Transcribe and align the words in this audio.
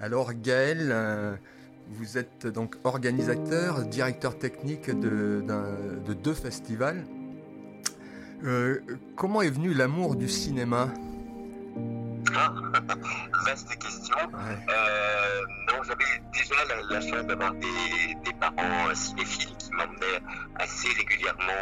Alors 0.00 0.32
Gaël, 0.34 0.90
euh, 0.90 1.36
vous 1.88 2.18
êtes 2.18 2.46
donc 2.46 2.76
organisateur, 2.84 3.82
directeur 3.82 4.38
technique 4.38 4.90
de, 4.90 5.44
de 6.04 6.14
deux 6.14 6.34
festivals. 6.34 7.04
Euh, 8.44 8.80
comment 9.16 9.42
est 9.42 9.50
venu 9.50 9.72
l'amour 9.72 10.16
du 10.16 10.28
cinéma? 10.28 10.88
Ah, 12.34 12.52
vaste 13.46 13.76
question. 13.78 14.16
Euh, 14.18 15.40
non, 15.68 15.82
j'avais 15.84 16.04
déjà 16.32 16.54
la, 16.90 17.00
chance 17.00 17.26
d'avoir 17.26 17.54
des, 17.54 18.14
des, 18.24 18.32
parents 18.38 18.94
cinéphiles 18.94 19.56
qui 19.56 19.70
m'emmenaient 19.72 20.20
assez 20.56 20.88
régulièrement 20.88 21.52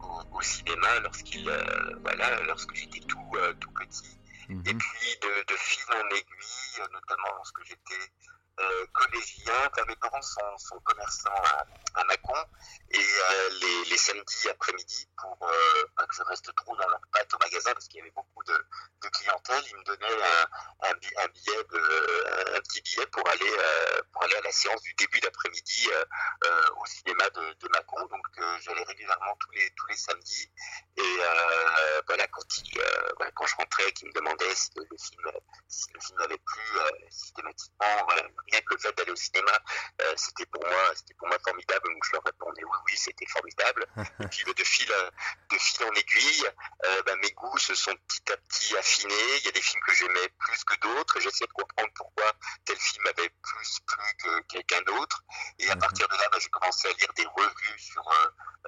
au, 0.00 0.36
au, 0.38 0.40
cinéma 0.40 0.88
lorsqu'ils, 1.04 1.50
voilà, 2.02 2.24
lorsque 2.48 2.74
j'étais 2.74 3.00
tout, 3.06 3.18
tout 3.60 3.70
Mhm. 4.52 4.62
Et 4.66 4.74
puis 4.74 5.18
de, 5.22 5.52
de, 5.52 5.56
fil 5.56 5.84
en 5.94 6.08
aiguille, 6.10 6.92
notamment 6.92 7.34
lorsque 7.36 7.64
j'étais 7.64 8.12
euh, 8.62 8.86
collégien. 8.92 9.70
mes 9.88 9.96
parents 9.96 10.22
sont, 10.22 10.58
sont 10.58 10.78
commerçants 10.80 11.30
à, 11.30 12.00
à, 12.00 12.04
Macon 12.04 12.34
et 12.90 12.98
euh, 12.98 13.48
les, 13.60 13.84
les, 13.90 13.96
samedis 13.96 14.48
après-midi, 14.50 15.08
pour 15.16 15.38
euh, 15.42 16.06
que 16.06 16.14
je 16.14 16.22
reste 16.24 16.54
trop 16.54 16.76
dans 16.76 16.88
leur 16.88 17.00
patte 17.12 17.32
au 17.34 17.38
magasin, 17.38 17.72
parce 17.72 17.88
qu'il 17.88 17.98
y 17.98 18.00
avait 18.02 18.10
beaucoup 18.10 18.42
de, 18.44 18.52
de, 19.02 19.08
clientèle, 19.08 19.62
ils 19.66 19.76
me 19.76 19.84
donnaient 19.84 20.22
un, 20.22 20.88
un, 20.90 20.94
billet, 20.94 21.18
un 21.18 22.60
petit 22.60 22.82
billet 22.82 23.06
pour 23.06 23.26
aller, 23.28 23.50
euh, 23.50 24.02
pour 24.12 24.22
aller 24.24 24.36
à 24.36 24.40
la 24.42 24.52
séance 24.52 24.82
du 24.82 24.94
début 24.94 25.20
d'après-midi 25.20 25.88
euh, 25.92 26.68
au 26.76 26.86
cinéma 26.86 27.28
de, 27.30 27.54
de 27.60 27.68
Macon. 27.68 28.04
Donc 28.06 28.26
j'allais 28.60 28.84
régulièrement 28.84 29.36
tous 29.40 29.50
les, 29.52 29.70
tous 29.70 29.86
les 29.86 29.96
samedis. 29.96 30.50
Et 30.96 31.16
voilà, 32.06 32.26
quand, 32.28 32.58
il, 32.58 32.82
quand 33.34 33.46
je 33.46 33.56
rentrais, 33.56 33.92
qu'ils 33.92 34.08
me 34.08 34.12
demandaient 34.12 34.54
si 34.54 34.70
le, 34.76 34.84
film, 34.98 35.30
si 35.68 35.86
le 35.94 36.00
film 36.00 36.20
avait 36.20 36.38
plu 36.38 36.62
systématiquement, 37.10 38.04
voilà, 38.06 38.22
rien 38.52 38.60
que 38.60 38.74
le 38.74 38.80
fait 38.80 38.96
d'aller 38.96 39.12
au 39.12 39.16
cinéma, 39.16 39.52
euh, 40.02 40.12
c'était 40.16 40.46
pour 40.46 40.64
moi, 40.64 40.92
c'était 40.94 41.14
pour 41.14 41.28
moi 41.28 41.38
formidable. 41.44 41.92
Donc 41.92 42.04
je 42.04 42.12
leur 42.12 42.22
répondais 42.24 42.64
oui, 42.64 42.78
oui, 42.86 42.96
c'était 42.96 43.26
formidable. 43.26 43.86
Et 44.20 44.28
puis 44.28 44.44
de 44.44 44.64
fil, 44.64 44.92
de 45.50 45.58
fil 45.58 45.84
en 45.84 45.92
aiguille, 45.92 46.48
euh, 46.84 47.02
bah, 47.04 47.16
mes 47.16 47.30
goûts 47.32 47.58
se 47.58 47.74
sont 47.74 47.94
petit 48.08 48.32
à 48.32 48.36
petit 48.36 48.76
affinés. 48.76 49.36
Il 49.38 49.44
y 49.44 49.48
a 49.48 49.52
des 49.52 49.62
films 49.62 49.82
que 49.86 49.94
j'aimais 49.94 50.28
plus 50.38 50.64
que 50.64 50.76
d'autres. 50.80 51.20
J'essaie 51.20 51.46
de 51.46 51.52
comprendre 51.52 51.90
pourquoi 51.94 52.32
tel 52.64 52.76
film 52.76 53.06
avait 53.06 53.30
plus 53.42 53.80
plu 53.86 54.04
que 54.22 54.40
quelqu'un 54.52 54.82
d'autre. 54.82 55.22
Et 55.58 55.68
à 55.70 55.74
mhm. 55.74 55.80
partir 55.80 56.08
de 56.08 56.14
là, 56.14 56.28
bah, 56.30 56.38
j'ai 56.40 56.50
commencé 56.50 56.88
à 56.88 56.92
lire 56.92 57.12
des 57.16 57.26
revues 57.26 57.78
sur 57.78 58.02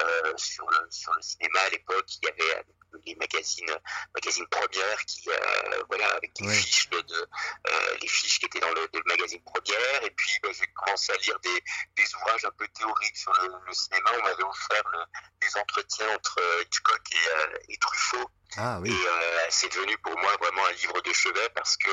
euh, 0.02 0.32
sur 0.36 0.68
le 0.70 0.88
sur 0.90 1.12
le 1.14 1.22
cinéma 1.22 1.60
à 1.60 1.70
l'époque. 1.70 2.06
Il 2.22 2.26
y 2.26 2.30
avait 2.30 2.64
les 3.06 3.14
magazines, 3.16 3.70
magazines 4.14 4.46
premières 4.48 5.04
qui, 5.06 5.28
euh, 5.28 5.82
voilà, 5.88 6.06
avec 6.16 6.32
les 6.40 6.48
fiches 6.48 6.88
de, 6.90 6.96
euh, 6.98 7.96
les 8.00 8.08
fiches 8.08 8.38
qui 8.38 8.46
étaient 8.46 8.60
dans 8.60 8.70
le, 8.70 8.88
magazine 9.06 9.42
Et 10.02 10.10
puis, 10.10 10.32
bah, 10.42 10.50
j'ai 10.52 10.66
commencé 10.68 11.12
à 11.12 11.16
lire 11.16 11.38
des, 11.40 12.14
ouvrages 12.16 12.44
un 12.44 12.50
peu 12.58 12.68
théoriques 12.68 13.16
sur 13.16 13.32
le, 13.32 13.72
cinéma. 13.72 14.10
On 14.18 14.22
m'avait 14.22 14.42
offert 14.42 14.82
des 15.40 15.56
entretiens 15.56 16.14
entre 16.14 16.40
Hitchcock 16.62 17.02
et, 17.12 17.72
et 17.72 17.76
Truffaut. 17.78 18.30
Ah, 18.56 18.78
oui. 18.80 18.90
Et 18.90 19.08
euh, 19.08 19.46
c'est 19.50 19.72
devenu 19.72 19.96
pour 19.98 20.16
moi 20.18 20.36
vraiment 20.40 20.64
un 20.66 20.72
livre 20.72 21.00
de 21.00 21.12
chevet 21.12 21.48
parce 21.54 21.76
que, 21.76 21.90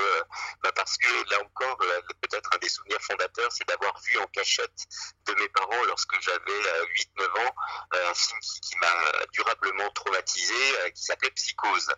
bah 0.63 0.71
parce 0.75 0.97
que 0.97 1.07
là 1.31 1.39
encore, 1.41 1.77
euh, 1.81 2.01
peut-être 2.21 2.49
un 2.53 2.57
des 2.59 2.69
souvenirs 2.69 3.01
fondateurs, 3.01 3.51
c'est 3.51 3.67
d'avoir 3.67 3.99
vu 4.01 4.17
en 4.19 4.27
cachette 4.27 4.85
de 5.25 5.33
mes 5.35 5.49
parents 5.49 5.83
lorsque 5.85 6.19
j'avais 6.21 6.37
8-9 6.39 7.21
euh, 7.21 7.25
ans 7.41 7.55
un 7.91 8.13
film 8.13 8.39
qui, 8.41 8.61
qui 8.61 8.77
m'a 8.77 9.25
durablement 9.33 9.89
traumatisé, 9.91 10.53
qui 10.93 11.03
s'appelait 11.03 11.31
Psychose. 11.31 11.91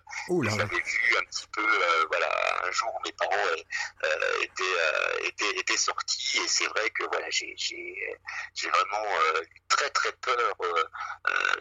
J'avais 0.44 0.82
vu 0.82 1.18
un 1.18 1.26
petit 1.26 1.48
peu, 1.48 1.66
voilà, 2.10 2.30
un 2.66 2.72
jour 2.72 2.90
où 2.94 3.00
mes 3.06 3.14
parents 3.14 3.48
étaient, 4.42 5.28
étaient, 5.28 5.60
étaient 5.60 5.78
sortis 5.78 6.40
et 6.40 6.48
c'est 6.48 6.68
vrai 6.68 6.90
que 6.92 7.04
voilà, 7.06 7.30
j'ai 7.30 8.70
vraiment 8.70 9.08
très 9.68 9.90
très 9.90 10.12
peur 10.14 10.56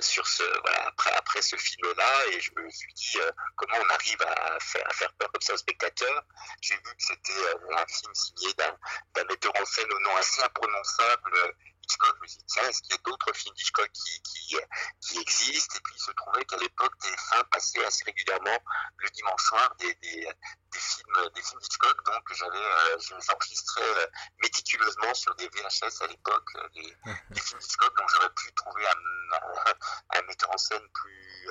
sur 0.00 0.26
ce, 0.26 0.42
voilà, 0.62 0.86
après, 0.88 1.12
après 1.12 1.42
ce 1.42 1.56
film-là 1.56 2.26
et 2.32 2.40
je 2.40 2.50
me 2.56 2.70
suis 2.70 2.91
euh, 3.16 3.30
comment 3.56 3.76
on 3.80 3.94
arrive 3.94 4.22
à 4.22 4.58
faire, 4.60 5.12
peur 5.18 5.30
comme 5.32 5.40
ça 5.40 5.54
aux 5.54 5.58
spectateurs. 5.58 6.24
J'ai 6.60 6.74
vu 6.74 6.82
que 6.82 6.90
c'était 6.98 7.32
euh, 7.32 7.76
un 7.76 7.86
film 7.86 8.14
signé 8.14 8.52
d'un 8.54 9.24
metteur 9.24 9.52
en 9.60 9.64
scène 9.64 9.92
au 9.92 9.98
nom 10.00 10.16
assez 10.16 10.42
imprononçable. 10.42 11.54
Hitchcock, 11.82 12.14
je 12.16 12.22
me 12.22 12.26
suis 12.28 12.38
dit, 12.38 12.44
tiens, 12.46 12.68
est-ce 12.68 12.82
qu'il 12.82 12.92
y 12.92 12.98
a 12.98 13.02
d'autres 13.04 13.32
films 13.34 13.54
d'Hitchcock 13.54 13.90
qui, 13.92 14.22
qui, 14.22 14.56
qui, 15.00 15.18
existent? 15.18 15.76
Et 15.76 15.80
puis 15.80 15.94
il 15.96 16.02
se 16.02 16.10
trouvait 16.12 16.44
qu'à 16.44 16.56
l'époque, 16.56 16.92
TF1 17.00 17.44
passait 17.50 17.84
assez 17.84 18.04
régulièrement 18.04 18.58
le 18.98 19.10
dimanche 19.10 19.42
soir 19.42 19.74
des, 19.78 19.94
des, 19.96 20.28
des 20.72 20.78
films 20.78 21.30
des 21.34 21.42
films 21.42 21.60
d'Hitchcock. 21.60 22.04
Donc 22.04 22.32
j'avais 22.32 22.56
euh, 22.56 22.98
j'enregistrais 22.98 24.10
méticuleusement 24.42 25.14
sur 25.14 25.34
des 25.36 25.48
VHS 25.48 26.02
à 26.02 26.06
l'époque 26.06 26.50
les, 26.74 26.96
les, 27.30 27.40
films 27.40 27.60
d'Hitchcock. 27.60 27.96
Donc 27.96 28.08
j'aurais 28.10 28.32
pu 28.34 28.52
trouver 28.54 28.86
un, 28.86 30.18
un, 30.18 30.22
metteur 30.22 30.50
en 30.52 30.58
scène 30.58 30.88
plus 30.94 31.48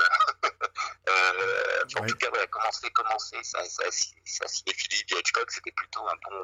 euh, 1.08 1.84
en 1.98 2.06
tout 2.06 2.16
cas, 2.18 2.30
voilà, 2.30 2.48
commencer, 2.48 2.90
commencer 2.92 3.38
sa, 3.44 3.64
sa, 3.66 3.84
sa 3.92 4.48
cinéphilie 4.48 5.04
via 5.08 5.20
Hitchcock, 5.20 5.52
c'était 5.52 5.72
plutôt 5.72 6.08
un 6.08 6.16
bon, 6.24 6.44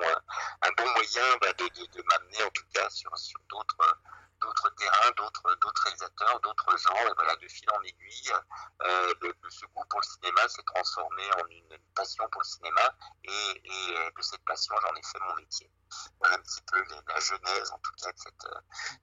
un 0.62 0.72
bon 0.78 0.90
moyen 0.92 1.38
bah, 1.42 1.54
de, 1.54 1.66
de, 1.66 1.86
de 1.86 2.04
m'amener, 2.04 2.44
en 2.44 2.50
tout 2.50 2.66
cas, 2.74 2.90
sur, 2.90 3.16
sur 3.18 3.40
d'autres 3.50 3.77
d'autres 4.42 4.70
terrains, 4.76 5.12
d'autres 5.18 5.84
réalisateurs, 5.84 6.40
d'autres 6.42 6.78
gens, 6.78 7.10
et 7.10 7.14
voilà, 7.16 7.36
de 7.38 7.48
fil 7.48 7.68
en 7.72 7.82
aiguille, 7.82 8.34
euh, 8.84 9.14
ce 9.50 9.66
goût 9.66 9.84
pour 9.90 10.00
le 10.00 10.06
cinéma 10.06 10.48
s'est 10.48 10.64
transformé 10.64 11.24
en 11.34 11.48
une, 11.50 11.78
passion 11.96 12.28
pour 12.32 12.42
le 12.42 12.46
cinéma, 12.46 12.96
et, 13.24 13.62
et 13.66 14.12
de 14.16 14.22
cette 14.22 14.44
passion, 14.46 14.76
j'en 14.82 14.96
ai 14.96 15.02
fait 15.02 15.20
mon 15.28 15.36
métier. 15.36 15.72
Voilà 16.20 16.36
un 16.36 16.40
petit 16.40 16.62
peu 16.72 16.78
la 17.08 17.20
genèse, 17.20 17.72
en 17.72 17.80
tout 17.80 17.92
cas, 18.02 18.12
de 18.12 18.18
cette, 18.18 18.48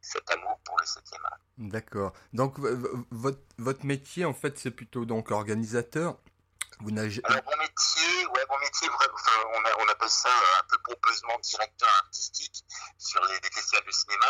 cet 0.00 0.30
amour 0.30 0.60
pour 0.64 0.78
le 0.78 0.84
7e 0.84 1.24
art. 1.24 1.38
D'accord. 1.58 2.12
Donc, 2.32 2.58
votre, 3.10 3.40
votre 3.58 3.84
métier, 3.84 4.24
en 4.24 4.34
fait, 4.34 4.58
c'est 4.58 4.70
plutôt 4.70 5.04
donc 5.04 5.30
organisateur. 5.30 6.18
Alors, 7.24 7.42
mon 7.44 7.56
métier, 7.56 8.26
ouais, 8.26 8.44
mon 8.48 8.58
métier, 8.58 8.88
on, 8.90 9.88
appelle 9.88 10.08
ça 10.08 10.28
euh, 10.28 10.60
un 10.60 10.64
peu 10.68 10.78
pompeusement 10.84 11.38
directeur 11.40 11.88
artistique 12.04 12.64
sur 12.98 13.24
les, 13.26 13.34
festivals 13.52 13.84
de 13.86 13.92
cinéma. 13.92 14.26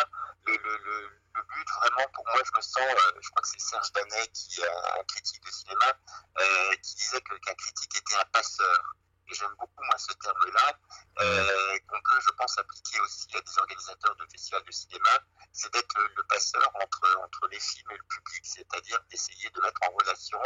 Le, 0.46 0.56
but, 0.56 1.68
vraiment, 1.80 2.06
pour 2.12 2.24
moi, 2.26 2.42
je 2.44 2.56
me 2.56 2.62
sens, 2.62 2.78
euh, 2.78 3.20
je 3.20 3.30
crois 3.30 3.42
que 3.42 3.48
c'est 3.48 3.60
Serge 3.60 3.92
Danet, 3.92 4.28
qui 4.32 4.60
est 4.60 4.66
un 4.66 5.04
critique 5.04 5.44
de 5.44 5.50
cinéma, 5.50 5.92
euh, 6.40 6.74
qui 6.82 6.94
disait 6.96 7.20
qu'un 7.20 7.54
critique 7.54 7.96
était 7.96 8.16
un 8.16 8.24
passeur 8.32 8.94
j'aime 9.32 9.54
beaucoup 9.58 9.82
moi 9.84 9.98
ce 9.98 10.12
terme-là, 10.14 10.78
euh, 11.20 11.78
qu'on 11.88 12.00
peut, 12.00 12.20
je 12.20 12.30
pense, 12.32 12.58
appliquer 12.58 13.00
aussi 13.00 13.26
à 13.34 13.40
des 13.40 13.58
organisateurs 13.58 14.16
de 14.16 14.26
festivals 14.26 14.64
de 14.64 14.72
cinéma, 14.72 15.18
c'est 15.52 15.72
d'être 15.72 15.98
le, 16.16 16.22
passeur 16.24 16.70
entre, 16.74 17.22
entre 17.22 17.48
les 17.48 17.60
films 17.60 17.90
et 17.90 17.96
le 17.96 18.04
public, 18.04 18.44
c'est-à-dire 18.44 18.98
d'essayer 19.10 19.50
de 19.50 19.60
mettre 19.60 19.80
en 19.88 19.92
relation 19.94 20.40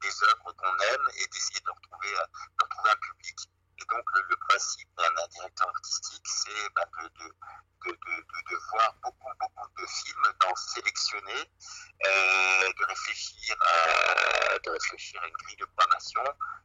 des 0.00 0.22
œuvres 0.22 0.52
qu'on 0.52 0.78
aime 0.92 1.08
et 1.16 1.26
d'essayer 1.28 1.60
de 1.60 1.70
retrouver, 1.70 2.12
de 2.12 2.64
retrouver 2.64 2.90
un 2.90 2.96
public. 2.96 3.38
Et 3.78 3.84
donc 3.90 4.04
le, 4.14 4.36
principe 4.48 4.88
d'un 4.96 5.26
directeur 5.28 5.68
artistique, 5.68 6.26
c'est 6.26 6.68
bah, 6.76 6.84
de, 7.02 7.08
de, 7.08 7.90
de, 7.90 8.50
de, 8.50 8.56
voir 8.70 8.94
beaucoup, 9.02 9.30
beaucoup 9.40 9.68
de 9.80 9.86
films, 9.86 10.26
d'en 10.40 10.54
sélectionner, 10.54 11.50
euh, 12.06 12.53
réfléchir 12.94 13.56
à, 13.60 14.58
de 14.58 14.70
réfléchir 14.70 15.20
à 15.22 15.26
une 15.26 15.34
grille 15.34 15.56
de 15.56 15.64
programmation, 15.64 16.22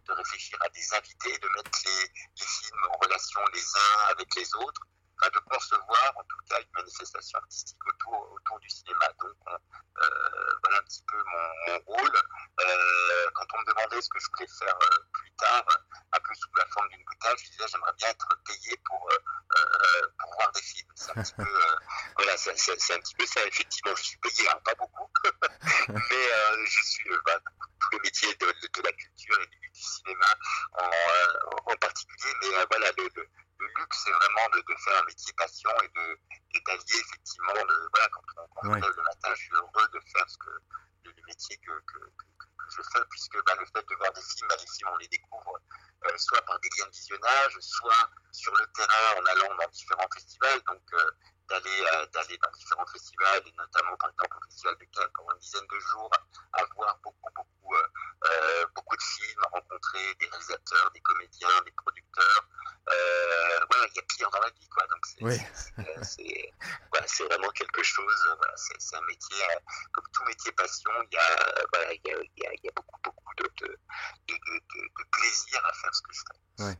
de 0.07 0.13
réfléchir 0.13 0.57
à 0.61 0.69
des 0.69 0.93
invités, 0.93 1.37
de 1.39 1.47
mettre 1.49 1.79
les 1.85 2.45
films 2.45 2.85
en 2.89 2.97
relation 2.97 3.41
les 3.53 3.65
uns 3.75 4.11
avec 4.11 4.27
les 4.35 4.55
autres, 4.55 4.81
enfin, 5.19 5.31
de 5.33 5.39
concevoir 5.39 6.13
en 6.15 6.23
tout 6.23 6.37
cas 6.49 6.59
une 6.59 6.71
manifestation 6.73 7.39
artistique 7.39 7.77
autour, 7.87 8.31
autour 8.33 8.59
du 8.59 8.69
cinéma. 8.69 9.07
Donc 9.19 9.35
on, 9.47 9.51
euh, 9.51 10.57
voilà 10.63 10.79
un 10.79 10.83
petit 10.83 11.03
peu 11.07 11.17
mon, 11.17 11.73
mon 11.73 11.79
rôle. 11.85 12.15
Euh, 12.61 13.29
quand 13.33 13.45
on 13.53 13.59
me 13.59 13.65
demandait 13.65 14.01
ce 14.01 14.09
que 14.09 14.19
je 14.19 14.27
voulais 14.31 14.47
faire 14.47 14.75
euh, 14.75 14.97
plus 15.13 15.31
tard, 15.31 15.65
un 16.13 16.19
peu 16.19 16.33
sous 16.35 16.49
la 16.57 16.65
forme 16.67 16.87
d'une 16.89 17.03
boutade, 17.03 17.37
je 17.37 17.51
disais 17.51 17.67
j'aimerais 17.67 17.93
bien 17.97 18.09
être 18.09 18.27
payé 18.45 18.77
pour, 18.85 19.09
pour 20.19 20.35
voir 20.35 20.51
des 20.53 20.61
films. 20.61 20.87
C'est 20.95 21.17
un 21.17 21.21
petit 21.21 21.33
peu, 21.33 21.43
voilà, 22.17 22.37
c'est, 22.37 22.57
c'est, 22.57 22.93
un 22.93 22.99
petit 22.99 23.15
peu 23.15 23.25
ça. 23.25 23.45
Effectivement, 23.45 23.95
je 23.95 24.03
suis 24.03 24.17
payé, 24.17 24.49
hein, 24.49 24.59
pas 24.63 24.75
beaucoup, 24.75 25.09
mais 25.89 26.65
je 26.65 26.81
suis 26.81 27.09
bah, 27.25 27.39
tous 27.89 27.97
les 27.97 28.03
métiers 28.03 28.35
de, 28.35 28.45
de, 28.45 28.67
de, 28.73 28.81
la 28.83 28.91
culture 28.93 29.41
et 29.41 29.47
du, 29.47 29.59
du 29.59 29.69
cinéma 29.73 30.33
en, 30.73 31.71
en, 31.71 31.75
particulier. 31.77 32.33
Mais 32.41 32.65
voilà, 32.69 32.91
le, 32.97 33.09
le, 33.15 33.27
le 33.59 33.67
luxe, 33.77 34.01
c'est 34.03 34.11
vraiment 34.11 34.49
de, 34.53 34.59
de, 34.61 34.75
faire 34.79 35.01
un 35.01 35.05
métier 35.05 35.33
passion 35.33 35.69
et 35.83 35.87
de 35.87 36.19
et 36.55 36.61
d'allier 36.65 36.99
effectivement 36.99 37.53
le, 37.53 37.89
voilà, 37.93 38.09
quand 38.09 38.21
on, 38.37 38.47
quand 38.55 38.69
ouais. 38.69 38.79
le 38.79 39.03
matin, 39.03 39.29
je 39.35 39.41
suis 39.41 39.53
heureux 39.53 39.87
de 39.93 39.99
faire 40.11 40.29
ce 40.29 40.37
que 40.37 40.49
le, 41.05 41.11
le 41.11 41.23
métier 41.27 41.57
que, 41.57 41.71
que, 41.71 41.99
que, 41.99 42.25
que, 42.37 42.65
je 42.69 42.81
fais, 42.93 43.05
puisque 43.09 43.37
bah, 43.45 43.55
le 43.59 43.65
fait 43.65 43.85
de 43.87 43.95
voir 43.95 44.11
des 44.13 44.21
films, 44.21 44.47
bah, 44.47 44.55
les 44.59 44.67
films, 44.67 44.89
on 44.93 44.97
les 44.97 45.07
découvre 45.07 45.59
euh, 46.05 46.17
soit 46.17 46.41
par 46.43 46.59
des 46.59 46.69
liens 46.77 46.85
de 46.85 46.91
visionnage, 46.91 47.57
soit 47.59 48.09
sur 48.31 48.53
le 48.55 48.65
terrain 48.73 49.21
en 49.21 49.25
allant 49.25 49.55
dans 49.55 49.67
différents 49.69 50.09
festivals. 50.13 50.61
Donc, 50.67 50.83
euh, 50.93 51.11
d'aller 51.49 51.83
euh, 51.93 52.05
d'aller 52.13 52.37
dans 52.37 52.51
différents 52.51 52.85
festivals, 52.85 53.41
et 53.45 53.53
notamment 53.57 53.95
par 53.97 54.09
exemple 54.09 54.37
au 54.37 54.45
Festival 54.45 54.75
de 54.77 54.85
Cannes 54.85 55.11
pendant 55.15 55.33
une 55.33 55.39
dizaine 55.39 55.67
de 55.69 55.79
jours, 55.79 56.09
à 56.53 56.63
voir 56.75 56.97
beaucoup, 57.03 57.29
beaucoup, 57.35 57.75
euh, 57.75 57.87
euh, 58.25 58.65
beaucoup 58.75 58.95
de 58.95 59.01
films, 59.01 59.43
à 59.45 59.49
rencontrer 59.49 60.15
des 60.19 60.27
réalisateurs, 60.27 60.91
des 60.91 61.01
comédiens, 61.01 61.61
des 61.65 61.71
producteurs. 61.71 62.47
voilà, 62.85 63.87
il 63.87 63.95
y 63.95 63.99
a 63.99 64.03
pire 64.03 64.29
dans 64.31 64.39
la 64.39 64.49
C'est 67.07 67.23
vraiment 67.23 67.49
quelque 67.49 67.83
chose, 67.83 68.37
c'est 68.55 68.95
un 68.95 69.01
métier, 69.01 69.43
comme 69.93 70.05
tout 70.13 70.23
métier 70.25 70.51
passion, 70.51 70.91
il 71.11 71.15
y 71.15 71.17
a, 71.17 71.93
il 71.93 72.01
y 72.05 72.13
a, 72.13 72.53
il 72.53 72.59
y 72.63 72.67
a 72.67 72.71
beaucoup, 72.75 72.99
beaucoup 73.03 73.33
de, 73.37 73.49
de, 73.59 73.67
de, 74.27 75.03
plaisir 75.11 75.61
à 75.65 75.73
faire 75.73 75.93
ce 75.93 76.01
que 76.01 76.13
je 76.13 76.21
fais. 76.21 76.63
Ouais. 76.63 76.77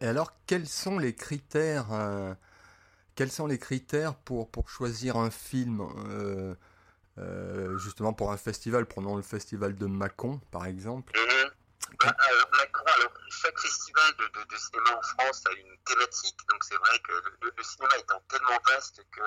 Et 0.00 0.06
alors, 0.06 0.32
quels 0.46 0.68
sont 0.68 0.98
les 0.98 1.14
critères 1.14 1.90
quels 3.16 3.32
sont 3.32 3.46
les 3.46 3.58
critères 3.58 4.14
pour, 4.14 4.48
choisir 4.68 5.16
un 5.16 5.30
film 5.30 5.80
euh, 5.80 6.54
euh, 7.18 7.76
justement 7.78 8.12
pour 8.12 8.30
un 8.30 8.36
festival? 8.36 8.86
Prenons 8.86 9.16
le 9.16 9.22
festival 9.22 9.74
de 9.74 9.86
Mâcon 9.86 10.38
par 10.52 10.66
exemple. 10.66 11.12
Mhm. 11.16 11.50
Bah, 12.00 12.14
alors, 12.18 12.50
Macron, 12.58 12.84
alors, 12.96 13.12
chaque 13.30 13.58
festival 13.58 14.12
de, 14.16 14.56
cinéma 14.56 14.96
en 14.96 15.02
France 15.02 15.42
a 15.46 15.52
une 15.52 15.78
thématique, 15.84 16.36
donc 16.50 16.64
c'est 16.64 16.76
vrai 16.76 16.98
que 16.98 17.12
le, 17.42 17.62
cinéma 17.62 17.96
étant 17.98 18.20
tellement 18.28 18.58
vaste 18.66 19.02
que, 19.12 19.22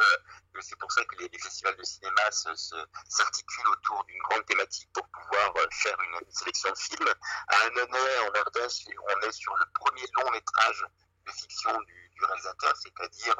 c'est 0.59 0.77
pour 0.77 0.92
ça 0.92 1.03
que 1.06 1.15
les, 1.24 1.30
festivals 1.39 1.77
de 1.77 1.83
cinéma 1.83 2.21
s'articulent 2.31 3.69
autour 3.69 4.03
d'une 4.06 4.19
grande 4.30 4.45
thématique 4.45 4.89
pour 4.94 5.07
pouvoir 5.07 5.53
euh, 5.57 5.65
faire 5.71 5.97
une, 6.01 6.31
sélection 6.31 6.69
de 6.71 6.77
films. 6.77 7.13
À 7.47 7.56
en 7.56 8.39
Ardèche, 8.39 8.85
on 8.88 9.27
est 9.27 9.31
sur 9.31 9.56
le 9.56 9.65
premier 9.74 10.06
long 10.18 10.30
métrage 10.31 10.85
de 11.25 11.31
fiction 11.31 11.80
du, 11.81 12.08
réalisateur, 12.25 12.74
c'est-à-dire 12.77 13.36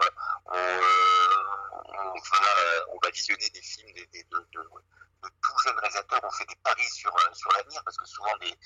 euh, 0.54 0.82
on, 1.86 2.14
va, 2.14 2.86
on 2.90 3.00
va 3.04 3.10
visionner 3.12 3.50
des 3.50 3.62
films 3.62 3.94
de, 3.94 4.40
tout 5.22 5.60
jeunes 5.64 5.78
réalisateurs, 5.80 6.22
on 6.24 6.32
fait 6.32 6.46
des 6.46 6.56
paris 6.64 6.90
sur, 6.90 7.14
euh, 7.16 7.34
sur 7.34 7.52
l'avenir, 7.54 7.82
parce 7.84 7.98
que 7.98 8.06
souvent 8.06 8.34
les, 8.42 8.58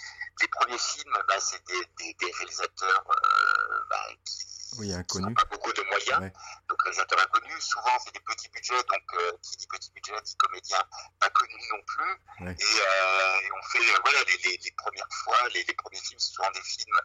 premiers 0.49 0.77
films, 0.77 1.17
bah, 1.27 1.39
c'est 1.39 1.65
des, 1.65 2.13
des, 2.13 2.31
réalisateurs 2.31 3.03
euh, 3.09 3.83
bah, 3.89 4.05
qui 4.25 4.62
oui, 4.77 4.89
n'ont 4.89 5.33
pas 5.33 5.45
beaucoup 5.51 5.73
de 5.73 5.81
moyens, 5.83 6.31
donc 6.69 6.81
réalisateurs 6.81 7.21
inconnus, 7.21 7.63
souvent 7.63 7.97
c'est 8.03 8.13
des 8.13 8.19
petits 8.21 8.49
budgets, 8.49 8.83
donc 8.83 9.39
qui 9.41 9.57
dit 9.57 9.67
petit 9.67 9.91
budget 9.91 10.13
dit 10.23 10.35
comédien 10.37 10.79
pas 11.19 11.29
connu 11.29 11.55
non 11.71 11.81
plus, 11.85 12.11
et, 12.49 13.51
on 13.51 13.63
fait 13.69 13.79
voilà, 14.03 14.19
les, 14.23 14.57
les, 14.57 14.71
premières 14.71 15.07
fois, 15.23 15.37
les, 15.53 15.63
les, 15.63 15.73
premiers 15.73 15.99
films, 15.99 16.19
ce 16.19 16.33
sont 16.33 16.51
des 16.53 16.61
films 16.61 16.99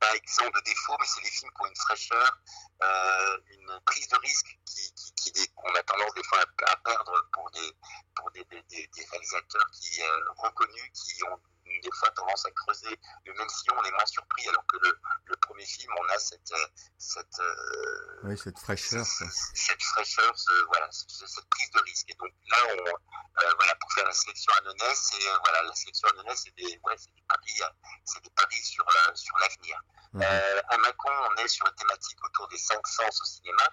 pas 0.00 0.14
exempts 0.14 0.50
de 0.50 0.60
défauts, 0.60 0.96
mais 1.00 1.06
c'est 1.06 1.22
des 1.22 1.30
films 1.30 1.50
qui 1.50 1.62
ont 1.62 1.68
une 1.68 1.76
fraîcheur, 1.76 2.38
euh, 2.82 3.38
une 3.50 3.80
prise 3.86 4.08
de 4.08 4.16
risque 4.16 4.58
qui, 4.66 4.92
qui, 4.94 5.32
qui 5.32 5.48
qu'on 5.54 5.74
a 5.74 5.82
tendance 5.82 6.14
des 6.14 6.24
fois 6.24 6.40
à, 6.40 6.76
perdre 6.76 7.28
pour 7.32 7.50
des, 7.52 7.72
pour 8.14 8.30
des, 8.32 8.44
des, 8.44 8.62
des 8.68 9.04
réalisateurs 9.10 9.70
qui 9.72 10.02
euh, 10.02 10.20
reconnus, 10.38 10.90
qui 10.92 11.22
ont 11.24 11.40
des 11.82 11.90
fois 11.92 12.10
tendance 12.10 12.44
à 12.46 12.50
creuser 12.50 12.98
le 13.26 13.34
même 13.34 13.48
sillon, 13.48 13.74
on 13.78 13.84
est 13.84 13.90
moins 13.90 14.06
surpris, 14.06 14.48
alors 14.48 14.64
que 14.66 14.76
le, 14.78 14.98
le 15.26 15.36
premier 15.36 15.64
film, 15.64 15.92
on 15.98 16.08
a 16.08 16.18
cette, 16.18 16.52
cette, 16.98 17.38
euh, 17.40 18.20
oui, 18.24 18.38
cette 18.38 18.58
fraîcheur, 18.58 19.04
cette, 19.04 19.28
cette 19.54 19.82
fraîcheur, 19.82 20.38
ce, 20.38 20.52
voilà, 20.66 20.88
cette, 20.90 21.48
prise 21.50 21.70
de 21.70 21.80
risque. 21.82 22.10
Et 22.10 22.14
donc 22.14 22.32
là, 22.48 22.58
on, 22.70 22.88
euh, 22.88 23.52
voilà, 23.58 23.74
pour 23.76 23.92
faire 23.92 24.06
la 24.06 24.12
sélection 24.12 24.52
à 24.52 24.94
c'est 24.94 25.28
euh, 25.28 25.38
voilà, 25.44 25.62
la 25.62 25.74
sélection 25.74 26.08
à 26.08 26.36
c'est 26.36 26.54
des, 26.56 26.80
ouais, 26.84 26.96
des 26.96 27.24
paris, 27.28 27.60
c'est 28.04 28.22
des 28.22 28.30
paris 28.30 28.62
sur, 28.62 28.86
sur 29.14 29.38
l'avenir. 29.38 29.80
Mhm. 30.12 30.22
à 30.22 30.78
Macon, 30.78 31.10
on 31.10 31.42
est 31.42 31.48
sur 31.48 31.66
une 31.66 31.74
thématique 31.74 32.24
autour 32.24 32.46
des 32.48 32.58
cinq 32.58 32.86
sens 32.86 33.20
au 33.20 33.24
cinéma, 33.24 33.68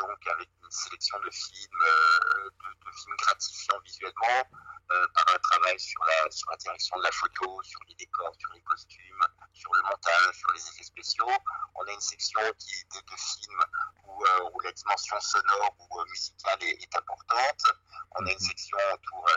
donc 0.00 0.26
avec 0.26 0.48
une 0.62 0.70
sélection 0.70 1.18
de 1.20 1.30
films, 1.30 1.84
de, 1.84 2.74
de 2.74 2.92
films 2.96 3.16
gratifiants 3.16 3.80
visuellement, 3.84 4.44
euh, 4.92 5.06
par 5.14 5.24
un 5.32 5.38
travail 5.38 5.78
sur 5.78 6.02
la, 6.04 6.30
sur 6.32 6.50
la 6.50 6.56
direction 6.56 6.98
de 6.98 7.04
la 7.04 7.12
photo, 7.12 7.62
sur 7.62 7.78
les 7.86 7.94
décors, 7.94 8.34
sur 8.40 8.52
les 8.54 8.60
costumes, 8.62 9.24
sur 9.52 9.72
le 9.72 9.82
montage, 9.82 10.34
sur 10.34 10.50
les 10.50 10.66
effets 10.66 10.82
spéciaux. 10.82 11.30
On 11.76 11.84
a 11.86 11.92
une 11.92 12.00
section 12.00 12.40
qui 12.58 12.74
est 12.74 12.88
de, 12.90 13.16
films 13.16 13.64
où, 14.02 14.24
euh, 14.24 14.50
où, 14.52 14.60
la 14.60 14.72
dimension 14.72 15.20
sonore 15.20 15.76
ou 15.78 16.00
euh, 16.00 16.04
musicale 16.06 16.58
est, 16.64 16.96
importante. 16.96 17.62
On 18.18 18.26
a 18.26 18.30
une 18.32 18.34
mhm. 18.34 18.40
section 18.40 18.78
autour, 18.92 19.28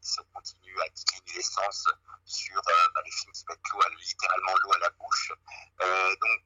ça 0.00 0.22
continue 0.32 0.80
à 0.80 0.88
diminuer 0.90 1.38
l'essence 1.38 1.88
sur 2.24 2.62
bah, 2.94 3.02
les 3.04 3.10
films 3.10 3.32
qui 3.32 3.44
mettent 3.48 3.68
l'eau, 3.72 3.80
littéralement 3.98 4.54
l'eau 4.62 4.72
à 4.74 4.78
la 4.78 4.90
bouche. 4.90 5.32
donc, 5.80 6.44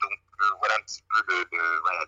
donc 0.00 0.20
voilà 0.60 0.76
un 0.76 0.82
petit 0.82 1.02
peu 1.02 1.24
le, 1.26 1.80
voilà, 1.80 2.06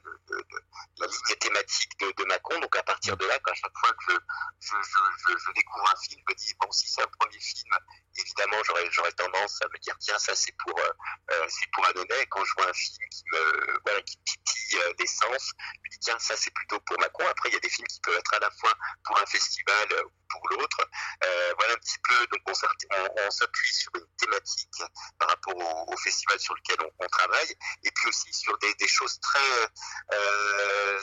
la 1.00 1.06
ligne 1.06 1.36
thématique 1.40 1.98
de, 2.00 2.12
de, 2.12 2.24
Macron. 2.24 2.58
Donc 2.60 2.76
à 2.76 2.82
partir 2.82 3.16
de 3.16 3.26
là, 3.26 3.34
à 3.34 3.54
chaque 3.54 3.78
fois 3.78 3.90
que 3.92 4.12
je, 4.12 4.16
je, 4.60 4.76
je, 4.76 5.38
je 5.38 5.52
découvre 5.52 5.90
un 5.90 5.96
film, 6.02 6.20
je 6.26 6.32
me 6.32 6.36
dis, 6.36 6.54
bon, 6.60 6.70
si 6.70 6.88
c'est 6.88 7.02
un 7.02 7.10
premier 7.18 7.40
film, 7.40 7.74
évidemment, 8.16 8.62
j'aurais 8.64 9.12
tendance 9.12 9.62
à 9.62 9.68
me 9.68 9.78
dire, 9.78 9.96
tiens, 10.00 10.18
ça 10.18 10.34
c'est 10.34 10.54
pour, 10.64 10.78
euh, 10.78 10.92
euh 11.32 11.46
c'est 11.48 11.70
pour 11.72 11.86
Annonay. 11.86 12.26
Quand 12.30 12.44
je 12.44 12.52
vois 12.56 12.68
un 12.68 12.72
film 12.72 13.08
qui 13.10 13.22
me, 13.32 13.80
voilà, 13.84 14.02
qui 14.02 14.18
titille 14.24 14.58
euh, 14.76 14.92
je 14.98 15.28
me 15.28 15.90
dis, 15.90 15.98
tiens, 16.00 16.18
ça 16.18 16.36
c'est 16.36 16.52
plutôt 16.52 16.80
pour 16.80 16.98
Macron. 16.98 17.26
Après, 17.28 17.48
il 17.48 17.54
y 17.54 17.56
a 17.56 17.60
des 17.60 17.68
films 17.68 17.86
qui 17.86 18.00
peuvent 18.00 18.16
être 18.16 18.34
à 18.34 18.38
la 18.40 18.50
fois 18.50 18.74
pour 19.04 19.18
un 19.20 19.26
festival 19.26 19.88
euh, 19.92 20.04
ou 20.04 20.10
pour 20.28 20.48
l'autre. 20.50 20.88
Euh, 21.24 21.54
voilà 21.58 21.74
un 21.74 21.78
petit 21.78 21.98
peu, 22.04 22.26
donc 22.26 22.40
on, 22.46 23.24
on, 23.26 23.30
s'appuie 23.30 23.74
sur 23.74 23.90
une 23.94 24.06
thématique 24.18 24.82
par 25.18 25.28
rapport 25.28 25.56
au, 25.56 25.92
au 25.92 25.96
festival 25.96 26.38
sur 26.38 26.54
lequel 26.54 26.76
on, 26.80 27.04
on, 27.04 27.08
travaille, 27.08 27.56
et 27.82 27.90
puis 27.90 28.08
aussi 28.08 28.32
sur 28.32 28.56
des, 28.58 28.74
des 28.74 28.88
choses 28.88 29.18
très, 29.20 29.70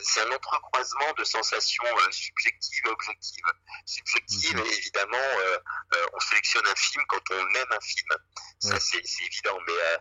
c'est 0.03 0.21
un 0.21 0.31
entrecroisement 0.31 1.13
de 1.17 1.23
sensations 1.23 1.83
subjectives 2.11 2.85
et 2.85 2.89
objectives. 2.89 3.45
Subjectives, 3.85 4.59
évidemment, 4.59 5.27
on 6.13 6.19
sélectionne 6.19 6.65
un 6.67 6.75
film 6.75 7.03
quand 7.07 7.31
on 7.31 7.55
aime 7.55 7.71
un 7.71 7.81
film. 7.81 8.09
Ça, 8.59 8.79
c'est 8.79 8.97
évident. 8.97 9.57
Mais, 9.67 9.73
euh, 9.73 9.97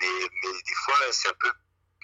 mais, 0.00 0.28
mais, 0.42 0.52
des 0.52 0.74
fois, 0.84 0.96
c'est 1.10 1.28
un 1.28 1.34
peu 1.40 1.52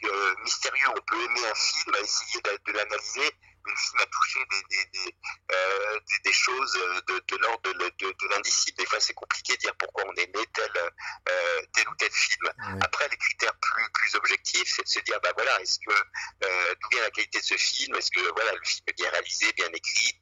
euh, 0.05 0.35
mystérieux. 0.43 0.89
On 0.89 1.01
peut 1.07 1.25
aimer 1.25 1.47
un 1.47 1.55
film, 1.55 1.95
essayer 2.03 2.41
de 2.43 2.73
l'analyser, 2.73 3.31
le 3.65 3.77
film 3.77 4.01
a 4.01 4.07
touché 4.07 4.41
des, 4.51 4.63
des, 4.71 4.85
des, 4.87 5.17
euh, 5.53 6.01
des, 6.25 6.33
choses 6.33 6.73
de, 7.07 7.23
de 7.29 7.37
l'ordre 7.37 7.73
de, 7.73 7.73
de, 7.73 8.13
de 8.13 8.29
l'indicible. 8.29 8.77
Des 8.79 8.87
fois, 8.87 9.01
c'est 9.01 9.15
compliqué 9.15 9.55
de 9.55 9.59
dire 9.59 9.75
pourquoi 9.77 10.05
on 10.07 10.15
aimait 10.15 10.47
tel, 10.53 10.73
euh, 10.77 11.61
tel 11.73 11.89
ou 11.89 11.95
tel 11.97 12.11
film. 12.11 12.51
Après, 12.83 13.09
les 13.09 13.17
critères 13.17 13.55
plus, 13.61 13.91
plus 13.93 14.15
objectifs, 14.17 14.73
c'est 14.77 14.83
de 14.83 14.89
se 14.89 15.01
dire, 15.01 15.21
bah 15.23 15.33
voilà, 15.35 15.61
est-ce 15.61 15.79
que 15.87 15.93
euh, 15.93 16.75
d'où 16.81 16.89
vient 16.91 17.03
la 17.03 17.11
qualité 17.11 17.39
de 17.39 17.45
ce 17.45 17.57
film? 17.57 17.95
Est-ce 17.97 18.11
que 18.11 18.21
voilà, 18.35 18.53
le 18.53 18.65
film 18.65 18.85
est 18.87 18.97
bien 18.97 19.11
réalisé, 19.11 19.53
bien 19.53 19.69
écrit, 19.73 20.19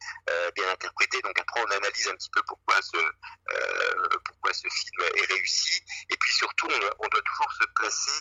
bien 0.55 0.71
interprété? 0.71 1.21
Donc 1.23 1.39
après, 1.39 1.61
on 1.61 1.71
analyse 1.71 2.09
un 2.09 2.17
petit 2.17 2.31
peu 2.31 2.43
pourquoi 2.47 2.81
ce, 2.83 2.99
pourquoi 4.25 4.53
ce 4.53 4.69
film 4.69 5.11
est 5.15 5.33
réussi. 5.33 5.81
Et 6.11 6.17
puis 6.17 6.33
surtout, 6.33 6.69
on, 6.69 7.05
on 7.05 7.09
doit 7.09 7.23
toujours 7.23 7.53
se 7.53 7.67
placer 7.75 8.21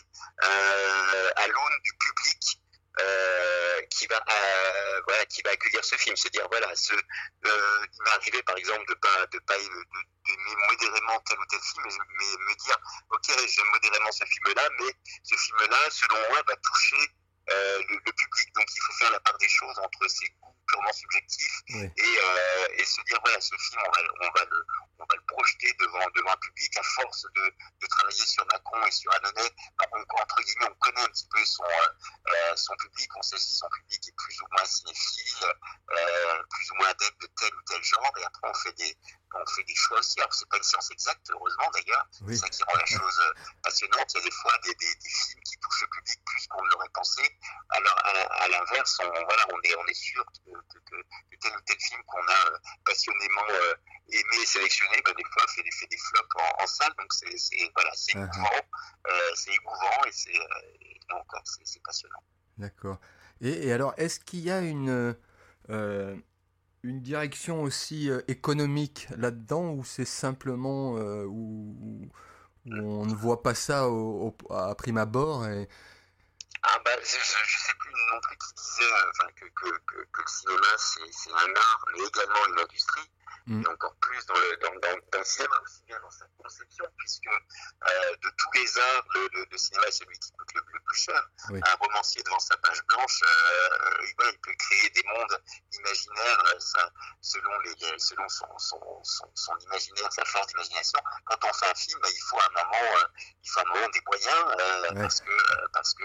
à 1.36 1.46
l'aune 1.48 1.78
du 1.84 1.92
public 1.94 2.60
euh, 3.00 3.82
qui 3.90 4.06
va 4.06 4.16
euh, 4.16 5.00
voilà 5.06 5.24
qui 5.26 5.42
va 5.42 5.50
accueillir 5.50 5.84
ce 5.84 5.96
film. 5.96 6.16
Se 6.16 6.28
dire 6.28 6.46
voilà 6.50 6.74
ce 6.74 6.94
euh, 6.94 7.86
il 7.92 8.02
m'est 8.02 8.10
arrivé 8.10 8.42
par 8.42 8.56
exemple 8.56 8.84
de 8.88 8.94
pas 8.94 9.26
de 9.26 9.38
pas 9.40 9.56
d'aimer 9.56 10.56
modérément 10.70 11.20
tel 11.20 11.38
ou 11.38 11.46
tel 11.46 11.60
film 11.60 11.84
mais, 12.18 12.24
me 12.24 12.54
dire 12.64 12.78
ok 13.10 13.46
j'aime 13.46 13.70
modérément 13.72 14.12
ce 14.12 14.24
film 14.24 14.54
là 14.54 14.68
mais 14.80 14.92
ce 15.22 15.36
film 15.36 15.58
là 15.70 15.78
selon 15.90 16.16
moi 16.30 16.42
va 16.46 16.56
toucher 16.56 17.10
le, 17.48 17.94
le, 18.04 18.12
public. 18.12 18.54
Donc 18.54 18.66
il 18.74 18.80
faut 18.80 18.92
faire 18.92 19.10
la 19.10 19.20
part 19.20 19.38
des 19.38 19.48
choses 19.48 19.78
entre 19.78 20.08
ses 20.08 20.28
goûts 20.40 20.57
purement 20.78 20.92
et, 21.96 22.02
euh, 22.02 22.66
et 22.76 22.84
se 22.84 23.00
dire 23.02 23.18
voilà 23.24 23.40
ce 23.40 23.54
film 23.56 23.82
on 23.86 23.90
va, 23.90 24.08
on 24.20 24.38
va 24.38 24.44
le 24.50 24.64
on 24.98 25.04
va 25.04 25.14
le 25.14 25.22
projeter 25.28 25.72
devant, 25.78 26.04
devant 26.14 26.32
un 26.32 26.36
public 26.36 26.76
à 26.76 26.82
force 26.82 27.26
de, 27.34 27.54
de 27.80 27.86
travailler 27.86 28.26
sur 28.26 28.44
Macron 28.46 28.84
et 28.84 28.90
sur 28.90 29.12
Annonay. 29.14 29.48
entre 29.78 30.42
guillemets, 30.42 30.66
on 30.70 30.74
connaît 30.74 31.02
un 31.02 31.08
petit 31.08 31.26
peu 31.30 31.44
son, 31.44 31.64
euh, 31.64 32.56
son 32.56 32.74
public, 32.76 33.08
on 33.16 33.22
sait 33.22 33.38
si 33.38 33.54
son 33.54 33.68
public 33.68 34.08
est 34.08 34.16
plus 34.16 34.40
ou 34.40 34.46
moins 34.50 34.64
cinéphile, 34.64 35.46
euh, 35.90 36.42
plus 36.50 36.70
ou 36.72 36.74
moins 36.76 36.88
adepte 36.88 37.20
de 37.20 37.28
tel 37.38 37.54
ou 37.54 37.62
tel 37.62 37.82
genre, 37.82 38.12
et 38.18 38.24
après 38.24 38.48
on 38.48 38.54
fait 38.54 38.72
des, 38.72 38.96
on 39.34 39.46
fait 39.46 39.64
des 39.64 39.74
choix 39.76 39.98
aussi. 39.98 40.18
Alors 40.18 40.34
c'est 40.34 40.48
pas 40.48 40.56
une 40.56 40.62
science 40.62 40.90
exacte, 40.90 41.30
heureusement 41.30 41.70
d'ailleurs, 41.72 42.06
c'est 42.12 42.36
ça 42.36 42.48
qui 42.48 42.62
rend 42.64 42.74
la 42.74 42.86
chose 42.86 43.20
euh, 43.20 43.32
passionnante. 43.62 44.12
Il 44.14 44.18
y 44.18 44.20
a 44.20 44.24
des 44.24 44.30
fois 44.34 44.58
des, 44.64 44.74
des, 44.74 44.94
des 44.94 45.10
films 45.10 45.42
qui 45.44 45.56
touchent 45.58 45.82
le 45.82 45.88
public 45.88 46.18
plus 46.24 46.46
qu'on 46.48 46.64
ne 46.64 46.70
l'aurait 46.70 46.88
pensé. 46.92 47.22
Alors 47.70 47.98
à, 48.04 48.10
à 48.44 48.48
l'inverse, 48.48 48.98
on, 49.00 49.10
voilà, 49.10 49.46
on 49.52 49.60
est, 49.62 49.76
on 49.76 49.86
est 49.86 49.94
sûr 49.94 50.24
que, 50.26 50.50
que, 50.68 50.78
que, 50.78 50.96
tel 51.40 51.52
ou 51.56 51.60
tel 51.66 51.76
film 51.80 52.02
qu'on 52.06 52.26
a 52.26 52.40
euh, 52.52 52.58
passionnément 52.84 53.46
euh, 53.50 53.74
aimé 54.08 54.36
et 54.42 54.46
sélectionné, 54.46 55.02
bah, 55.04 55.12
des 55.16 55.24
fois 55.24 55.46
fait 55.48 55.62
des, 55.62 55.70
fait 55.70 55.86
des 55.86 55.98
flops 55.98 56.36
en, 56.36 56.62
en 56.62 56.66
salle. 56.66 56.92
Donc 56.98 57.12
c'est 57.12 57.70
voilà, 57.74 57.92
c'est 57.94 58.14
uh 58.14 58.18
-huh. 58.18 58.34
émouvant, 58.34 58.62
euh, 59.08 59.30
c'est 59.34 59.54
émouvant 59.54 60.04
et 60.06 60.12
c'est 60.12 60.38
encore 61.10 61.42
c'est 61.64 61.82
passionnant. 61.82 62.22
D'accord. 62.58 62.98
Et, 63.40 63.68
et, 63.68 63.72
alors, 63.72 63.94
est-ce 63.96 64.18
qu'il 64.20 64.40
y 64.40 64.50
a 64.50 64.60
une 64.60 65.16
euh, 65.70 66.16
une 66.82 67.00
direction 67.00 67.62
aussi 67.62 68.10
euh, 68.10 68.20
économique 68.28 69.08
là-dedans 69.16 69.72
ou 69.72 69.84
c'est 69.84 70.04
simplement 70.04 70.96
euh, 70.96 71.24
où, 71.24 71.76
où, 71.80 72.08
on 72.70 73.06
ne 73.06 73.14
voit 73.14 73.42
pas 73.42 73.54
ça 73.54 73.88
au, 73.88 74.28
au, 74.28 74.52
à 74.52 74.74
prime 74.74 74.98
abord 74.98 75.46
et... 75.46 75.68
Ah 76.62 76.78
bah, 76.84 76.90
je, 77.00 77.06
je 77.06 77.58
sais 77.58 77.74
plus 77.78 77.92
non 78.12 78.20
plus 78.20 78.36
qui 78.36 78.57
que, 78.78 79.44
que, 79.86 80.22
le 80.22 80.28
cinéma 80.28 80.66
c'est 80.76 81.32
un 81.32 81.54
art 81.56 81.84
mais 81.92 82.04
également 82.04 82.46
une 82.46 82.60
industrie 82.60 83.10
mm. 83.46 83.62
et 83.62 83.68
encore 83.68 83.94
plus 83.96 84.24
dans 84.26 84.34
le, 84.34 84.56
dans, 84.58 84.74
dans, 84.80 84.98
dans 85.12 85.18
le 85.18 85.24
cinéma 85.24 85.54
aussi 85.62 85.82
bien 85.86 85.98
dans 86.00 86.10
sa 86.10 86.26
conception 86.42 86.84
puisque 86.96 87.26
euh, 87.26 88.16
de 88.22 88.30
tous 88.36 88.50
les 88.54 88.78
arts 88.78 89.04
le, 89.14 89.28
le, 89.32 89.46
le 89.50 89.58
cinéma 89.58 89.86
est 89.86 89.92
celui 89.92 90.18
qui 90.18 90.32
coûte 90.32 90.52
le, 90.54 90.62
le 90.72 90.80
plus 90.86 90.98
cher. 90.98 91.30
Un 91.50 91.74
romancier 91.80 92.22
devant 92.22 92.38
sa 92.38 92.56
page 92.58 92.82
blanche, 92.86 93.22
euh, 93.22 94.06
il 94.06 94.14
peut 94.16 94.54
créer 94.58 94.90
des 94.90 95.02
mondes 95.04 95.42
imaginaires 95.72 96.54
ça, 96.58 96.90
selon, 97.20 97.58
les, 97.60 97.98
selon 97.98 98.28
son, 98.28 98.46
son, 98.58 99.02
son, 99.34 99.58
imaginaire, 99.58 100.12
sa 100.12 100.24
force 100.24 100.46
d'imagination. 100.48 100.98
Quand 101.26 101.38
on 101.44 101.52
fait 101.52 101.70
un 101.70 101.74
film, 101.74 102.00
il 102.04 102.22
faut 102.28 102.38
un 102.40 102.62
moment, 102.62 103.08
il 103.42 103.50
faut 103.50 103.60
un 103.60 103.74
moment 103.74 103.88
des 103.88 104.00
moyens 104.06 104.56
parce, 104.94 105.20
que, 105.20 105.68
parce, 105.72 105.94
que, 105.94 106.04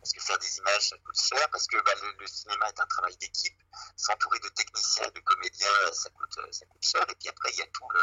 parce 0.00 0.12
que 0.12 0.20
faire 0.20 0.38
des 0.38 0.58
images, 0.58 0.88
ça 0.90 0.96
coûte 0.98 1.20
cher, 1.20 1.48
parce 1.50 1.66
que 1.66 1.76
bah, 1.82 1.92
le, 2.18 2.26
cinéma 2.26 2.68
est 2.68 2.80
un 2.80 2.86
travail 2.86 3.16
d'équipe. 3.18 3.58
S'entourer 3.96 4.38
de 4.40 4.48
techniciens, 4.48 5.08
de 5.14 5.20
comédiens, 5.20 5.92
ça 5.92 6.10
coûte, 6.10 6.38
ça 6.52 6.66
coûte 6.66 6.84
cher. 6.84 7.02
Et 7.08 7.14
puis 7.14 7.28
après, 7.28 7.50
il 7.52 7.58
y 7.58 7.62
a 7.62 7.66
tout 7.66 7.88
le, 7.90 8.00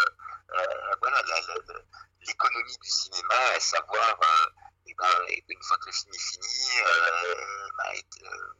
voilà, 1.01 1.21
l'économie 2.27 2.77
du 2.81 2.89
cinéma, 2.89 3.35
à 3.55 3.59
savoir, 3.59 4.19
euh, 4.21 4.93
ben, 4.97 5.05
une 5.47 5.63
fois 5.63 5.77
que 5.77 5.85
le 5.87 5.91
film 5.91 6.13
est 6.13 6.31
fini, 6.31 6.69
euh, 6.81 7.67
bah, 7.77 7.91
euh, 8.23 8.53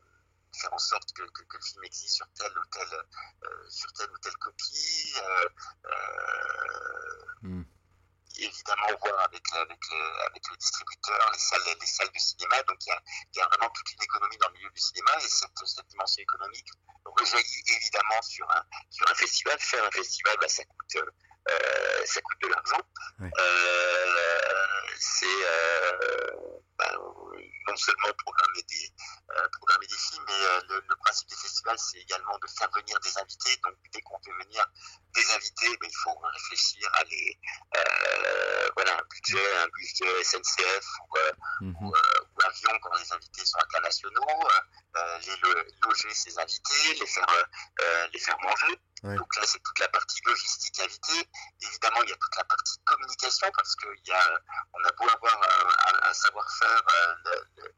faire 0.59 0.73
en 0.73 0.77
sorte 0.77 1.11
que, 1.13 1.23
le 1.23 1.61
film 1.61 1.83
existe 1.83 2.15
sur 2.15 2.27
telle 2.33 2.57
ou 2.57 2.65
telle, 2.71 3.03
sur 3.69 3.91
telle 3.93 4.09
ou 4.11 4.17
telle 4.19 4.37
copie. 4.37 5.13
Hmm. 7.41 7.63
Évidemment, 8.41 8.87
voir 9.01 9.19
avec, 9.25 9.43
avec, 9.53 9.83
avec, 10.27 10.43
le 10.49 10.57
distributeur, 10.57 11.31
les 11.33 11.39
salles, 11.39 11.77
les 11.79 11.87
salles 11.87 12.11
de 12.13 12.19
cinéma. 12.19 12.63
Donc, 12.63 12.77
il 12.85 13.37
y, 13.37 13.41
a, 13.41 13.47
vraiment 13.47 13.69
toute 13.71 13.91
une 13.93 14.03
économie 14.03 14.37
dans 14.37 14.47
le 14.47 14.53
milieu 14.53 14.69
du 14.69 14.79
cinéma 14.79 15.11
et 15.17 15.27
cette, 15.27 15.51
cette 15.65 15.87
dimension 15.87 16.21
économique 16.21 16.67
rejaillit 17.05 17.63
évidemment 17.75 18.21
sur 18.21 18.49
un, 18.51 18.63
sur 18.89 19.09
un 19.09 19.15
festival. 19.15 19.59
Faire 19.59 19.83
un 19.83 19.91
festival, 19.91 20.37
bah, 20.39 20.47
ça 20.47 20.63
coûte 20.63 21.03
euh, 21.49 22.05
ça 22.05 22.21
coûte 22.21 22.41
de 22.41 22.47
l'argent. 22.47 22.81
Euh, 23.21 24.38
c'est 24.99 25.25
euh, 25.25 26.59
ben, 26.77 26.91
non 27.67 27.75
seulement 27.77 28.13
programmer 28.17 28.63
des, 28.63 28.93
programmer 29.53 29.87
des 29.87 29.97
films, 29.97 30.23
mais 30.27 30.75
le, 30.75 30.95
principe 30.97 31.29
des 31.29 31.35
festivals, 31.35 31.79
c'est 31.79 31.99
également 31.99 32.37
de 32.37 32.47
faire 32.47 32.69
venir 32.75 32.99
des 32.99 33.17
invités. 33.17 33.55
Donc, 33.63 33.75
dès 33.93 34.01
qu'on 34.01 34.19
fait 34.19 34.33
venir 34.43 34.65
des 35.13 35.31
invités, 35.31 35.77
ben, 35.79 35.89
il 35.89 35.95
faut 36.03 36.17
réfléchir 36.17 36.89
à 36.93 37.03
les, 37.05 37.39
voilà, 38.75 38.97
un 38.97 39.03
budget, 39.09 39.55
un 39.57 39.67
budget 39.67 40.23
SNCF 40.23 40.85
ou, 41.61 41.93
avion 42.45 42.79
quand 42.81 42.97
les 42.97 43.13
invités 43.13 43.45
sont 43.45 43.59
internationaux, 43.59 44.47
les 45.25 45.35
loger 45.83 46.13
ces 46.13 46.37
invités, 46.39 46.93
les 46.99 47.07
faire, 47.07 47.49
les 48.11 48.19
faire 48.19 48.37
manger. 48.41 48.79
Donc 49.03 49.35
là, 49.35 49.43
c'est 49.45 49.59
toute 49.63 49.79
la 49.79 49.87
partie 49.89 50.19
logistique 50.25 50.79
invitée. 50.81 51.29
Évidemment, 51.61 52.03
il 52.03 52.09
y 52.09 52.13
a 52.13 52.17
toute 52.17 52.35
la 52.35 52.43
partie 52.43 52.79
communication 52.85 53.49
parce 53.55 53.75
qu'on 53.75 54.83
a 54.83 54.91
beau 54.91 55.09
avoir 55.09 55.41
un, 56.03 56.13
savoir-faire, 56.13 56.83
euh, 56.95 57.69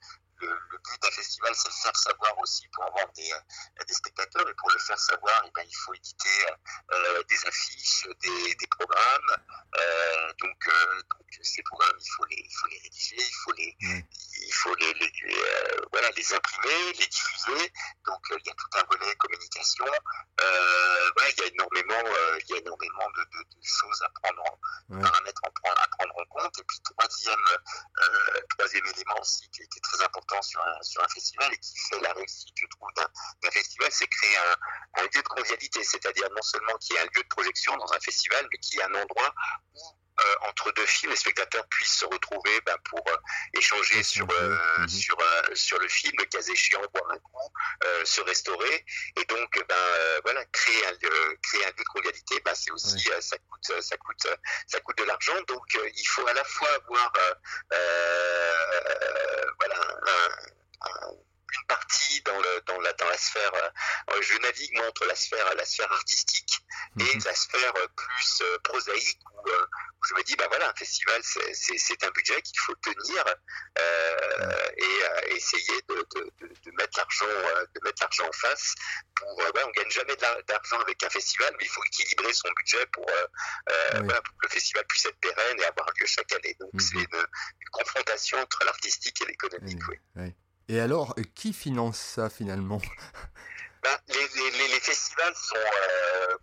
le, 0.41 0.77
but 0.77 1.01
d'un 1.01 1.11
festival, 1.11 1.51
c'est 1.55 1.69
de 1.69 1.73
faire 1.73 1.95
savoir 1.95 2.37
aussi 2.39 2.67
pour 2.69 2.85
avoir 2.85 3.11
des, 3.13 3.31
euh, 3.31 3.93
spectateurs. 3.93 4.47
Et 4.49 4.53
pour 4.55 4.71
le 4.71 4.79
faire 4.79 4.99
savoir, 4.99 5.43
eh 5.45 5.51
ben, 5.53 5.63
il 5.67 5.75
faut 5.75 5.93
éditer 5.93 6.45
euh, 6.91 7.23
des 7.23 7.47
affiches, 7.47 8.07
des 8.21 8.67
programmes. 8.67 9.37
Euh, 9.77 10.33
donc, 10.39 10.69
donc, 11.09 11.39
ces 11.41 11.63
programmes, 11.63 11.97
il 11.99 12.09
faut 12.09 12.25
les, 12.25 12.37
il 12.37 12.53
faut 12.53 12.67
les 12.67 12.79
rédiger, 12.79 13.17
il 13.17 13.35
faut 13.43 13.51
les, 13.53 13.77
il 13.81 14.53
faut 14.53 14.75
les, 14.75 14.93
les 14.93 15.11
voilà, 15.91 16.09
les 16.11 16.33
imprimer, 16.33 16.93
les 16.93 17.07
diffuser. 17.07 17.71
Donc, 18.05 18.21
il 18.31 18.47
y 18.47 18.49
a 18.49 18.53
tout 18.53 18.77
un 18.77 18.83
volet 18.89 19.15
communication. 19.15 19.85
Ouais, 19.85 21.33
il 21.37 21.39
y 21.39 21.43
a 21.43 21.47
énormément, 21.47 22.03
il 22.39 22.49
y 22.49 22.53
a 22.53 22.57
énormément 22.57 23.09
de, 23.15 23.21
de, 23.21 23.43
de 23.43 23.63
choses 23.63 24.01
à 24.01 24.09
prendre, 24.21 24.41
en, 24.43 25.01
paramètres 25.01 25.41
à 25.43 25.51
prendre, 25.51 25.81
à 25.81 25.87
prendre 25.87 26.13
en 26.17 26.25
compte. 26.25 26.59
Et 26.59 26.63
puis, 26.63 26.79
troisième, 26.81 27.45
troisième 28.57 28.85
élément 28.85 29.19
aussi 29.19 29.49
qui, 29.49 29.67
qui 29.67 29.77
est 29.77 29.81
très 29.81 30.03
important 30.03 30.31
sur 30.39 30.61
un, 30.61 30.81
sur 30.81 31.03
un 31.03 31.07
festival 31.09 31.51
et 31.53 31.57
qui 31.57 31.73
fait 31.89 31.99
la 31.99 32.13
réussite, 32.13 32.53
je 32.55 32.67
trouve, 32.67 32.89
d'un 32.95 33.51
festival, 33.51 33.89
c'est 33.91 34.07
créer 34.07 34.37
un, 34.37 35.01
lieu 35.03 35.21
de 35.21 35.27
convivialité, 35.27 35.83
c'est-à-dire 35.83 36.29
non 36.35 36.41
seulement 36.41 36.77
qu'il 36.77 36.95
y 36.95 36.99
ait 36.99 37.01
un 37.01 37.05
lieu 37.05 37.23
de 37.23 37.27
projection 37.27 37.75
dans 37.75 37.91
un 37.91 37.99
festival, 37.99 38.47
mais 38.51 38.57
qu'il 38.59 38.77
y 38.77 38.81
ait 38.81 38.85
un 38.85 38.95
endroit 38.95 39.33
où 39.73 39.81
euh, 40.19 40.35
entre 40.49 40.71
deux 40.73 40.85
films, 40.85 41.11
les 41.11 41.17
spectateurs 41.17 41.65
puissent 41.67 41.99
se 41.99 42.05
retrouver 42.05 42.61
ben, 42.65 42.77
pour 42.89 43.03
euh, 43.07 43.17
échanger 43.53 44.03
sur, 44.03 44.27
euh, 44.29 44.77
mhm. 44.79 44.87
sur, 44.87 45.17
sur 45.53 45.79
le 45.79 45.87
film, 45.87 46.13
le 46.19 46.25
cas 46.25 46.40
échéant, 46.51 46.81
boire 46.93 47.11
un 47.11 47.19
coup, 47.19 47.53
se 48.05 48.21
restaurer. 48.21 48.85
Et 49.17 49.25
donc, 49.25 49.63
ben, 49.67 49.75
voilà, 50.23 50.45
créer 50.45 50.85
un, 50.87 50.93
créer 51.41 51.65
un 51.65 51.69
lieu 51.69 51.75
de 51.77 51.83
convivialité, 51.83 52.39
ben, 52.43 52.53
c'est 52.55 52.71
aussi, 52.71 53.09
ça, 53.19 53.37
coûte, 53.37 53.81
ça, 53.81 53.97
coûte, 53.97 54.27
ça 54.67 54.79
coûte 54.81 54.97
de 54.97 55.03
l'argent. 55.03 55.39
Donc, 55.47 55.77
il 55.95 56.07
faut 56.07 56.25
à 56.27 56.33
la 56.33 56.43
fois 56.43 56.69
avoir 56.73 57.13
voilà, 59.59 59.77
une 61.53 61.67
partie 61.67 62.21
dans, 62.21 62.39
le, 62.39 62.61
dans, 62.65 62.79
la, 62.79 62.93
dans 62.93 63.07
la 63.07 63.17
sphère. 63.17 63.51
je 64.21 64.37
navigue 64.39 64.73
moi 64.75 64.87
entre 64.87 65.05
la 65.05 65.15
sphère, 65.15 65.55
la 65.55 65.65
sphère 65.65 65.91
artistique 65.91 66.59
et 66.99 67.03
mhm. 67.03 67.21
la 67.25 67.35
sphère 67.35 67.73
plus 67.95 68.43
prosaïque 68.63 69.19
où, 69.33 69.49
je 70.07 70.15
me 70.15 70.23
dis, 70.23 70.35
bah 70.35 70.47
voilà, 70.49 70.69
un 70.69 70.73
festival, 70.73 71.21
c'est 71.23 72.03
un 72.03 72.11
budget 72.11 72.41
qu'il 72.41 72.59
faut 72.59 72.75
tenir 72.75 73.23
l'argent 77.21 77.57
euh, 77.57 77.65
de 77.75 77.81
mettre 77.83 78.01
l'argent 78.01 78.27
en 78.27 78.31
face. 78.31 78.75
Pour, 79.15 79.37
ouais, 79.37 79.63
on 79.65 79.71
gagne 79.71 79.91
jamais 79.91 80.15
d'argent 80.15 80.79
avec 80.81 81.03
un 81.03 81.09
festival, 81.09 81.53
mais 81.59 81.65
il 81.65 81.69
faut 81.69 81.83
équilibrer 81.85 82.33
son 82.33 82.49
budget 82.57 82.85
pour, 82.87 83.05
voilà, 83.05 84.21
pour 84.21 84.37
que 84.37 84.45
le 84.45 84.49
festival 84.49 84.85
puisse 84.87 85.05
être 85.05 85.19
pérenne 85.19 85.59
et 85.59 85.65
avoir 85.65 85.87
lieu 85.99 86.05
chaque 86.05 86.31
année. 86.33 86.55
Donc 86.59 86.71
c'est 86.79 86.95
mhm. 86.95 87.07
une, 87.13 87.19
une, 87.19 87.69
confrontation 87.71 88.37
entre 88.39 88.63
l'artistique 88.65 89.21
et 89.21 89.25
l'économique. 89.25 89.81
Oui. 90.15 90.33
Et 90.67 90.79
alors, 90.79 91.15
qui 91.35 91.53
finance 91.53 91.99
ça 91.99 92.29
finalement? 92.29 92.81
Ben, 93.83 93.97
les, 94.09 94.27
les, 94.35 94.67
les, 94.67 94.79
festivals 94.79 95.33
sont 95.35 95.55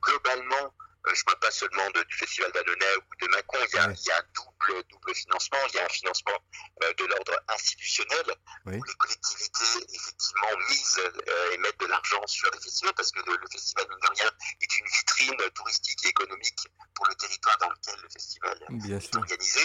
globalement 0.02 0.56
euh, 0.64 0.88
je 1.14 1.20
ne 1.20 1.24
parle 1.24 1.38
pas 1.38 1.50
seulement 1.50 1.90
du 1.90 2.16
Festival 2.16 2.50
d'Annonay 2.52 2.96
ou 2.96 3.26
de 3.26 3.28
Macron, 3.28 3.58
il 3.64 3.74
y, 3.74 3.78
a, 3.78 3.84
un 3.84 4.22
double, 4.34 4.82
double 4.90 5.14
financement. 5.14 5.58
Il 5.68 5.76
y 5.76 5.78
a 5.78 5.84
un 5.84 5.88
financement 5.88 6.38
euh, 6.82 6.92
de 6.94 7.04
l'ordre 7.04 7.40
institutionnel, 7.48 8.34
où 8.66 8.70
les 8.70 8.94
collectivités, 8.94 9.86
effectivement, 9.94 10.56
misent 10.68 10.98
euh, 10.98 11.52
et 11.52 11.58
mettent 11.58 11.80
de 11.80 11.86
l'argent 11.86 12.26
sur 12.26 12.50
les 12.50 12.60
festivals, 12.60 12.94
parce 12.94 13.12
que 13.12 13.20
le, 13.20 13.38
festival, 13.50 13.86
mine 13.88 13.98
de 14.00 14.20
rien, 14.20 14.30
est 14.60 14.78
une 14.78 14.86
vitrine 14.86 15.50
touristique 15.54 16.04
et 16.04 16.08
économique 16.08 16.68
pour 16.94 17.06
le 17.06 17.14
territoire 17.14 17.58
dans 17.58 17.70
lequel 17.70 18.00
le 18.02 18.08
festival 18.08 18.58
est 18.70 19.16
organisé. 19.16 19.60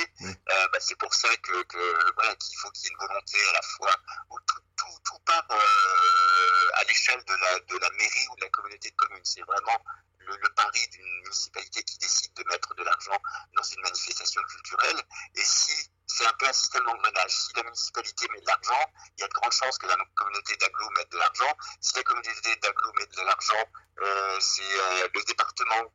Bah, 0.71 0.79
c'est 0.79 0.97
pour 0.97 1.13
ça 1.13 1.29
que, 1.37 1.63
qu'il 1.63 2.57
faut 2.57 2.69
qu'il 2.71 2.85
y 2.85 2.87
ait 2.87 2.91
une 2.91 3.07
volonté 3.07 3.37
à 3.49 3.53
la 3.53 3.61
fois 3.61 3.95
où 4.31 4.37
tout, 4.47 4.61
tout, 5.03 5.19
part 5.25 5.47
à 5.49 6.83
l'échelle 6.85 7.23
de 7.25 7.33
la, 7.33 7.59
de 7.59 7.77
la 7.77 7.89
mairie 7.91 8.27
ou 8.31 8.35
de 8.35 8.41
la 8.41 8.49
communauté 8.49 8.89
de 8.89 8.95
communes. 8.95 9.23
C'est 9.23 9.41
vraiment 9.41 9.79
le, 10.27 10.53
pari 10.55 10.87
d'une 10.89 11.21
municipalité 11.23 11.83
qui 11.83 11.97
décide 11.97 12.33
de 12.33 12.43
mettre 12.49 12.73
de 12.75 12.83
l'argent 12.83 13.19
dans 13.55 13.63
une 13.63 13.81
manifestation 13.81 14.41
culturelle. 14.43 15.01
Et 15.35 15.43
si 15.43 15.89
c'est 16.05 16.25
un 16.25 16.33
peu 16.33 16.47
un 16.47 16.53
système 16.53 16.83
d'engrenage. 16.85 17.31
Si 17.31 17.53
la 17.55 17.63
municipalité 17.63 18.27
met 18.33 18.41
de 18.41 18.45
l'argent, 18.47 18.91
il 19.17 19.21
y 19.21 19.23
a 19.23 19.27
de 19.27 19.33
grandes 19.33 19.51
chances 19.51 19.77
que 19.77 19.87
la 19.87 19.97
communauté 20.15 20.55
d'agglo 20.57 20.89
mette 20.97 21.11
de 21.11 21.17
l'argent. 21.17 21.57
Si 21.81 21.95
la 21.95 22.03
communauté 22.03 22.55
d'agglo 22.61 22.91
met 22.99 23.07
de 23.07 23.21
l'argent, 23.21 23.65
euh, 24.01 24.39
c'est 24.39 24.61
euh, 24.61 25.07
le 25.13 25.23
département 25.23 25.93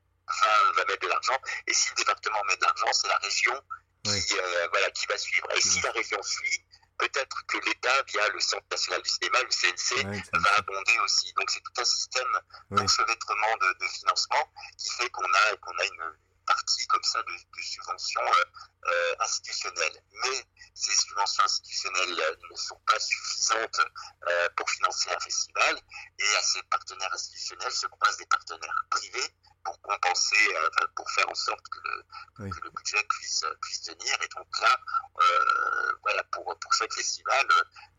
va 0.75 0.85
mettre 0.87 1.01
de 1.01 1.09
l'argent. 1.09 1.39
Et 1.67 1.75
si 1.75 1.91
le 1.91 1.95
département 1.97 2.43
met 2.45 2.57
de 2.57 2.63
l'argent, 2.63 2.93
c'est 2.93 3.09
la 3.09 3.19
région 3.19 3.63
qui, 4.05 4.39
euh, 4.39 4.69
voilà, 4.71 4.91
qui 4.91 5.07
va 5.07 5.19
suivre. 5.19 5.47
Et 5.55 5.61
si 5.61 5.81
la 5.81 5.91
région 5.93 6.23
suit, 6.23 6.65
peut-être 6.99 7.47
que 7.47 7.59
l'État, 7.67 8.03
via 8.09 8.29
le 8.29 8.41
Centre 8.41 8.67
national 8.71 9.03
du 9.03 9.11
cinéma, 9.11 9.39
le 9.43 9.49
CNC, 9.49 10.41
va 10.41 10.55
abonder 10.57 10.99
aussi. 11.05 11.33
Donc 11.35 11.51
c'est 11.51 11.61
tout 11.61 11.81
un 11.81 11.85
système 11.85 12.41
d'enchevêtrement 12.71 13.57
de, 13.61 13.85
de, 13.85 13.89
financement 13.89 14.53
qui 14.77 14.91
fait 14.91 15.11
qu'on 15.11 15.25
a, 15.25 15.57
qu'on 15.57 15.79
a 15.79 15.85
une 15.85 16.17
partie 16.47 16.87
comme 16.87 17.03
ça 17.03 17.23
de, 17.23 17.33
de 17.33 17.63
subventions 17.63 18.23
euh, 18.23 18.89
euh 18.89 19.15
institutionnelles. 19.21 20.03
Mais 20.23 20.47
ces 20.75 20.97
subventions 20.97 21.45
institutionnelles 21.45 22.21
euh, 22.21 22.37
ne 22.51 22.57
sont 22.57 22.81
pas 22.87 22.99
suffisantes 22.99 23.81
euh, 24.29 24.49
pour 24.57 24.69
financer 24.71 25.11
un 25.11 25.21
festival 25.21 25.81
et 26.19 26.37
à 26.37 26.43
ces 26.43 26.63
partenaires 26.65 27.13
institutionnels 27.13 27.73
se 27.73 27.87
croisent 27.87 28.17
des 28.17 28.27
partenaires 28.27 28.85
privés 28.91 29.29
pour 29.69 29.81
compenser, 29.83 30.55
euh, 30.55 30.87
pour 30.97 31.11
faire 31.11 31.29
en 31.29 31.35
sorte 31.35 31.65
que 31.69 31.79
le, 31.85 32.51
que 32.51 32.61
le 32.65 32.71
budget 32.71 33.03
puisse, 33.09 33.45
puisse 33.61 33.83
tenir. 33.83 34.15
Et 34.23 34.29
donc 34.37 34.47
là, 34.61 34.77
euh, 35.21 35.93
voilà, 36.03 36.25
pour, 36.25 36.45
pour 36.45 36.73
chaque 36.73 36.93
festival, 36.93 37.47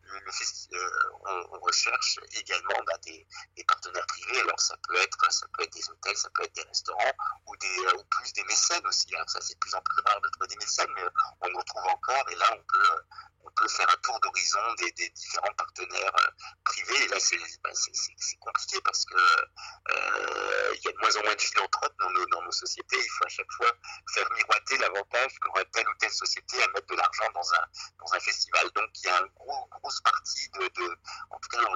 le, 0.02 0.16
euh, 0.16 0.90
on, 1.24 1.56
on, 1.56 1.60
recherche 1.60 2.18
également 2.32 2.82
bah, 2.84 2.98
des, 3.04 3.26
des, 3.56 3.64
partenaires 3.64 4.06
privés. 4.06 4.40
Alors 4.40 4.58
ça 4.58 4.76
peut 4.88 4.96
être, 4.96 5.32
ça 5.32 5.46
peut 5.52 5.62
être 5.62 5.72
des 5.72 5.88
hôtels, 5.88 6.16
ça 6.16 6.28
peut 6.34 6.42
être 6.42 6.54
des 6.54 6.62
restaurants 6.62 7.14
ou 7.46 7.56
des, 7.56 7.78
ou 7.96 8.04
plus 8.10 8.32
des 8.32 8.44
mécènes 8.44 8.86
aussi. 8.86 9.14
Alors 9.14 9.30
ça 9.30 9.40
c'est 9.40 9.54
de 9.54 9.58
plus 9.60 9.74
en 9.74 9.80
plus 9.82 10.02
rare 10.04 10.20
de 10.20 10.28
trouver 10.30 10.48
des 10.48 10.56
mécènes, 10.56 10.90
mais 10.96 11.04
on 11.42 11.54
en 11.54 11.62
trouve 11.62 11.86
encore. 11.86 12.28
Et 12.30 12.34
là, 12.34 12.46
on 12.52 12.62
peut 12.62 13.39
on 13.50 13.62
peut 13.62 13.68
faire 13.68 13.88
un 13.90 13.96
tour 14.02 14.18
d'horizon 14.20 14.58
des, 14.78 14.92
différents 15.10 15.52
partenaires 15.56 16.14
euh, 16.20 16.30
privés. 16.64 17.04
Et 17.04 17.08
là, 17.08 17.16
bah, 17.64 17.70
c'est 17.72 18.36
compliqué 18.38 18.78
parce 18.84 19.04
que 19.04 19.16
euh, 19.16 20.74
il 20.76 20.84
y 20.84 20.88
a 20.88 20.92
de 20.92 20.98
moins 20.98 21.16
en 21.16 21.22
moins 21.24 21.34
de 21.34 21.40
philanthropes 21.40 21.94
dans 21.98 22.10
nos, 22.42 22.50
sociétés. 22.52 22.96
Il 22.98 23.10
faut 23.10 23.24
à 23.24 23.28
chaque 23.28 23.52
fois 23.52 23.72
faire 24.12 24.28
miroiter 24.32 24.78
l'avantage 24.78 25.38
qu'aurait 25.40 25.64
telle 25.72 25.88
ou 25.88 25.94
telle 25.98 26.10
société 26.10 26.62
à 26.62 26.68
mettre 26.68 26.86
de 26.88 26.96
l'argent 26.96 27.30
dans 27.34 28.14
un, 28.14 28.20
festival. 28.20 28.68
Donc, 28.74 28.88
il 29.02 29.06
y 29.06 29.08
a 29.08 29.18
un 29.18 29.26
gros, 29.36 29.68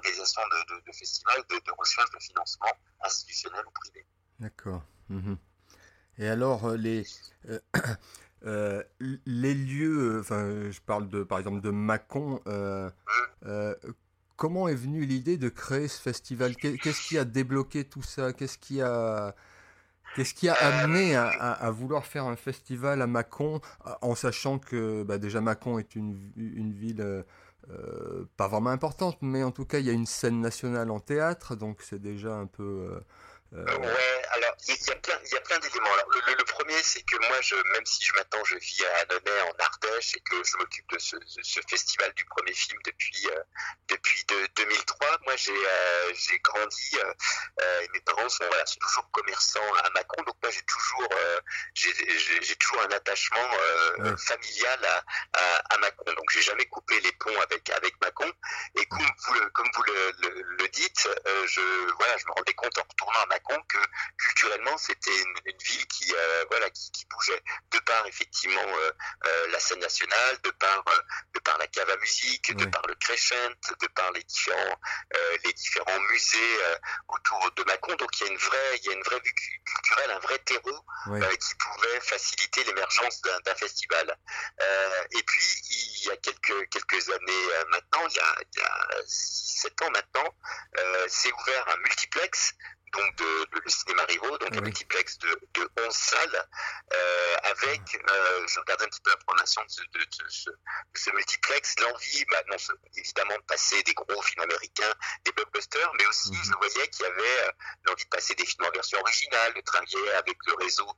création 0.02 0.42
de, 0.48 0.80
de, 0.84 0.92
festivals, 0.92 1.42
de, 1.48 1.72
recherche 1.78 2.10
de 2.10 2.18
financement 2.18 2.72
institutionnel 3.04 3.64
ou 3.66 3.70
privé. 3.70 4.06
D'accord. 4.40 4.82
Mhm. 5.08 5.38
Et 6.18 6.28
alors, 6.28 6.70
les, 6.72 7.06
les 8.44 9.54
lieux, 9.54 10.18
enfin, 10.20 10.70
je 10.70 10.80
parle 10.80 11.08
de, 11.08 11.22
par 11.22 11.38
exemple 11.38 11.60
de 11.60 11.70
Mâcon, 11.70 12.40
mmh. 12.46 13.48
comment 14.36 14.68
est 14.68 14.74
venue 14.74 15.04
l'idée 15.04 15.36
de 15.36 15.48
créer 15.48 15.88
ce 15.88 16.00
festival? 16.00 16.56
Qu'est-ce 16.56 17.08
qui 17.08 17.18
a 17.18 17.24
débloqué 17.24 17.84
tout 17.84 18.02
ça? 18.02 18.32
Qu'est-ce 18.32 18.58
qui 18.58 18.82
a 18.82 19.34
Qu'est-ce 20.14 20.32
qui 20.32 20.48
a 20.48 20.54
amené 20.54 21.16
à, 21.16 21.70
vouloir 21.72 22.06
faire 22.06 22.24
un 22.26 22.36
festival 22.36 23.02
à 23.02 23.06
Mâcon, 23.06 23.60
en 24.00 24.14
sachant 24.14 24.60
que 24.60 25.02
bah, 25.02 25.18
déjà 25.18 25.40
Mâcon 25.40 25.78
est 25.78 25.96
une, 25.96 26.14
ville 26.72 27.00
euh, 27.00 27.22
euh, 27.70 28.24
pas 28.36 28.46
vraiment 28.46 28.70
importante, 28.70 29.18
mais 29.22 29.42
en 29.42 29.50
tout 29.50 29.64
cas 29.64 29.80
il 29.80 29.86
y 29.86 29.90
a 29.90 29.92
une 29.92 30.06
scène 30.06 30.40
nationale 30.40 30.90
en 30.92 31.00
théâtre, 31.00 31.56
donc 31.56 31.82
c'est 31.82 32.00
déjà 32.00 32.36
un 32.36 32.46
peu... 32.46 33.00
Euh, 33.56 33.76
ouais, 33.76 34.22
alors 34.32 34.56
il 34.66 34.74
y, 34.74 34.90
a 34.90 34.96
plein, 34.96 35.14
y 35.30 35.36
a 35.36 35.40
plein 35.42 35.58
d'éléments. 35.60 35.94
Le, 36.26 36.34
le, 36.34 36.44
premier, 36.44 36.82
c'est 36.82 37.02
que 37.02 37.16
moi, 37.28 37.40
je, 37.40 37.54
même 37.54 37.86
si 37.86 38.04
je 38.04 38.12
maintenant 38.14 38.42
je 38.44 38.56
vis 38.56 38.84
à 38.84 38.96
Annonay 39.02 39.40
en 39.42 39.64
Ardèche 39.64 40.16
et 40.16 40.20
que 40.20 40.42
je 40.42 40.56
m'occupe 40.56 40.90
de 40.90 40.98
ce, 40.98 41.16
ce, 41.40 41.60
festival 41.68 42.12
du 42.14 42.24
premier 42.24 42.52
film 42.52 42.80
depuis 42.84 43.28
depuis 43.88 44.24
de, 44.24 44.48
2003, 44.56 45.18
moi 45.24 45.36
j'ai 45.36 45.52
j'ai 46.14 46.38
grandi 46.40 46.98
et 47.82 47.88
mes 47.92 48.00
parents 48.00 48.28
sont 48.28 48.44
voilà 48.44 48.66
sont 48.66 48.80
toujours 48.80 49.08
commerçants 49.12 49.74
à 49.84 49.90
Macron, 49.90 50.22
donc 50.24 50.36
moi 50.42 50.50
j'ai 50.50 50.62
toujours 50.62 51.08
j'ai 51.74 52.56
toujours 52.56 52.82
un 52.82 52.90
attachement 52.90 53.50
familial 54.18 54.84
à, 54.84 55.04
à, 55.34 55.74
à, 55.74 55.78
Macron, 55.78 56.12
donc 56.12 56.28
j'ai 56.32 56.42
jamais 56.42 56.66
coupé 56.66 56.98
les 57.00 57.12
ponts 57.12 57.40
avec 57.42 57.70
avec 57.70 57.94
Macron. 58.00 58.30
Et 58.74 58.84
comme 58.86 59.06
vous 59.26 59.34
le, 59.34 59.50
comme 59.50 59.68
vous 59.74 59.82
le, 59.84 60.12
le, 60.58 60.68
dites, 60.68 61.08
je 61.46 61.60
voilà 61.98 62.16
je 62.18 62.26
me 62.26 62.32
rendais 62.32 62.54
compte 62.54 62.76
en 62.78 62.82
retournant 62.82 63.20
à 63.20 63.26
Macron 63.26 63.43
que 63.68 63.78
culturellement 64.18 64.76
c'était 64.78 65.14
une, 65.22 65.34
ville 65.64 65.86
qui 65.86 66.12
euh, 66.14 66.44
voilà 66.50 66.68
qui, 66.70 67.06
bougeait 67.10 67.42
de 67.70 67.78
par 67.80 68.06
effectivement 68.06 68.66
euh, 68.66 68.92
euh, 69.26 69.46
la 69.48 69.60
scène 69.60 69.78
nationale, 69.78 70.38
de 70.42 70.50
par 70.50 70.84
de 71.34 71.40
par 71.40 71.58
la 71.58 71.66
cave 71.66 71.88
à 71.90 71.96
musique, 71.96 72.54
de 72.56 72.64
par 72.66 72.82
le 72.86 72.94
crescent, 72.94 73.50
de 73.80 73.86
par 73.88 74.10
les 74.12 74.22
différents 74.24 74.80
les 75.44 75.52
différents 75.52 76.00
musées 76.10 76.58
autour 77.08 77.50
de 77.56 77.64
Macon. 77.64 77.94
Donc 77.96 78.20
il 78.20 78.26
y 78.26 78.28
a 78.28 78.32
une 78.32 78.38
vraie 78.38 78.78
il 78.78 78.86
y 78.86 78.90
a 78.90 78.92
une 78.94 79.02
vraie 79.02 79.20
vue 79.24 79.34
culturelle, 79.64 80.10
un 80.10 80.18
vrai 80.20 80.38
terreau 80.38 80.84
qui 81.04 81.54
pouvait 81.56 82.00
faciliter 82.00 82.64
l'émergence 82.64 83.20
d'un 83.22 83.54
festival. 83.54 84.16
et 85.10 85.22
puis 85.22 85.62
il 85.70 86.06
y 86.06 86.10
a 86.10 86.16
quelques 86.16 86.68
quelques 86.70 87.08
années 87.10 87.46
maintenant, 87.70 88.06
il 88.08 88.16
y 88.16 88.20
a, 88.20 88.36
il 88.52 88.58
y 88.58 88.62
a 88.62 89.02
7 89.06 89.82
ans 89.82 89.90
maintenant, 89.90 90.34
c'est 91.08 91.32
ouvert 91.32 91.68
un 91.68 91.76
multiplex 91.78 92.54
donc 92.96 93.16
de, 93.16 93.60
le 93.64 93.70
cinéma 93.70 94.04
Rivaux, 94.04 94.38
donc 94.38 94.56
un 94.56 94.60
multiplex 94.60 95.18
de, 95.18 95.40
de 95.54 95.70
11 95.86 95.94
salles, 95.94 96.48
euh, 96.92 97.36
avec, 97.44 97.80
euh, 97.94 98.46
je 98.46 98.60
regarde 98.60 98.82
un 98.82 98.86
petit 98.86 99.00
peu 99.00 99.10
la 99.10 99.16
programmation 99.16 99.62
de, 99.62 99.68
ce, 100.28 100.50
ce, 100.94 101.10
multiplex, 101.10 101.74
l'envie, 101.80 102.24
bah, 102.30 102.42
non, 102.48 102.56
évidemment, 102.96 103.36
de 103.36 103.42
passer 103.42 103.82
des 103.82 103.94
gros 103.94 104.22
films 104.22 104.42
américains, 104.42 104.92
des 105.24 105.32
blockbusters, 105.32 105.92
mais 105.98 106.06
aussi 106.06 106.32
mhm. 106.32 106.44
je 106.44 106.52
voyais 106.52 106.88
qu'il 106.88 107.04
y 107.04 107.08
avait 107.08 107.40
euh, 107.46 107.50
l'envie 107.84 108.04
de 108.04 108.10
passer 108.10 108.34
des 108.34 108.46
films 108.46 108.66
en 108.66 108.70
version 108.70 109.00
originale, 109.00 109.54
de 109.54 109.60
travailler 109.62 110.12
avec 110.12 110.36
le 110.46 110.54
réseau 110.54 110.88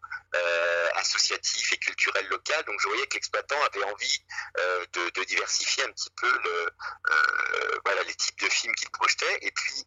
associatif 0.96 1.72
et 1.72 1.78
culturel 1.78 2.26
local, 2.28 2.62
donc 2.64 2.78
je 2.80 2.88
voyais 2.88 3.06
que 3.06 3.14
l'exploitant 3.14 3.56
avait 3.64 3.84
envie 3.84 4.22
de, 4.92 5.10
de, 5.10 5.24
diversifier 5.24 5.84
un 5.84 5.92
petit 5.92 6.10
peu 6.10 6.30
le, 6.30 6.70
voilà, 7.84 8.02
les 8.02 8.14
types 8.14 8.38
de 8.40 8.48
films 8.48 8.74
qu'il 8.74 8.90
projetait, 8.90 9.38
et 9.40 9.50
puis, 9.50 9.86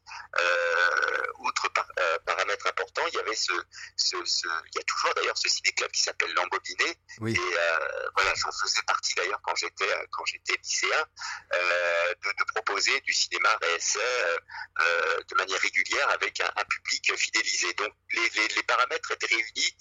outre 1.39 1.69
par, 1.69 1.85
euh, 1.99 2.19
paramètre 2.25 2.67
important, 2.67 3.01
il 3.07 3.15
y 3.15 3.19
avait 3.19 3.35
ce, 3.35 3.53
ce, 3.97 4.17
ce 4.25 4.47
il 4.47 4.77
y 4.77 4.79
a 4.79 4.83
toujours 4.83 5.13
d'ailleurs 5.15 5.37
ce 5.37 5.49
ciné-club 5.49 5.91
qui 5.91 6.01
s'appelle 6.01 6.33
Lambobiné. 6.33 6.97
Oui. 7.19 7.33
Et 7.33 7.57
euh, 7.57 8.09
voilà, 8.15 8.33
j'en 8.35 8.51
faisais 8.51 8.81
partie 8.83 9.13
d'ailleurs 9.15 9.41
quand 9.43 9.55
j'étais 9.55 9.89
quand 10.11 10.25
j'étais 10.25 10.57
lycéen, 10.63 11.05
euh, 11.53 12.13
de, 12.23 12.29
de, 12.29 12.43
proposer 12.53 12.99
du 13.01 13.13
cinéma 13.13 13.49
réessai 13.61 13.99
euh, 13.99 15.17
de 15.27 15.35
manière 15.35 15.59
régulière 15.59 16.09
avec 16.11 16.39
un, 16.41 16.51
un 16.55 16.65
public 16.65 17.15
fidélisé. 17.17 17.73
Donc 17.73 17.93
les, 18.13 18.29
les, 18.29 18.47
les, 18.49 18.63
paramètres 18.63 19.11
étaient 19.11 19.27
réunis 19.27 19.75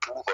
pour 0.00 0.24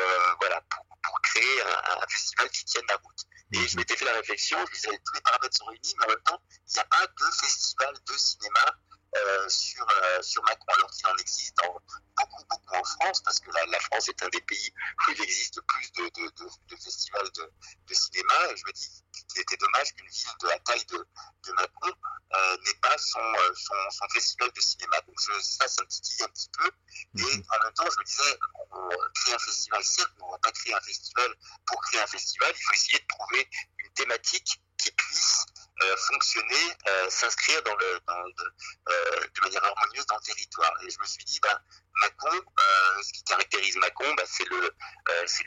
voilà 0.41 0.61
pour, 0.71 0.87
pour 1.03 1.21
créer 1.23 1.63
un, 1.63 2.03
un, 2.03 2.07
festival 2.09 2.51
qui 2.51 2.65
tienne 2.65 2.85
la 2.89 2.97
route. 2.97 3.25
Et 3.53 3.67
je 3.67 3.77
m'étais 3.77 3.97
fait 3.97 4.05
la 4.05 4.13
réflexion, 4.13 4.59
je 4.67 4.73
disais 4.73 4.89
tous 4.89 5.15
les 5.15 5.21
paramètres 5.23 5.57
sont 5.57 5.67
réunis, 5.67 5.95
mais 5.99 6.05
en 6.05 6.09
même 6.09 6.23
temps, 6.25 6.41
il 6.69 6.75
n'y 6.75 6.81
a 6.81 6.85
pas 6.85 7.07
de 7.07 7.25
festival 7.41 7.95
de 8.07 8.17
cinéma 8.17 8.79
euh, 9.17 9.49
sur, 9.49 9.85
euh, 9.89 10.23
sur 10.23 10.43
Macron, 10.45 10.73
alors 10.77 10.91
qu'il 10.91 11.07
en 11.07 11.17
existe 11.17 11.57
beaucoup, 12.17 12.45
beaucoup 12.49 12.75
en 12.77 12.85
France, 12.85 13.21
parce 13.23 13.41
que 13.41 13.51
la, 13.51 13.67
la, 13.67 13.81
France 13.81 14.09
est 14.09 14.23
un 14.23 14.29
des 14.29 14.41
pays 14.43 14.73
où 14.77 15.11
il 15.11 15.23
existe 15.23 15.61
plus 15.63 15.93
de, 15.93 16.03
de, 16.03 16.31
de, 16.37 16.49
de 16.69 16.77
festivals 16.77 17.29
de, 17.33 17.95
cinéma. 17.95 18.35
Et 18.51 18.57
je 18.57 18.63
me 18.67 18.73
dis 18.73 18.89
qu'il 19.29 19.41
était 19.41 19.57
dommage 19.57 19.93
qu'une 19.95 20.09
ville 20.09 20.37
de 20.41 20.49
la 20.49 20.59
taille 20.61 20.85
de, 20.87 21.07
Macron 21.57 21.93
euh, 22.37 22.57
n'ait 22.65 22.79
pas 22.83 22.97
son, 22.99 23.21
son, 23.57 23.75
son, 23.91 24.09
festival 24.11 24.51
de 24.55 24.61
cinéma. 24.61 25.01
Donc 25.01 25.17
je, 25.21 25.41
ça, 25.41 25.67
ça 25.67 25.83
me 25.83 25.89
titille 25.89 26.23
un 26.23 26.29
petit 26.29 26.51
peu. 26.57 26.71
Et 27.19 27.23
mhm. 27.23 27.45
en 27.51 27.65
même 27.65 27.73
temps, 27.75 27.91
je 27.91 27.99
me 27.99 28.05
disais, 28.05 28.39
on 28.71 28.89
crée 29.15 29.35
un 29.35 29.39
festival, 29.39 29.83
certes, 29.83 30.13
mais 30.19 30.23
on 30.23 30.27
ne 30.29 30.33
va 30.33 30.39
pas 30.39 30.53
créer 30.53 30.75
un 30.75 30.81
festival 30.81 31.35
pour 31.67 31.81
créer 31.83 32.01
un 32.01 32.07
festival. 32.07 32.53
Il 32.55 32.63
faut 32.63 32.75
essayer 32.75 32.99
de 33.01 33.07
trouver 33.09 33.51
une 33.79 33.93
thématique 33.95 34.63
qui 34.79 34.93
puisse 34.93 35.47
euh, 35.83 35.97
fonctionner, 35.97 36.77
euh, 36.89 37.09
s'inscrire 37.09 37.63
euh, 37.67 38.01
de, 38.07 39.41
manière 39.43 39.65
harmonieuse 39.65 40.05
dans 40.07 40.17
le 40.17 40.23
territoire. 40.23 40.73
Et 40.83 40.91
je 40.91 40.99
me 41.01 41.07
suis 41.07 41.25
dit, 41.25 41.41
ben, 41.43 41.59
Macon, 42.03 42.39
ce 43.03 43.13
qui 43.13 43.23
caractérise 43.25 43.77
Macon, 43.77 44.13
ben, 44.15 44.27
c'est 44.27 44.45
le, 44.51 44.75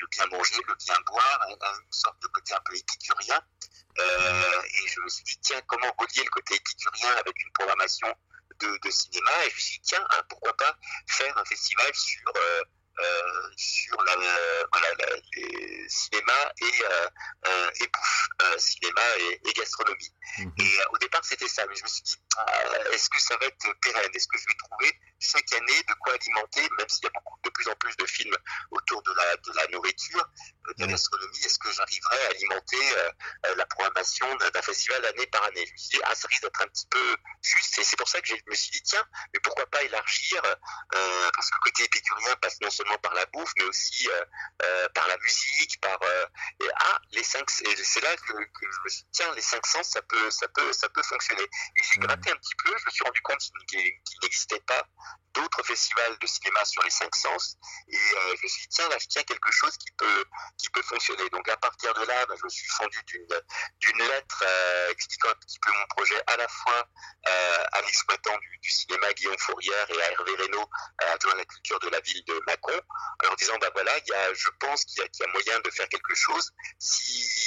bien 0.10 0.26
manger, 0.28 0.56
le 0.68 0.76
bien 0.76 0.96
boire, 1.06 1.48
une 1.50 1.92
sorte 1.92 2.20
de 2.22 2.28
côté 2.30 2.54
un 2.56 2.62
peu 2.66 2.76
épicurien. 2.76 3.40
et 4.00 4.88
je 4.88 5.02
me 5.02 5.10
suis 5.10 5.24
dit, 5.24 5.40
tiens, 5.42 5.62
comment 5.68 5.94
relier 6.00 6.24
le 6.24 6.30
côté 6.32 6.56
épicurien 6.56 7.12
avec 7.16 7.40
une 7.40 7.52
programmation 7.54 8.08
de, 8.60 8.80
de 8.84 8.90
cinéma? 8.90 9.46
Et 9.46 9.50
je 9.52 9.56
me 9.56 9.60
suis 9.60 9.80
dit, 9.80 9.90
tiens, 9.90 10.08
hein, 10.10 10.24
pourquoi 10.30 10.58
pas 10.58 10.76
faire 11.08 11.38
un 11.38 11.46
festival 11.46 11.94
sur 11.94 12.34
euh, 13.00 13.50
sur 13.58 14.02
la, 14.04 14.16
voilà, 14.72 14.88
les 15.36 15.90
cinéma 15.90 16.54
et, 16.62 16.66
euh, 16.66 17.08
euh, 17.48 17.70
et 17.82 17.88
bouffe, 17.88 18.28
cinéma 18.58 19.02
et, 19.20 19.42
et 19.50 19.54
gastronomie. 19.54 20.14
Mhm. 20.38 20.54
Et 20.60 20.80
au 20.92 20.98
départ, 20.98 21.24
c'était 21.24 21.48
ça. 21.48 21.66
Mais 21.68 21.76
je 21.76 21.84
me 21.84 21.88
suis 21.88 22.04
dit, 22.04 22.16
est-ce 22.92 23.10
que 23.10 23.20
ça 23.20 23.36
va 23.38 23.46
être 23.48 23.68
pérenne? 23.82 24.12
Est-ce 24.14 24.28
que 24.28 24.38
je 24.38 24.46
vais 24.46 24.56
trouver 24.56 25.00
chaque 25.20 25.54
année 25.54 25.84
de 25.88 25.94
quoi 26.02 26.14
alimenter, 26.14 26.62
même 26.78 26.90
s'il 26.90 27.04
y 27.04 27.08
a 27.08 27.12
beaucoup, 27.12 27.40
de 27.44 27.50
plus 27.50 27.68
en 27.68 27.76
plus 27.76 27.96
de 27.96 28.06
films 28.06 28.36
autour 28.72 29.02
de 29.04 29.14
la, 29.14 29.36
de 29.38 29.52
la 29.56 29.68
nourriture, 29.68 30.28
de 30.68 30.74
la 30.80 30.88
gastronomie, 30.88 31.38
est-ce 31.46 31.60
que 31.60 31.72
j'arriverai 31.72 32.18
à 32.26 32.30
alimenter 32.30 32.96
la 33.56 33.66
programmation 33.68 34.36
d'un 34.36 34.62
festival 34.62 35.06
année 35.06 35.28
par 35.28 35.44
année? 35.46 35.66
Je 35.66 35.72
me 35.72 35.78
suis 35.78 35.90
dit, 35.98 36.02
ah, 36.04 36.16
ça 36.16 36.28
risque 36.28 36.44
d'être 36.44 36.62
un 36.62 36.68
petit 36.68 36.88
peu 36.90 37.16
juste. 37.42 37.78
Et 37.80 37.84
c'est 37.84 37.98
pour 37.98 38.08
ça 38.08 38.22
que 38.22 38.28
je 38.28 38.36
me 38.48 38.56
suis 38.56 38.72
dit, 38.72 38.82
tiens, 38.84 39.06
mais 39.34 39.40
pourquoi 39.40 39.66
pas 39.68 39.82
élargir 39.84 40.42
Parce 40.92 41.50
que 41.50 41.56
le 41.56 41.64
côté 41.64 41.84
épicurien 41.84 42.36
passe 42.42 42.60
non 42.62 42.70
seulement 42.70 42.83
par 43.02 43.14
la 43.14 43.26
bouffe, 43.28 43.52
mais 43.58 43.66
aussi 43.66 44.08
euh, 44.10 44.26
euh, 44.64 44.90
par 44.90 45.08
la 45.08 45.18
musique, 45.18 45.80
par 45.82 45.98
euh, 46.02 46.26
et, 46.62 46.70
ah 46.76 47.00
les 47.12 47.24
cinq. 47.24 47.50
C'est 47.50 48.02
là 48.02 48.16
que, 48.16 48.34
que, 48.34 48.72
je 48.72 48.80
me 48.84 48.90
suis 48.90 49.04
dit, 49.04 49.10
tiens, 49.12 49.34
les 49.36 49.42
cinq 49.42 49.66
sens, 49.66 49.90
ça 49.90 50.02
peut, 50.02 50.32
ça 50.32 50.48
peut, 50.48 50.74
ça 50.74 50.90
peut 50.90 51.04
fonctionner. 51.04 51.44
Et 51.44 51.82
j'ai 51.84 52.00
gratté 52.00 52.32
un 52.32 52.36
petit 52.36 52.56
peu, 52.64 52.76
je 52.78 52.86
me 52.86 52.92
suis 52.92 53.04
rendu 53.04 53.22
compte 53.22 53.40
qu'il 53.68 53.92
n'existait 54.24 54.62
pas 54.62 54.84
d'autres 55.34 55.64
festivals 55.64 56.18
de 56.20 56.28
cinéma 56.28 56.64
sur 56.66 56.84
les 56.84 56.90
cinq 56.90 57.16
sens. 57.16 57.58
Et 57.88 57.98
je 57.98 58.44
me 58.44 58.48
suis 58.48 58.62
dit, 58.64 58.68
tiens, 58.70 58.90
là, 58.90 58.98
je 59.00 59.08
tiens 59.08 59.24
quelque 59.24 59.52
chose 59.52 59.76
qui 59.78 59.92
peut, 59.98 60.26
qui 60.58 60.70
peut 60.70 60.84
fonctionner. 60.84 61.28
Donc, 61.30 61.48
à 61.50 61.58
partir 61.58 61.94
de 61.94 62.06
là, 62.06 62.26
bah, 62.28 62.36
je 62.38 62.44
me 62.44 62.50
suis 62.50 62.68
fendu 62.68 63.00
d'une 63.08 64.08
lettre 64.08 64.44
euh, 64.46 64.92
expliquant 64.92 65.30
un 65.30 65.36
petit 65.36 65.60
peu 65.60 65.72
mon 65.72 65.86
projet 65.88 66.22
à 66.28 66.38
la 66.38 66.48
fois 66.48 66.88
à 67.26 67.82
l'exploitant 67.82 68.38
du, 68.38 68.58
du, 68.60 68.70
cinéma 68.70 69.12
Guillaume 69.14 69.38
Fourière 69.40 69.90
et 69.90 70.02
à 70.02 70.12
Hervé 70.12 70.36
Reynaud, 70.36 70.70
adjoint 71.00 71.34
à 71.34 71.38
la 71.38 71.46
culture 71.46 71.80
de 71.80 71.90
la 71.90 72.00
ville 72.02 72.24
de 72.26 72.42
Macon, 72.46 72.73
en 73.30 73.36
disant, 73.36 73.58
bah 73.60 73.70
il 73.76 74.10
y 74.10 74.14
a, 74.14 74.34
je 74.34 74.50
pense 74.60 74.86
qu'il 74.86 75.04
y, 75.04 75.06
y, 75.06 75.24
a 75.24 75.28
moyen 75.32 75.60
de 75.60 75.70
faire 75.72 75.88
quelque 75.90 76.16
chose. 76.16 76.52
Si 76.80 77.43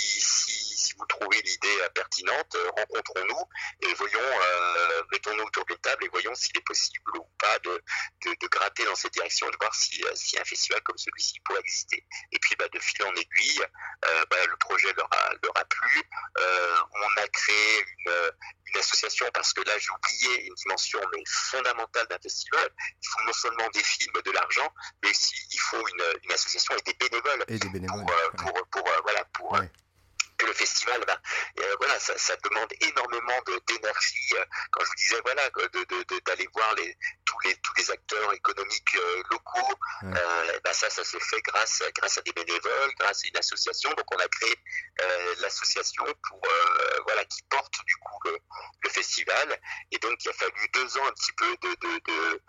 vous 0.97 1.07
trouvez 1.07 1.41
l'idée 1.43 1.81
euh, 1.83 1.89
pertinente, 1.91 2.55
euh, 2.55 2.71
rencontrons-nous 2.71 3.89
et 3.89 3.95
voyons, 3.95 4.21
euh, 4.21 5.03
mettons-nous 5.13 5.45
autour 5.45 5.65
d'une 5.67 5.79
table 5.79 6.05
et 6.05 6.09
voyons 6.09 6.35
s'il 6.35 6.57
est 6.57 6.65
possible 6.65 7.19
ou 7.19 7.25
pas 7.39 7.59
de, 7.61 7.83
de, 8.25 8.37
de, 8.41 8.47
gratter 8.49 8.85
dans 8.85 8.95
cette 8.95 9.13
direction, 9.13 9.49
de 9.49 9.57
voir 9.61 9.75
si, 9.75 10.03
si 10.15 10.39
un 10.39 10.45
festival 10.45 10.81
comme 10.83 10.97
celui-ci 10.97 11.41
pourrait 11.41 11.61
exister. 11.61 12.07
Et 12.33 12.39
puis 12.39 12.55
bah, 12.59 12.69
de 12.73 12.79
fil 12.79 13.03
en 13.05 13.15
aiguille, 13.15 13.65
bah, 14.31 14.47
le 14.47 14.57
projet 14.57 14.93
leur 14.95 15.09
a, 15.13 15.31
leur 15.43 15.57
a 15.57 15.65
plu. 15.65 16.03
on 16.39 17.21
a 17.23 17.29
créé 17.29 17.85
une, 17.99 18.33
une 18.67 18.81
association 18.81 19.27
parce 19.35 19.53
que 19.53 19.63
là 19.63 19.79
j'ai 19.79 19.91
oublié 19.91 20.47
une 20.47 20.55
dimension 20.55 21.01
mais 21.13 21.23
fondamentale 21.27 22.07
d'un 22.09 22.19
festival. 22.19 22.69
Il 23.03 23.09
faut 23.09 23.23
non 23.27 23.33
seulement 23.33 23.69
des 23.71 23.83
films, 23.83 24.13
de 24.25 24.31
l'argent, 24.31 24.73
mais 25.03 25.11
aussi 25.11 25.37
il 25.51 25.61
faut 25.61 25.87
une, 25.89 26.05
une 26.25 26.33
association 26.33 26.75
et 26.77 26.83
des 26.83 26.95
bénévoles, 26.95 27.45
et 27.49 27.59
des 27.59 27.69
bénévoles 27.69 28.05
pour, 28.37 28.53
pour, 28.53 28.67
pour, 28.69 29.03
voilà 29.03 29.25
pour 29.33 29.61
que 30.37 30.47
le 30.47 30.53
festival, 30.53 31.03
ben, 31.07 31.19
euh, 31.61 31.77
voilà, 31.79 31.99
ça, 31.99 32.17
ça, 32.19 32.37
demande 32.37 32.73
énormément 32.81 33.41
d'énergie. 33.67 34.31
Euh, 34.35 34.45
quand 34.71 34.85
je 34.85 34.89
vous 34.89 34.95
disais, 34.97 35.21
voilà, 35.25 35.49
d'aller 36.27 36.49
voir 36.55 36.75
les, 36.75 36.97
tous 37.25 37.39
les 37.45 37.55
tous 37.57 37.73
les 37.77 37.91
acteurs 37.91 38.33
économiques 38.33 38.95
euh, 38.97 39.23
locaux, 39.31 39.75
ben 40.03 40.73
ça, 40.73 40.91
ça 40.91 41.05
se 41.05 41.19
fait 41.19 41.41
grâce 41.43 41.83
grâce 41.97 42.19
à 42.19 42.23
des 42.23 42.33
bénévoles, 42.33 42.93
grâce 42.99 43.25
à 43.25 43.29
une 43.29 43.37
association. 43.37 43.91
Donc, 43.91 44.07
on 44.15 44.19
a 44.19 44.29
créé 44.29 44.55
l'association 45.41 46.05
pour 46.29 46.41
voilà 47.07 47.25
qui 47.25 47.43
porte 47.45 47.75
du 47.87 47.97
coup 47.97 48.19
le, 48.25 48.39
le, 48.83 48.91
festival. 48.91 49.61
Et 49.91 49.99
donc, 49.99 50.25
il 50.25 50.29
a 50.29 50.33
fallu 50.33 50.69
deux 50.75 50.99
ans 50.99 51.07
un 51.07 51.13
petit 51.13 51.33
peu 51.33 51.57
de, 51.63 51.69
de 51.69 51.97
de, 52.07 52.43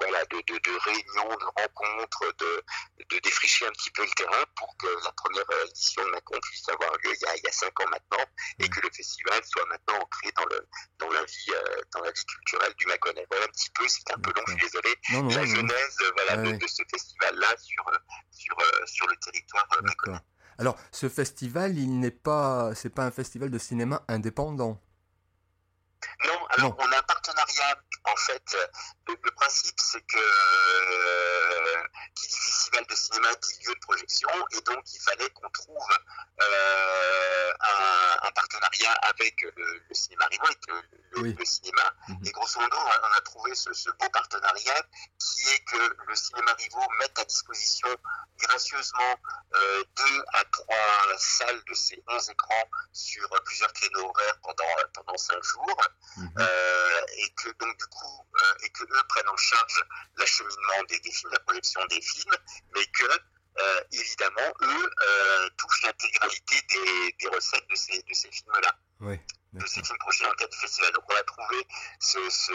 voilà, 0.00 0.24
de, 0.26 0.36
de, 0.36 0.78
réunions, 0.84 1.36
de 1.36 1.62
rencontres, 1.62 2.32
de, 2.38 2.62
de, 3.10 3.18
défricher 3.20 3.66
un 3.66 3.72
petit 3.72 3.90
peu 3.90 4.02
le 4.02 4.10
terrain 4.10 4.44
pour 4.56 4.76
que 4.76 4.86
la 5.04 5.12
première 5.12 5.44
édition 5.68 6.04
de 6.04 6.10
Macon 6.10 6.38
puisse 6.42 6.68
avoir 6.68 6.90
lieu 6.92 7.12
il 7.12 7.22
y 7.22 7.26
a, 7.26 7.36
il 7.36 7.42
y 7.44 7.48
a 7.48 7.52
cinq 7.52 7.78
ans 7.80 7.88
maintenant 7.90 8.24
et 8.58 8.68
que 8.68 8.80
le 8.80 8.90
festival 8.90 9.40
soit 9.44 9.66
maintenant 9.66 9.98
ancré 10.00 10.32
dans, 10.36 10.44
le, 10.46 10.68
dans, 10.98 11.10
la, 11.10 11.24
vie, 11.24 11.50
euh, 11.50 11.80
dans 11.94 12.00
la 12.02 12.12
vie 12.12 12.24
culturelle 12.24 12.74
du 12.78 12.86
Mâconnais. 12.86 13.26
Voilà 13.30 13.44
un 13.44 13.48
petit 13.48 13.70
peu, 13.70 13.88
c'est 13.88 14.10
un 14.10 14.18
peu 14.18 14.32
long, 14.36 14.42
je 14.46 14.52
suis 14.52 14.62
désolé, 14.62 14.94
la 15.34 15.44
genèse 15.44 15.98
voilà, 16.16 16.36
de, 16.42 16.66
ce 16.66 16.82
festival-là 16.90 17.54
sur, 17.58 17.84
sur, 18.30 18.58
euh, 18.58 18.86
sur 18.86 19.06
le 19.08 19.16
territoire 19.16 19.68
euh, 19.76 19.82
Mâconnais. 19.82 20.20
Alors, 20.58 20.76
ce 20.90 21.08
festival, 21.08 21.76
il 21.76 22.00
n'est 22.00 22.10
pas, 22.10 22.74
c'est 22.74 22.90
pas 22.90 23.04
un 23.04 23.10
festival 23.10 23.50
de 23.50 23.58
cinéma 23.58 24.02
indépendant. 24.08 24.80
Non, 26.26 26.46
alors 26.50 26.76
on 26.78 26.92
a 26.92 26.98
un 26.98 27.02
partenariat. 27.02 27.76
En 28.04 28.16
fait, 28.16 28.56
le, 29.08 29.30
principe, 29.32 29.78
c'est 29.78 30.00
que 30.00 30.18
euh, 30.18 31.82
qui 32.14 32.26
dit 32.28 32.36
festival 32.36 32.86
de 32.86 32.94
cinéma 32.94 33.34
dit 33.34 33.66
lieu 33.66 33.74
de 33.74 33.80
projection, 33.80 34.28
et 34.52 34.60
donc 34.62 34.82
il 34.92 35.00
fallait 35.00 35.30
qu'on 35.30 35.48
trouve 35.50 35.88
euh, 36.40 37.52
un, 38.22 38.30
partenariat 38.34 38.92
avec 39.02 39.40
le, 39.42 39.94
cinéma 39.94 40.26
Rivo, 40.26 40.44
avec 40.44 41.38
le, 41.38 41.44
cinéma. 41.44 41.94
Mhm. 42.08 42.18
Et 42.26 42.30
grosso 42.30 42.60
modo, 42.60 42.76
on 42.76 43.16
a 43.16 43.20
trouvé 43.22 43.54
ce, 43.54 43.70
beau 43.92 44.08
partenariat 44.12 44.82
qui 45.18 45.48
est 45.48 45.64
que 45.64 45.96
le 46.06 46.14
cinéma 46.14 46.52
Rivo 46.54 46.80
mette 47.00 47.18
à 47.18 47.24
disposition 47.24 47.88
gracieusement 48.38 49.16
euh, 49.54 49.84
deux 49.96 50.24
à 50.34 50.44
trois 50.52 51.18
salles 51.18 51.62
de 51.68 51.74
ces 51.74 52.02
11 52.08 52.30
écrans 52.30 52.70
sur 52.92 53.28
plusieurs 53.44 53.72
créneaux 53.72 54.08
horaires 54.10 54.38
pendant, 54.42 54.64
pendant 54.92 55.16
cinq 55.16 55.42
jours. 55.42 55.80
Mhm. 56.16 56.32
Euh, 56.38 56.86
et 57.18 57.30
que 57.30 57.48
donc 57.58 57.76
du 57.78 57.86
coup 57.86 58.26
euh, 58.36 58.54
prennent 59.04 59.28
en 59.28 59.36
charge 59.36 59.84
l'acheminement 60.16 60.84
des, 60.88 61.00
films, 61.10 61.32
la 61.32 61.40
projection 61.40 61.80
des 61.86 62.00
films, 62.00 62.34
mais 62.74 62.84
que 62.86 63.04
euh, 63.58 63.80
évidemment 63.92 64.52
eux 64.62 64.90
touchent 65.56 65.82
l'intégralité 65.84 66.56
des, 67.18 67.28
recettes 67.28 67.68
de 67.70 67.76
ces, 67.76 68.30
films-là. 68.30 68.78
De 69.52 69.66
ces 69.66 69.82
films 69.82 69.98
projetés 69.98 70.24
dans 70.24 70.30
le 70.30 70.36
cadre 70.36 70.52
du 70.52 70.58
festival. 70.58 70.92
Donc 70.92 71.04
on 71.08 71.14
a 71.14 71.22
trouvé 71.22 71.66
ce, 72.00 72.18
ce 72.30 72.52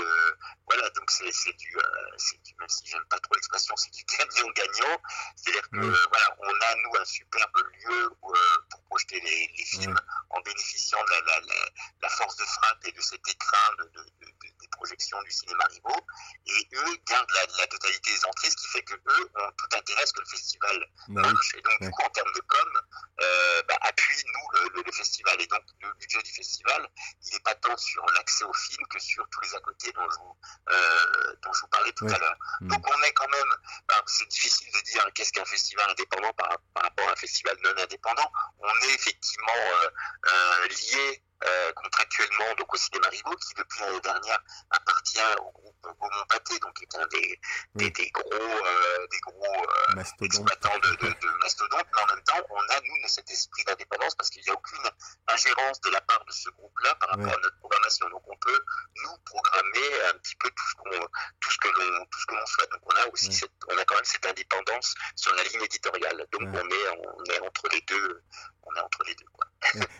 voilà 0.67 0.89
donc 0.91 1.09
c'est 1.09 1.25
du, 1.57 1.71
du, 1.71 2.55
même 2.59 2.69
si 2.69 2.87
j'aime 2.87 3.05
pas 3.09 3.19
trop 3.19 3.33
l'expression 3.35 3.75
c'est 3.75 3.91
du 3.91 4.03
gagnant-gagnant 4.05 5.01
c'est-à-dire 5.35 5.69
que 5.69 5.79
voilà 5.79 6.37
on 6.39 6.49
a 6.49 6.75
nous 6.83 6.99
un 6.99 7.05
superbe 7.05 7.57
lieu 7.57 8.09
pour 8.19 8.81
projeter 8.89 9.19
les, 9.19 9.51
les 9.57 9.65
films 9.65 9.99
en 10.29 10.41
bénéficiant 10.41 11.03
de 11.03 11.09
la, 11.11 11.39
la, 11.39 11.55
la, 12.01 12.09
force 12.09 12.35
de 12.37 12.43
frappe 12.43 12.85
et 12.85 12.91
de 12.91 13.01
cet 13.01 13.27
écrin 13.27 13.75
de, 13.79 13.83
de, 13.85 14.05
des 14.61 14.67
projections 14.69 15.21
du 15.23 15.31
cinéma 15.31 15.63
Rivo. 15.65 15.95
Et 16.45 16.67
eux 16.73 16.97
gardent 17.07 17.31
la, 17.57 17.67
totalité 17.67 18.11
des 18.11 18.25
entrées, 18.25 18.49
ce 18.49 18.55
qui 18.55 18.67
fait 18.67 18.83
que 18.83 18.95
eux 18.95 19.31
ont 19.35 19.51
tout 19.57 19.77
intérêt 19.77 20.03
à 20.03 20.05
ce 20.05 20.13
que 20.13 20.21
le 20.21 20.25
festival 20.27 20.87
bah 21.09 21.21
marche. 21.21 21.55
Et 21.55 21.61
donc, 21.61 21.81
du 21.81 21.89
coup, 21.89 22.03
en 22.03 22.09
termes 22.09 22.31
de 22.33 22.41
com, 22.41 22.81
euh, 23.21 23.61
bah, 23.67 23.77
appuie 23.81 24.23
nous 24.25 24.59
le, 24.75 24.83
le, 24.83 24.91
festival. 24.91 25.41
Et 25.41 25.47
donc, 25.47 25.63
le 25.81 25.93
budget 25.93 26.21
du 26.21 26.31
festival, 26.31 26.89
il 27.23 27.33
n'est 27.33 27.39
pas 27.41 27.55
tant 27.55 27.75
sur 27.77 28.05
l'accès 28.15 28.43
au 28.43 28.53
film 28.53 28.85
que 28.87 28.99
sur 28.99 29.27
tous 29.29 29.41
les 29.41 29.55
à 29.55 29.59
côté 29.61 29.91
dont 29.93 30.09
je 30.09 30.17
vous, 30.17 30.37
euh, 30.69 31.35
dont 31.41 31.53
je 31.53 31.61
vous 31.61 31.67
parlais 31.67 31.91
tout 31.93 32.05
à 32.05 32.17
l'heure. 32.17 32.37
Mm. 32.61 32.67
Donc, 32.69 32.85
on 32.87 33.03
est 33.03 33.13
quand 33.13 33.29
même, 33.29 33.55
bah, 33.87 34.01
c'est 34.05 34.27
difficile 34.27 34.67
de 34.73 34.81
dire 34.81 35.05
qu'est-ce 35.13 35.31
qu'un 35.31 35.45
festival 35.45 35.89
indépendant 35.89 36.33
par, 36.33 36.57
par, 36.73 36.83
rapport 36.83 37.07
à 37.09 37.11
un 37.11 37.15
festival 37.15 37.57
non 37.63 37.71
indépendant. 37.81 38.31
On 38.59 38.87
est 38.87 38.93
effectivement 38.95 39.53
euh, 39.55 39.89
euh 40.27 40.67
lié 40.67 41.23
euh, 41.43 41.73
contractuellement 41.73 42.53
donc 42.57 42.73
au 42.73 42.77
cinéma 42.77 43.07
Rigaud, 43.09 43.35
qui 43.37 43.53
depuis 43.55 43.81
l'année 43.81 44.01
dernière 44.01 44.39
appartient 44.69 45.19
au 45.39 45.51
groupe 45.51 45.87
Gaumont 45.99 46.25
Pâté, 46.29 46.59
donc 46.59 46.73
qui 46.75 46.83
est 46.83 46.95
un 46.95 47.07
des, 47.07 47.39
des, 47.75 47.89
des 47.89 48.09
gros, 48.11 48.31
euh, 48.31 49.07
des 49.09 49.19
gros 49.19 49.65
euh, 49.95 50.01
exploitants 50.21 50.79
de, 50.79 50.89
de, 50.89 51.07
de, 51.07 51.29
mastodontes. 51.41 51.87
Mais 51.93 52.01
en 52.01 52.15
même 52.15 52.23
temps, 52.23 52.41
on 52.49 52.59
a, 52.59 52.81
nous, 52.81 53.07
cet 53.07 53.29
esprit 53.29 53.63
d'indépendance 53.65 54.15
parce 54.15 54.29
qu'il 54.29 54.43
n'y 54.43 54.49
a 54.49 54.53
aucune 54.53 54.89
ingérence 55.27 55.81
de 55.81 55.89
la 55.89 56.01
part 56.01 56.23
de 56.25 56.31
ce 56.31 56.49
groupe-là 56.51 56.95
par 56.95 57.09
rapport 57.09 57.33
à 57.33 57.37
notre 57.41 57.57
programmation. 57.57 58.09
Donc 58.09 58.23
on 58.27 58.37
peut, 58.37 58.63
nous, 59.03 59.17
programmer 59.25 60.01
un 60.13 60.17
petit 60.19 60.35
peu 60.35 60.49
tout 60.49 60.67
ce, 60.69 60.75
qu'on, 60.75 61.07
tout 61.39 61.51
ce 61.51 61.57
que 61.57 61.67
l'on 61.67 62.05
tout 62.05 62.19
ce 62.19 62.25
que 62.25 62.35
l'on 62.35 62.45
souhaite. 62.45 62.71
Donc 62.71 62.81
on 62.85 62.95
a 62.95 63.07
aussi 63.13 63.33
cette, 63.33 63.51
on 63.67 63.77
a 63.77 63.85
quand 63.85 63.95
même 63.95 64.05
cette 64.05 64.25
indépendance 64.25 64.93
sur 65.15 65.33
la 65.35 65.43
ligne 65.43 65.63
éditoriale. 65.63 66.25
Donc 66.31 66.41
on, 66.43 66.69
est, 66.69 66.87
on 66.89 67.23
est 67.25 67.39
entre 67.39 67.67
les 67.71 67.81
deux. 67.81 68.23
On 68.63 68.75
est 68.75 68.79
entre 68.79 69.03
les 69.05 69.15
deux. 69.15 69.25
Quoi. 69.33 69.47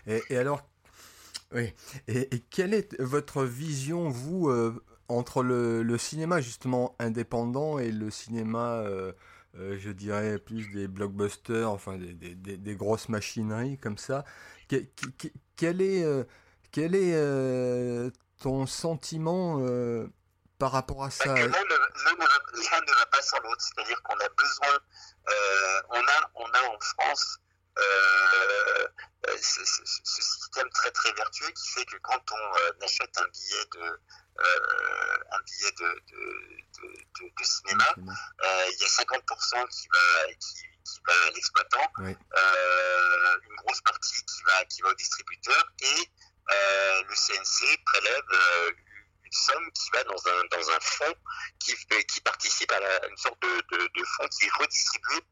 Et, 0.07 0.23
et 0.29 0.37
alors, 0.37 0.61
oui. 1.51 1.73
Et, 2.07 2.39
quelle 2.49 2.73
est 2.73 2.99
votre 2.99 3.43
vision, 3.43 4.09
vous, 4.09 4.49
euh, 4.49 4.83
entre 5.07 5.43
le, 5.43 5.97
cinéma 5.97 6.41
justement 6.41 6.95
indépendant 6.99 7.79
et 7.79 7.91
le 7.91 8.09
cinéma, 8.09 8.75
euh, 8.79 9.11
euh, 9.57 9.77
je 9.79 9.89
dirais, 9.91 10.37
plus 10.39 10.71
des 10.71 10.87
blockbusters, 10.87 11.69
enfin 11.69 11.97
des, 11.97 12.75
grosses 12.75 13.09
machineries 13.09 13.77
comme 13.77 13.97
ça? 13.97 14.23
Quel 14.67 15.81
est, 15.81 16.05
quel 16.71 16.95
est 16.95 18.11
ton 18.41 18.65
sentiment 18.65 19.59
par 20.57 20.71
rapport 20.71 21.03
à 21.03 21.11
ça? 21.11 21.35
L'un 21.35 21.47
ne, 21.47 21.51
va 21.51 23.05
pas 23.11 23.21
sans 23.21 23.39
l'autre, 23.39 23.61
c'est-à-dire 23.61 24.01
qu'on 24.03 24.15
a 24.15 24.29
besoin, 24.37 24.79
on, 25.89 25.99
a, 25.99 26.31
on 26.35 26.45
a 26.45 26.73
en 26.73 26.79
France 26.79 27.39
euh, 27.81 28.87
euh, 29.27 29.37
ce, 29.41 29.65
système 30.03 30.69
très 30.69 30.91
très 30.91 31.11
vertueux 31.13 31.51
qui 31.51 31.69
fait 31.71 31.85
que 31.85 31.97
quand 31.97 32.31
on 32.31 32.55
euh, 32.57 32.71
achète 32.81 33.17
un 33.17 33.27
billet 33.27 33.65
de 33.73 33.99
un 35.33 35.39
billet 35.45 35.71
de, 35.79 36.01
de, 36.11 37.31
de, 37.37 37.43
cinéma, 37.43 37.85
il 37.97 38.77
y 38.79 38.83
a 38.83 38.87
50% 38.87 39.67
qui 39.69 39.87
va 39.93 40.33
qui, 40.33 40.55
qui 40.83 40.99
va 41.05 41.13
à 41.27 41.31
l'exploitant, 41.31 41.91
une 41.99 43.55
grosse 43.57 43.81
partie 43.81 44.25
qui 44.25 44.41
va 44.43 44.65
qui 44.65 44.81
va 44.81 44.89
au 44.89 44.95
distributeur 44.95 45.71
et 45.81 46.11
le 47.07 47.13
CNC 47.13 47.77
prélève 47.85 48.23
une 48.87 48.90
somme 49.31 49.71
qui 49.73 49.89
va 49.91 50.03
dans 50.03 50.27
un, 50.27 50.43
dans 50.51 50.69
un 50.69 50.79
fonds 50.79 51.15
qui, 51.59 51.75
qui 52.07 52.21
participe 52.21 52.71
à 52.71 53.07
une 53.07 53.17
sorte 53.17 53.41
de, 53.41 53.77
de, 53.77 53.89
de 53.95 54.03
fonds 54.03 54.27
qui 54.27 54.45
est 54.45 54.53
redistribué 54.59 55.23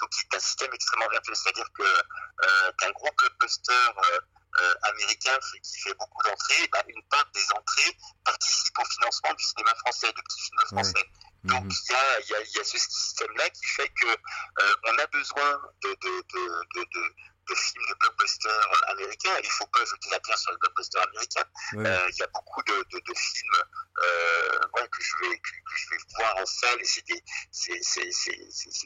donc 0.00 0.10
c'est 0.12 0.34
un 0.34 0.40
système 0.40 0.72
extrêmement 0.72 1.08
vertueux. 1.10 1.34
C'est-à-dire 1.34 1.68
que 1.74 1.82
euh, 1.82 2.72
qu'un 2.78 2.90
gros 2.92 3.10
blockbuster 3.16 3.72
euh, 3.72 4.20
euh, 4.60 4.74
américain 4.82 5.36
qui 5.62 5.80
fait 5.80 5.94
beaucoup 5.94 6.22
d'entrées, 6.24 6.68
bah, 6.72 6.82
une 6.88 7.02
part 7.10 7.28
des 7.34 7.44
entrées 7.52 7.96
participe 8.24 8.78
au 8.78 8.84
financement 8.84 9.34
du 9.34 9.44
cinéma 9.44 9.74
français, 9.76 10.08
de 10.08 10.20
petits 10.22 10.40
films 10.40 10.66
français. 10.66 11.04
Donc 11.44 11.64
mhm. 11.64 11.70
il 11.70 11.92
y, 11.92 11.94
a, 11.94 12.20
y, 12.20 12.34
a, 12.34 12.40
y, 12.42 12.58
a, 12.60 12.64
ce 12.64 12.78
système-là 12.78 13.48
qui 13.50 13.66
fait 13.66 13.88
que 13.88 14.08
euh, 14.08 14.74
on 14.88 14.98
a 14.98 15.06
besoin 15.06 15.60
de, 15.82 15.88
de, 15.88 16.24
de, 16.34 17.14
de 17.48 17.54
films 17.54 17.84
de 17.88 17.94
blockbusters 17.94 18.82
américains. 18.88 19.36
Il 19.42 19.46
ne 19.46 19.52
faut 19.52 19.66
pas 19.66 19.84
jeter 19.84 20.10
la 20.10 20.20
pierre 20.20 20.38
sur 20.38 20.52
le 20.52 20.58
blockbuster 20.58 20.98
américain. 20.98 21.44
Euh, 21.74 22.08
il 22.10 22.16
y 22.16 22.22
a 22.22 22.26
beaucoup 22.34 22.62
de, 22.62 22.72
de, 22.72 22.98
de 22.98 23.14
films 23.14 23.62
euh, 24.04 24.58
ouais, 24.74 24.88
que, 24.88 25.02
je 25.02 25.14
vais, 25.20 25.38
que, 25.38 25.50
que, 25.50 25.76
je 25.76 25.90
vais 25.90 25.98
voir 26.18 26.36
en 26.38 26.46
salle 26.46 26.80
et 26.80 26.84
c'est 26.84 27.02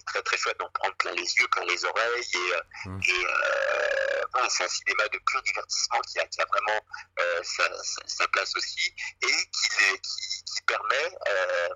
très 0.07 0.23
très 0.23 0.37
chouette 0.37 0.59
d'en 0.59 0.69
prendre 0.71 0.95
plein 0.97 1.13
les 1.13 1.35
yeux, 1.35 1.49
plein 1.49 1.65
les 1.65 1.85
oreilles. 1.85 2.27
Et, 2.35 2.53
euh, 2.53 2.61
mmh. 2.87 3.01
et 3.09 3.27
euh, 3.27 4.49
c'est 4.49 4.65
un 4.65 4.69
cinéma 4.69 5.07
de 5.09 5.19
pur 5.19 5.43
divertissement 5.43 6.01
qui 6.01 6.19
a, 6.19 6.27
qui 6.27 6.41
a 6.41 6.47
vraiment 6.47 6.81
euh, 7.21 7.43
sa, 7.43 7.83
sa, 7.83 8.01
sa, 8.07 8.29
place 8.29 8.57
aussi 8.57 8.95
et 9.23 9.27
qui, 9.27 9.69
qui, 10.03 10.45
qui 10.45 10.63
permet, 10.67 11.17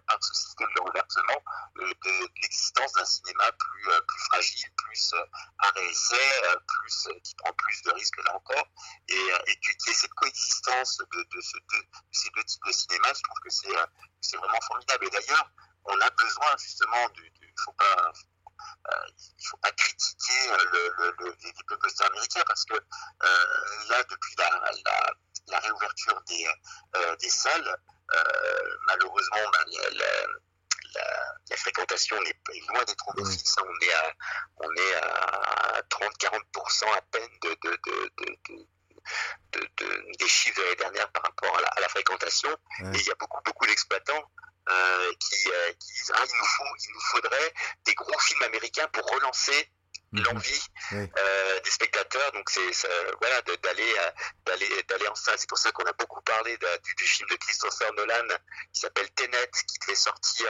par 0.07 0.23
ce 0.23 0.35
système 0.35 0.69
de 0.77 0.81
renversement, 0.81 1.43
de, 1.77 1.95
l'existence 2.43 2.93
d'un 2.93 3.05
cinéma 3.05 3.51
plus, 3.53 3.85
plus 4.07 4.21
fragile, 4.31 4.71
plus 4.77 5.15
arrêté, 5.59 6.17
plus, 6.67 7.09
qui 7.23 7.35
prend 7.37 7.53
plus 7.53 7.83
de 7.83 7.91
risques 7.93 8.25
là 8.25 8.37
encore, 8.37 8.69
et, 9.09 9.29
et 9.47 9.57
qui 9.57 9.91
est 9.91 9.95
cette 9.95 10.15
coexistence 10.15 10.99
de, 10.99 11.37
de, 11.37 11.41
ce, 11.41 11.57
de, 11.57 11.87
ces 12.13 12.31
deux 12.31 12.45
types 12.45 12.65
de 12.67 12.73
cinéma, 12.73 13.09
trouve 13.27 13.39
que 13.45 13.51
c'est 13.51 13.91
c'est 14.21 14.37
vraiment 14.37 14.61
formidable. 14.67 15.07
Et 15.07 15.11
d'ailleurs, 15.11 15.51
on 15.85 16.01
a 16.01 16.11
besoin 16.11 16.57
justement 16.59 17.09
du, 17.11 17.31
du 17.31 17.55
faut 17.65 17.73
pas 17.73 18.13
euh, 18.89 19.07
il 19.39 19.47
faut 19.47 19.57
pas 19.59 19.73
critiquer 19.73 20.49
le, 20.73 20.95
le, 20.99 21.15
le, 21.19 21.37
les 21.43 21.53
blockbusters 21.67 22.07
américains 22.07 22.43
parce 22.47 22.65
que 22.65 22.75
euh, 22.75 23.89
là, 23.89 24.03
depuis 24.05 24.35
la, 24.39 24.51
la, 24.85 25.13
la 25.49 25.59
réouverture 25.61 26.21
des, 26.29 26.47
euh, 26.97 27.17
des 27.17 27.29
salles, 27.29 27.77
euh, 28.15 28.77
malheureusement, 28.87 29.51
ben, 29.53 29.65
la, 29.93 30.27
la, 31.51 31.57
fréquentation 31.57 32.17
est, 32.23 32.69
loin 32.69 32.85
d'être 32.85 33.05
au 33.09 33.25
fixe. 33.25 33.57
On 33.59 33.85
est 33.85 33.93
à, 33.93 34.13
on 34.59 34.75
est 34.75 34.95
à 34.95 35.83
30-40% 35.91 36.97
à 36.97 37.01
peine 37.11 37.29
de, 37.43 37.49
de, 37.49 37.79
de, 37.87 38.11
de, 38.19 38.67
des 40.19 40.29
chiffres 40.29 40.57
de 40.59 40.63
l'année 40.63 40.77
dernière 40.77 41.11
par 41.11 41.23
rapport 41.23 41.57
à 41.57 41.81
la, 41.81 41.89
fréquentation. 41.89 42.51
Et 42.81 42.99
il 42.99 43.07
y 43.07 43.11
a 43.11 43.15
beaucoup, 43.19 43.41
beaucoup 43.45 43.67
d'exploitants 43.67 44.31
euh, 44.69 45.13
qui, 45.21 45.49
euh, 45.49 45.73
qui, 45.79 45.93
disent 45.93 46.13
ah, 46.15 46.25
il, 46.27 46.39
nous 46.39 46.45
faut, 46.45 46.77
il 46.81 46.93
nous 46.93 47.01
faudrait 47.01 47.55
des 47.85 47.95
gros 47.95 48.19
films 48.19 48.43
américains 48.43 48.89
pour 48.89 49.07
relancer 49.07 49.71
Mhm. 50.13 50.23
l'envie 50.23 50.67
euh, 50.93 51.61
des 51.61 51.71
spectateurs. 51.71 52.33
Donc 52.33 52.49
c'est 52.51 52.89
voilà 53.21 53.41
d'aller 53.43 53.95
euh, 53.99 54.11
d'aller 54.45 54.83
d'aller 54.85 55.09
en 55.09 55.15
salle. 55.15 55.37
C'est 55.39 55.49
pour 55.49 55.59
ça 55.59 55.73
qu'on 55.73 55.85
a 55.85 55.93
beaucoup 55.95 56.21
parlé 56.23 56.57
du, 56.97 57.05
film 57.05 57.29
de 57.29 57.37
Christopher 57.37 57.93
Nolan 57.95 58.29
qui 58.73 58.81
s'appelle 58.81 59.11
Tenet, 59.13 59.51
qui 59.69 59.79
devait 59.81 59.95
sortir 59.95 60.47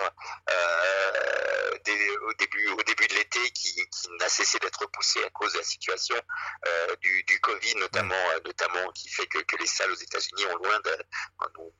euh, 0.50 2.16
au 2.22 2.32
début 2.34 2.68
au 2.68 2.82
début 2.82 3.06
de 3.06 3.14
l'été, 3.14 3.50
qui, 3.50 3.74
qui 3.74 4.08
n'a 4.20 4.28
cessé 4.28 4.58
d'être 4.58 4.80
repoussé 4.80 5.22
à 5.24 5.30
cause 5.30 5.52
de 5.52 5.58
la 5.58 5.64
situation 5.64 6.16
du, 7.00 7.22
du 7.24 7.40
Covid, 7.40 7.76
notamment 7.76 8.14
notamment 8.44 8.90
qui 8.92 9.08
fait 9.08 9.26
que, 9.26 9.38
que 9.38 9.56
les 9.56 9.66
salles 9.66 9.90
aux 9.90 9.96
États-Unis 9.96 10.46
ont 10.46 10.56
loin 10.56 10.80
de 10.80 10.96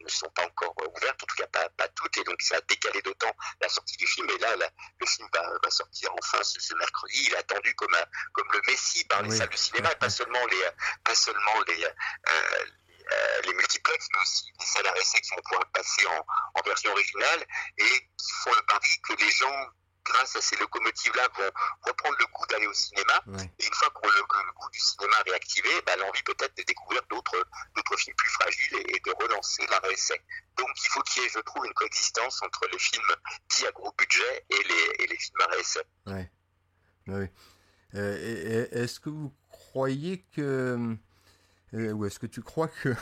ne 0.01 0.09
sont 0.09 0.31
pas 0.31 0.45
encore 0.45 0.75
ouvertes, 0.97 1.23
en 1.23 1.27
tout 1.27 1.37
cas 1.37 1.47
pas, 1.49 1.69
pas 1.71 1.89
toutes, 1.89 2.17
et 2.19 2.25
donc 2.25 2.41
ça 2.41 2.57
a 2.57 2.61
décalé 2.63 3.03
d'autant 3.03 3.33
la 3.61 3.69
sortie 3.69 3.97
du 3.97 4.07
film. 4.07 4.29
Et 4.31 4.39
là, 4.39 4.55
le 4.57 5.07
film 5.07 5.29
va, 5.33 5.43
va 5.63 5.71
sortir 5.71 6.11
enfin 6.23 6.43
ce, 6.43 6.61
ce 6.61 6.75
mercredi. 6.75 7.25
Il 7.27 7.37
attendu 7.37 7.66
comme, 7.75 7.97
comme 8.33 8.49
le 8.53 8.61
Messie 8.67 9.05
par 9.05 9.23
les 9.23 9.31
salles 9.31 9.49
de 9.49 9.57
cinéma, 9.57 9.95
pas 9.97 10.11
seulement 10.11 10.45
les, 10.47 10.63
pas 11.05 11.15
seulement 11.15 11.61
les, 11.69 11.85
euh, 11.85 11.91
euh, 12.29 13.41
les 13.45 13.55
multiplex, 13.55 14.09
mais 14.13 14.23
aussi 14.23 14.53
les 14.59 14.67
salles 14.67 14.87
à 14.87 14.93
réception 14.93 15.37
qui 15.37 15.43
vont 15.43 15.49
pouvoir 15.49 15.67
passer 15.73 16.07
en, 16.07 16.27
en 16.55 16.63
version 16.63 16.91
originale 16.93 17.45
et 17.79 18.09
qui 18.17 18.33
font 18.43 18.55
le 18.55 18.63
pari 18.67 19.01
que 19.03 19.13
les 19.15 19.31
gens 19.31 19.71
grâce 20.07 20.37
à 20.37 20.41
ces 20.41 20.57
locomotives-là, 20.57 21.29
vont 21.37 21.51
reprendre 21.83 22.17
le 22.19 22.27
goût 22.27 22.47
d'aller 22.47 22.67
au 22.67 22.73
cinéma. 22.73 23.23
Et 23.59 23.67
une 23.67 23.75
fois 23.75 23.91
que 23.91 24.07
le, 24.07 24.23
goût 24.23 24.71
du 24.71 24.79
cinéma 24.79 25.17
est 25.25 25.31
réactivé, 25.31 25.69
bah, 25.87 25.97
l'envie 25.97 26.23
peut-être 26.23 26.57
de 26.57 26.63
découvrir 26.63 27.03
d'autres 27.11 27.47
films 27.99 28.17
plus 28.17 28.31
fragiles 28.31 28.77
et, 28.89 29.01
de 29.01 29.11
relancer 29.23 29.67
la 29.71 29.79
réessai. 29.81 30.21
Donc 30.57 30.69
il 30.83 30.89
faut 30.89 31.03
qu'il 31.03 31.23
y 31.23 31.27
ait, 31.27 31.29
je 31.29 31.41
trouve, 31.41 31.67
une 31.67 31.75
coexistence 31.75 32.43
entre 32.43 32.67
les 32.73 32.79
films 32.79 33.15
dits 33.51 33.67
à 33.67 33.73
gros 33.73 33.93
budget 33.99 34.45
et 34.51 34.63
les, 34.63 35.05
et 35.05 35.07
les 35.07 35.19
films 35.19 35.41
à 35.41 35.47
réessai. 35.47 35.83
Ouais. 36.07 36.31
Oui. 37.09 37.27
Euh, 37.97 38.67
est-ce 38.73 39.01
que 39.01 39.11
vous 39.11 39.33
croyez 39.49 40.25
que 40.35 40.97
euh, 41.75 41.93
ou 41.93 42.05
est-ce 42.05 42.19
que 42.19 42.27
tu 42.27 42.43
crois 42.43 42.69
que 42.69 42.95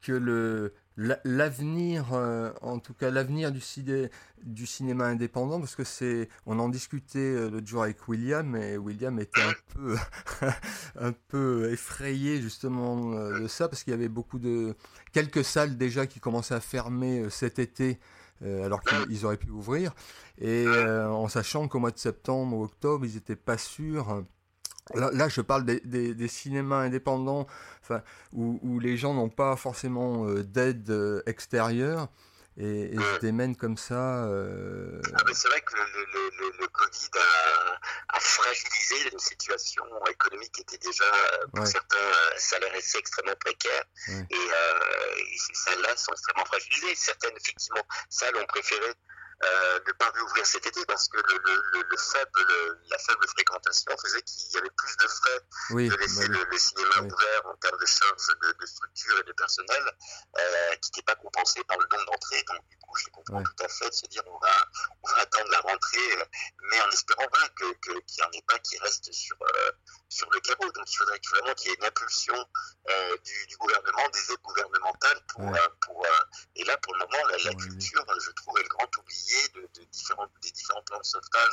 que 0.00 0.12
le 0.12 0.74
l'avenir 0.96 2.12
euh, 2.12 2.52
en 2.60 2.78
tout 2.78 2.92
cas 2.92 3.10
l'avenir 3.10 3.50
du 3.50 3.60
ciné, 3.60 4.10
du 4.42 4.66
cinéma 4.66 5.06
indépendant 5.06 5.58
parce 5.58 5.74
que 5.74 5.84
c'est 5.84 6.28
on 6.44 6.58
en 6.58 6.68
discutait 6.68 7.48
l'autre 7.48 7.66
jour 7.66 7.82
avec 7.82 8.08
William 8.08 8.54
et 8.56 8.76
William 8.76 9.18
était 9.18 9.40
un 9.40 9.54
peu 9.74 9.96
un 10.96 11.12
peu 11.28 11.72
effrayé 11.72 12.42
justement 12.42 13.14
de 13.30 13.46
ça 13.46 13.68
parce 13.68 13.84
qu'il 13.84 13.92
y 13.92 13.94
avait 13.94 14.08
beaucoup 14.08 14.38
de 14.38 14.74
quelques 15.12 15.44
salles 15.44 15.78
déjà 15.78 16.06
qui 16.06 16.20
commençaient 16.20 16.54
à 16.54 16.60
fermer 16.60 17.30
cet 17.30 17.58
été 17.58 17.98
alors 18.44 18.82
qu'ils 18.82 19.24
auraient 19.24 19.36
pu 19.36 19.50
ouvrir. 19.50 19.92
Et 20.38 20.64
euh, 20.66 21.08
en 21.10 21.28
sachant 21.28 21.68
qu'au 21.68 21.78
mois 21.78 21.90
de 21.90 21.98
septembre 21.98 22.56
ou 22.56 22.64
octobre, 22.64 23.04
ils 23.04 23.14
n'étaient 23.14 23.36
pas 23.36 23.58
sûrs. 23.58 24.24
Là, 24.94 25.28
je 25.28 25.40
parle 25.40 25.64
des, 25.64 25.80
des, 26.14 26.28
cinémas 26.28 26.80
indépendants 26.80 27.46
où, 28.32 28.58
où 28.62 28.80
les 28.80 28.96
gens 28.96 29.14
n'ont 29.14 29.28
pas 29.28 29.54
forcément 29.56 30.26
euh, 30.26 30.42
d'aide 30.42 30.90
euh, 30.90 31.22
extérieure 31.26 32.08
et, 32.56 32.96
se 32.96 33.18
démènent 33.20 33.56
comme 33.56 33.76
ça. 33.76 34.24
Ah, 34.24 35.22
c'est 35.32 35.48
vrai 35.48 35.60
que 35.62 35.74
le, 35.76 36.50
le, 36.60 36.68
Covid 36.68 37.10
a, 37.14 38.16
a, 38.16 38.20
fragilisé 38.20 39.12
une 39.12 39.18
situation 39.18 39.84
économique 40.10 40.52
qui 40.52 40.62
était 40.62 40.78
déjà 40.78 41.04
pour 41.54 41.66
certains 41.66 41.96
salaires 42.36 42.74
extrêmement 42.74 43.36
précaires 43.40 43.84
et, 44.08 44.34
et, 44.34 45.38
ces 45.38 45.54
salles-là 45.54 45.96
sont 45.96 46.12
extrêmement 46.12 46.44
fragilisées. 46.46 46.94
Certaines, 46.94 47.36
effectivement, 47.36 47.82
salles 48.08 48.36
ont 48.36 48.46
préféré 48.46 48.94
euh, 49.44 49.80
ne 49.86 49.92
pas 49.92 50.08
réouvrir 50.10 50.46
cet 50.46 50.64
été 50.66 50.84
parce 50.86 51.08
que 51.08 51.16
le, 51.16 51.38
le, 51.38 51.82
le 51.90 51.96
faible, 51.96 52.40
la 52.90 52.98
faible 52.98 53.26
fréquentation 53.26 53.90
faisait 53.98 54.22
qu'il 54.22 54.52
y 54.52 54.56
avait 54.58 54.70
plus 54.70 54.96
de 54.96 55.08
frais 55.08 55.40
de 55.70 55.96
laisser 55.96 56.28
bah 56.28 56.38
le, 56.48 56.58
cinéma 56.58 57.00
ouvert 57.00 57.46
en 57.46 57.56
termes 57.56 57.78
de 57.78 57.86
charges 57.86 58.28
de, 58.40 58.56
de 58.60 58.66
structure 58.66 59.18
et 59.18 59.24
de 59.24 59.32
personnel 59.32 59.82
euh, 60.38 60.76
qui 60.76 60.90
n'était 60.90 61.02
pas 61.02 61.16
compensé 61.16 61.62
par 61.64 61.76
le 61.78 61.86
nombre 61.90 62.12
d'entrées. 62.12 62.44
Donc 62.46 62.68
du 62.68 62.76
coup, 62.78 62.96
je 62.96 63.08
comprends 63.08 63.42
tout 63.42 63.64
à 63.64 63.68
fait 63.68 63.88
de 63.88 63.94
se 63.94 64.06
dire 64.06 64.22
on 64.26 64.38
va, 64.38 64.68
on 65.02 65.08
va 65.10 65.18
attendre 65.22 65.50
la 65.50 65.60
rentrée, 65.60 66.12
euh, 66.20 66.24
mais 66.70 66.80
en 66.82 66.90
espérant 66.90 67.26
bien 67.32 67.48
qu'il 67.58 67.78
que, 67.80 67.92
n'y 67.92 68.22
en 68.22 68.30
ait 68.30 68.44
pas 68.46 68.58
qui 68.60 68.78
reste 68.78 69.12
sur, 69.12 69.36
euh, 69.42 69.70
sur 70.08 70.30
le 70.30 70.38
carreau. 70.38 70.70
Donc 70.70 70.84
il 70.88 70.96
faudrait 70.96 71.20
vraiment 71.32 71.54
qu'il 71.54 71.70
y 71.70 71.74
ait 71.74 71.76
une 71.78 71.86
impulsion 71.86 72.36
du, 73.24 73.46
du, 73.46 73.56
gouvernement, 73.56 74.08
des 74.10 74.32
aides 74.32 74.42
gouvernementales 74.42 75.20
pour, 75.28 75.50
pour 75.80 76.06
et 76.56 76.64
là 76.64 76.76
pour 76.78 76.94
le 76.94 77.00
moment 77.00 77.26
la, 77.28 77.38
la 77.38 77.54
culture, 77.54 78.04
je 78.20 78.30
trouve, 78.32 78.58
est 78.58 78.62
le 78.62 78.68
grand 78.68 78.96
oublié 78.98 79.31
de, 79.54 79.84
différents, 79.84 80.28
des 80.42 80.50
différents 80.50 80.82
plans 80.82 80.98
de 80.98 81.04
sauvetage 81.04 81.52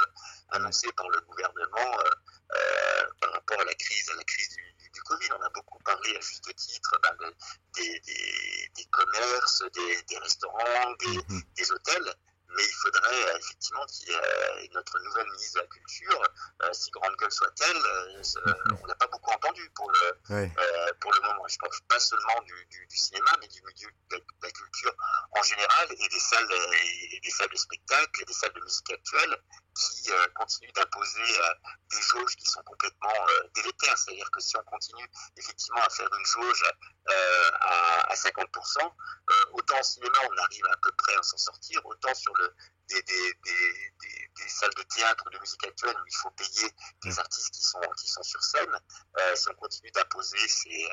annoncés 0.50 0.92
par 0.94 1.08
le 1.10 1.22
gouvernement 1.22 2.00
euh, 2.00 2.10
euh, 2.54 3.04
par 3.22 3.32
rapport 3.34 3.60
à 3.62 3.66
la 3.66 3.74
crise, 3.76 4.10
à 4.10 4.16
la 4.16 4.24
crise 4.24 4.50
du, 4.50 5.02
Covid. 5.06 5.30
On 5.40 5.42
a 5.42 5.50
beaucoup 5.50 5.80
parlé 5.80 6.16
à 6.16 6.20
juste 6.20 6.54
titre 6.56 7.00
ben, 7.02 7.32
des, 7.76 8.00
des, 8.76 8.86
commerces, 8.92 9.64
des, 9.74 10.18
restaurants, 10.18 10.90
mhm. 11.06 11.42
des, 11.56 11.72
hôtels 11.72 12.14
mais 12.56 12.64
il 12.64 12.74
faudrait 12.74 13.30
euh, 13.30 13.38
effectivement 13.38 13.86
qu'il 13.86 14.10
y 14.10 14.14
ait 14.14 14.70
notre 14.74 15.00
nouvelle 15.00 15.28
ministre 15.28 15.56
de 15.56 15.62
la 15.62 15.68
Culture, 15.68 16.24
si 16.72 16.92
grande 16.92 17.16
gueule 17.18 17.32
soit-elle, 17.32 17.78
on 18.84 18.88
n'a 18.88 18.96
pas 18.96 19.08
beaucoup 19.08 19.32
entendu 19.32 19.70
pour 19.76 19.92
le, 19.92 20.50
pour 21.00 21.14
le 21.14 21.22
moment. 21.22 21.48
Je 21.48 21.58
pense 21.58 21.80
pas 21.88 22.00
seulement 22.00 22.42
du, 22.46 22.66
du, 22.88 22.98
cinéma, 22.98 23.32
mais 23.42 23.48
du 23.48 23.62
milieu 23.62 23.90
de 24.12 24.24
la, 24.42 24.52
culture 24.52 24.96
en 25.32 25.44
général 25.44 25.88
et 25.92 26.08
des 26.08 26.20
salles, 26.20 26.52
et 27.12 27.20
des 27.20 27.30
salles 27.30 27.50
de 27.50 27.58
spectacle 27.58 28.22
et 28.22 28.26
des 28.26 28.34
salles 28.34 28.54
de 28.54 28.62
musique 28.62 28.92
actuelle 28.92 29.38
qui 29.80 30.12
euh, 30.12 30.28
continuent 30.36 30.72
d'imposer 30.74 31.40
euh, 31.40 31.54
des 31.92 32.02
jauges 32.02 32.36
qui 32.36 32.46
sont 32.46 32.62
complètement 32.64 33.14
euh, 33.30 33.48
délétères. 33.56 33.98
C'est-à-dire 33.98 34.30
que 34.32 34.42
si 34.42 34.58
on 34.58 34.64
continue 34.64 35.08
effectivement 35.38 35.82
à 35.82 35.90
faire 35.90 36.10
une 36.14 36.26
jauge 36.26 36.64
à, 37.08 38.12
à, 38.12 38.16
50%, 38.16 38.92
autant 39.54 39.78
en 39.78 39.84
cinéma 39.84 40.18
on 40.30 40.38
arrive 40.38 40.66
à 40.72 40.78
peu 40.78 40.92
près 40.98 41.16
à 41.16 41.24
s'en 41.24 41.38
sortir, 41.38 41.84
autant 41.86 42.14
sur 42.14 42.34
le, 42.36 42.54
des, 42.90 43.02
des, 43.04 43.34
des, 43.44 43.92
des, 44.36 44.50
salles 44.50 44.74
de 44.76 44.84
théâtre, 44.84 45.30
de 45.30 45.40
musique 45.40 45.66
actuelle 45.66 45.96
où 45.96 46.08
il 46.08 46.16
faut 46.16 46.32
payer 46.32 46.70
des 47.04 47.12
mm. 47.12 47.20
artistes 47.20 47.54
qui 47.54 47.62
sont, 47.62 47.82
qui 47.98 48.08
sont 48.08 48.24
sur 48.24 48.44
scène, 48.44 48.80
si 49.36 49.50
on 49.50 49.56
continue 49.56 49.92
d'imposer 49.92 50.48
ces, 50.48 50.90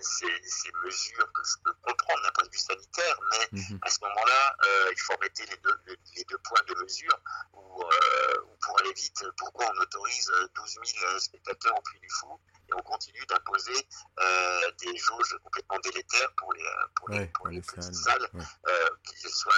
ces, 0.00 0.26
ces, 0.44 0.70
mesures 0.84 1.32
que 1.32 1.42
je 1.44 1.54
peux 1.64 1.72
comprendre 1.82 2.22
d'un 2.22 2.30
point 2.30 2.44
de 2.44 2.50
vue 2.50 2.58
sanitaire, 2.58 3.18
mais 3.30 3.58
mm-hmm. 3.58 3.78
à 3.82 3.90
ce 3.90 3.98
moment-là, 4.00 4.56
il 4.90 5.00
faut 5.00 5.12
arrêter 5.14 5.44
les 5.46 5.56
deux, 5.56 5.96
les 6.16 6.24
deux 6.24 6.38
points 6.38 6.62
de 6.68 6.74
mesure 6.82 7.18
où 7.52 7.82
euh, 7.82 8.55
pour 8.66 8.80
aller 8.80 8.92
vite, 8.94 9.24
pourquoi 9.36 9.70
on 9.72 9.80
autorise 9.80 10.32
12 10.56 10.78
000 10.84 11.18
spectateurs 11.20 11.78
au 11.78 11.82
Puy 11.82 12.00
du 12.00 12.08
Fou 12.10 12.38
et 12.68 12.74
on 12.74 12.82
continue 12.82 13.24
d'imposer 13.26 13.88
euh, 14.18 14.70
des 14.82 14.96
jauges 14.96 15.38
complètement 15.44 15.78
délétères 15.78 16.32
pour 16.36 16.52
les, 16.52 16.66
pour 16.96 17.08
les, 17.10 17.26
pour 17.28 17.46
les, 17.46 17.60
petites 17.60 17.94
salles, 17.94 18.28
euh, 18.34 18.88
qu'ils 19.04 19.30
soient 19.30 19.52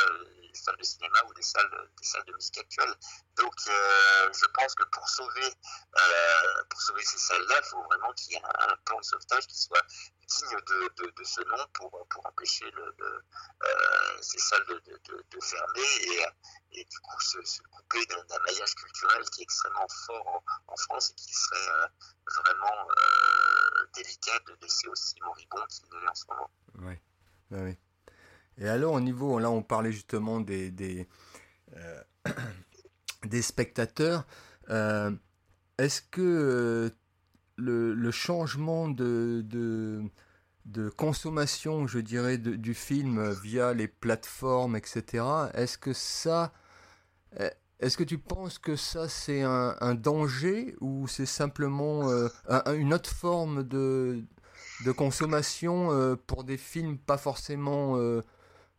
des 0.53 0.59
salles 0.59 0.77
de 0.77 0.83
cinéma 0.83 1.18
ou 1.27 1.33
des 1.33 1.42
salles, 1.42 1.88
des 1.99 2.07
salles 2.07 2.25
de 2.27 2.35
musique 2.35 2.59
actuelle. 2.59 2.94
Donc, 3.38 3.55
euh, 3.66 4.29
je 4.38 4.44
pense 4.53 4.75
que 4.75 4.85
pour 4.85 5.09
sauver, 5.09 5.47
euh, 5.47 6.64
pour 6.68 6.83
sauver 6.83 7.03
ces 7.03 7.18
salles-là, 7.18 7.61
il 7.62 7.68
faut 7.71 7.83
vraiment 7.85 8.12
qu'il 8.12 8.35
y 8.35 8.37
ait 8.37 8.42
un, 8.44 8.77
plan 8.85 8.99
de 8.99 9.05
sauvetage 9.05 9.47
qui 9.47 9.57
soit 9.57 9.83
digne 10.27 10.59
de, 10.66 11.03
de, 11.03 11.11
de 11.11 11.25
ce 11.25 11.40
nom 11.40 11.66
pour, 11.73 12.07
pour 12.11 12.27
empêcher 12.27 12.71
le, 12.73 12.94
euh, 12.99 14.18
ces 14.21 14.38
salles 14.38 14.66
de, 14.66 14.83
de 15.31 15.40
fermer 15.40 15.81
et, 15.81 16.27
et, 16.72 16.85
du 16.85 16.98
coup 17.00 17.20
se, 17.20 17.42
se 17.44 17.62
couper 17.62 18.04
d'un 18.07 18.38
maillage 18.46 18.74
culturel 18.74 19.24
qui 19.31 19.40
est 19.40 19.44
extrêmement 19.44 19.87
fort 20.07 20.42
en, 20.66 20.76
France 20.76 21.11
et 21.11 21.14
qui 21.14 21.35
serait 21.35 21.68
euh, 21.68 21.87
vraiment 22.42 22.88
euh, 22.90 23.87
délicat 23.94 24.38
de 24.46 24.57
laisser 24.62 24.88
aussi 24.88 25.14
moribond 25.22 25.64
qu'il 25.68 25.87
est 25.87 26.09
en 26.09 26.14
ce 26.14 26.24
moment. 26.28 26.50
Oui. 26.81 27.76
Et 28.59 28.68
alors 28.68 28.94
au 28.94 29.00
niveau, 29.00 29.38
là 29.38 29.50
on 29.50 29.62
parlait 29.62 29.92
justement 29.92 30.40
des, 30.40 30.70
des, 30.70 31.09
euh, 31.76 32.02
spectateurs, 33.42 34.24
est-ce 34.68 36.02
que 36.02 36.92
le, 37.57 38.11
changement 38.11 38.88
de, 38.88 39.42
de, 39.44 40.90
consommation, 40.90 41.87
je 41.87 42.00
dirais, 42.00 42.37
du 42.38 42.74
film 42.74 43.31
via 43.31 43.72
les 43.72 43.88
plateformes, 43.88 44.76
etc., 44.76 45.24
est-ce 45.54 45.78
que 45.78 45.92
ça... 45.92 46.52
Est-ce 47.81 47.97
que 47.97 48.05
tu 48.05 48.19
penses 48.19 48.59
que 48.59 48.75
ça 48.75 49.09
c'est 49.09 49.43
un, 49.43 49.95
danger 49.95 50.75
ou 50.81 51.07
c'est 51.07 51.27
simplement 51.27 52.11
euh, 52.11 52.29
un, 52.49 52.75
une 52.75 52.93
autre 52.93 53.11
forme 53.11 53.62
de, 53.62 54.25
de 54.85 54.93
consommation 54.93 55.93
euh, 55.93 56.17
pour 56.17 56.43
des 56.43 56.57
films 56.57 56.99
pas 56.99 57.19
forcément 57.19 57.97
euh, 57.97 58.23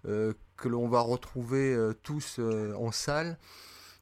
que 0.03 0.67
l'on 0.67 0.89
va 0.89 0.99
retrouver 0.99 1.77
tous 2.03 2.39
en 2.39 2.91
salle? 2.91 3.37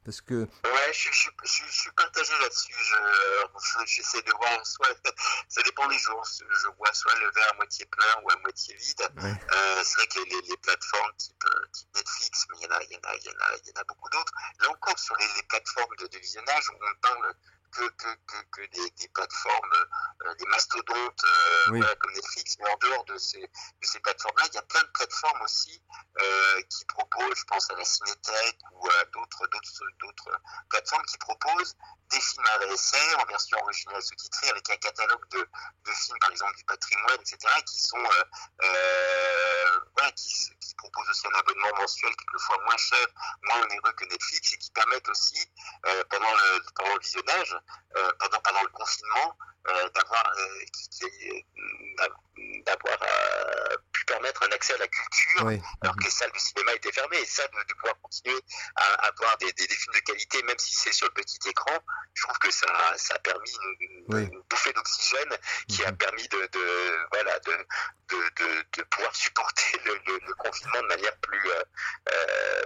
Parce 0.04 0.20
que... 0.20 0.34
Ouais, 0.64 0.92
je, 0.92 1.10
je, 1.12 1.28
je, 1.44 1.62
je 1.66 1.80
suis 1.80 1.90
partagé 1.92 2.32
là-dessus. 2.40 2.72
J'essaie 3.86 4.22
de 4.22 4.32
voir 4.32 4.66
soit. 4.66 4.88
Ça 5.48 5.62
dépend 5.62 5.86
des 5.88 5.98
jours. 5.98 6.24
Je 6.38 6.68
vois 6.76 6.92
soit 6.92 7.14
le 7.20 7.30
verre 7.30 7.50
à 7.52 7.56
moitié 7.56 7.86
plein 7.86 8.22
ou 8.22 8.30
à 8.30 8.36
moitié 8.36 8.74
vide. 8.74 9.08
Euh, 9.18 9.82
c'est 9.84 9.94
vrai 9.96 10.06
que 10.06 10.20
les, 10.20 10.48
les 10.48 10.56
plateformes 10.58 11.12
type, 11.18 11.44
type, 11.72 11.88
Netflix, 11.94 12.46
mais 12.50 12.56
il 12.60 12.64
y 12.64 12.66
en 12.66 12.76
a, 12.76 12.82
il 12.82 12.92
y 12.92 12.96
en 12.96 13.00
a, 13.10 13.16
il 13.16 13.24
y 13.24 13.28
en 13.28 13.40
a, 13.40 13.56
il 13.56 13.68
y 13.68 13.78
en 13.78 13.80
a 13.80 13.84
beaucoup 13.84 14.08
d'autres. 14.10 14.32
Là 14.60 14.70
encore, 14.70 14.98
sur 14.98 15.16
les, 15.16 15.26
les 15.36 15.42
plateformes 15.44 15.96
de, 15.98 16.06
de, 16.06 16.18
visionnage, 16.18 16.70
on 16.70 17.00
parle 17.00 17.34
que, 17.72 17.88
que, 17.90 18.08
que, 18.26 18.36
que 18.52 18.66
des, 18.70 18.90
des, 18.90 19.08
plateformes, 19.08 19.86
euh, 20.26 20.34
des 20.34 20.46
mastodontes 20.46 21.24
euh, 21.24 21.70
oui. 21.70 21.78
voilà, 21.78 21.94
comme 21.96 22.12
Netflix, 22.12 22.56
mais 22.60 22.70
en 22.70 22.76
dehors 22.78 23.04
de 23.04 23.16
ces, 23.18 23.40
de 23.40 23.86
ces 23.86 24.00
plateformes-là, 24.00 24.46
il 24.50 24.54
y 24.54 24.58
a 24.58 24.62
plein 24.62 24.82
de 24.82 24.88
plateformes 24.88 25.42
aussi 25.42 25.82
euh, 26.20 26.62
qui 26.70 26.84
proposent, 26.86 27.36
je 27.36 27.44
pense 27.44 27.70
à 27.70 27.74
la 27.76 27.84
Cinétech 27.84 28.58
ou 28.72 28.88
à 28.88 29.04
d'autres 29.12 29.46
d'autres 30.00 30.40
plateformes 30.68 31.04
qui 31.06 31.18
proposent 31.18 31.76
des 32.10 32.20
films 32.20 32.44
à 32.46 33.22
en 33.22 33.26
version 33.26 33.58
originale 33.58 34.02
sous-titrée 34.02 34.48
avec 34.48 34.70
un 34.70 34.76
catalogue 34.76 35.28
de, 35.30 35.38
de, 35.38 35.92
films, 35.92 36.18
par 36.20 36.30
exemple 36.30 36.56
du 36.56 36.64
patrimoine, 36.64 37.20
etc., 37.20 37.36
qui 37.66 37.80
sont 37.80 37.98
voilà, 39.94 40.12
qui, 40.12 40.28
qui 40.60 40.74
proposent 40.76 41.10
aussi 41.10 41.26
un 41.26 41.38
abonnement 41.38 41.74
mensuel 41.80 42.14
quelquefois 42.16 42.56
moins 42.64 42.76
cher, 42.76 43.06
moins 43.42 43.62
onéreux 43.62 43.92
que 43.92 44.04
Netflix 44.06 44.52
et 44.54 44.58
qui 44.58 44.70
permettent 44.70 45.08
aussi 45.08 45.52
pendant 46.08 46.32
le 46.32 46.62
pendant 46.74 46.94
le 46.94 47.00
visionnage 47.00 47.57
euh, 47.96 48.12
pendant, 48.18 48.40
pendant 48.40 48.62
le 48.62 48.68
confinement 48.68 49.36
euh, 49.68 49.88
d'avoir 49.90 50.32
euh, 50.38 50.64
d'avoir 52.64 52.98
pu 53.92 54.04
permettre 54.04 54.42
un 54.44 54.52
accès 54.52 54.74
à 54.74 54.78
la 54.78 54.86
culture 54.86 55.44
oui. 55.44 55.60
alors 55.80 55.96
que 55.96 56.04
les 56.04 56.10
salles 56.10 56.30
de 56.32 56.38
cinéma 56.38 56.72
étaient 56.74 56.92
fermées 56.92 57.18
et 57.18 57.24
ça 57.24 57.46
de, 57.48 57.68
de 57.68 57.74
pouvoir 57.74 57.98
continuer 58.00 58.40
à, 58.76 58.84
à 58.84 59.08
avoir 59.08 59.36
des, 59.38 59.52
des, 59.52 59.66
des, 59.66 59.74
films 59.74 59.94
de 59.94 60.00
qualité 60.00 60.42
même 60.44 60.58
si 60.58 60.74
c'est 60.74 60.92
sur 60.92 61.08
le 61.08 61.14
petit 61.14 61.38
écran 61.48 61.76
je 62.14 62.22
trouve 62.22 62.38
que 62.38 62.50
ça, 62.50 62.66
ça 62.96 63.14
a 63.14 63.18
permis 63.18 63.50
une, 63.80 64.04
oui. 64.08 64.22
une 64.24 64.42
bouffée 64.48 64.72
d'oxygène 64.72 65.36
qui 65.68 65.82
mmh. 65.82 65.86
a 65.86 65.92
permis 65.92 66.28
de, 66.28 66.48
de 66.52 67.06
voilà 67.12 67.38
de, 67.40 67.52
de, 68.10 68.64
de, 68.76 68.82
pouvoir 68.84 69.14
supporter 69.16 69.80
le, 69.84 69.94
le, 70.06 70.20
le, 70.26 70.34
confinement 70.34 70.82
de 70.82 70.86
manière 70.88 71.16
plus 71.18 71.50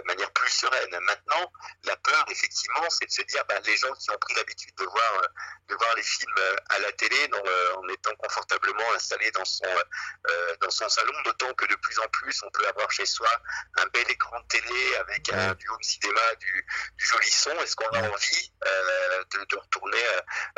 euh, 0.03 0.13
manière 0.13 0.31
plus 0.31 0.49
sereine. 0.49 0.99
Maintenant 1.01 1.51
la 1.83 1.95
peur 1.97 2.25
effectivement 2.29 2.89
c'est 2.89 3.05
de 3.05 3.11
se 3.11 3.21
dire 3.23 3.43
bah, 3.47 3.59
les 3.65 3.77
gens 3.77 3.93
qui 3.93 4.11
ont 4.11 4.17
pris 4.17 4.33
l'habitude 4.35 4.75
de 4.75 4.85
voir 4.85 5.21
de 5.67 5.75
voir 5.75 5.95
les 5.95 6.03
films 6.03 6.41
à 6.69 6.79
la 6.79 6.91
télé 6.93 7.27
dans, 7.29 7.43
en 7.79 7.87
étant 7.89 8.15
confortablement 8.15 8.93
installé 8.93 9.31
dans 9.31 9.45
son 9.45 9.65
euh, 9.65 10.55
dans 10.61 10.69
son 10.69 10.87
salon 10.89 11.13
d'autant 11.25 11.53
que 11.53 11.65
de 11.65 11.75
plus 11.75 11.99
en 11.99 12.07
plus 12.07 12.41
on 12.43 12.49
peut 12.51 12.65
avoir 12.67 12.89
chez 12.91 13.05
soi 13.05 13.29
un 13.77 13.85
bel 13.87 14.09
écran 14.09 14.39
de 14.39 14.47
télé 14.47 14.95
avec 14.97 15.27
ouais. 15.27 15.37
un, 15.37 15.53
du 15.55 15.67
home 15.69 15.83
cinéma 15.83 16.35
du, 16.39 16.65
du 16.97 17.05
joli 17.05 17.29
son. 17.29 17.51
Est-ce 17.61 17.75
qu'on 17.75 17.89
a 17.89 18.09
envie 18.09 18.51
euh, 18.65 19.23
de, 19.33 19.45
de, 19.45 19.57
retourner 19.57 20.03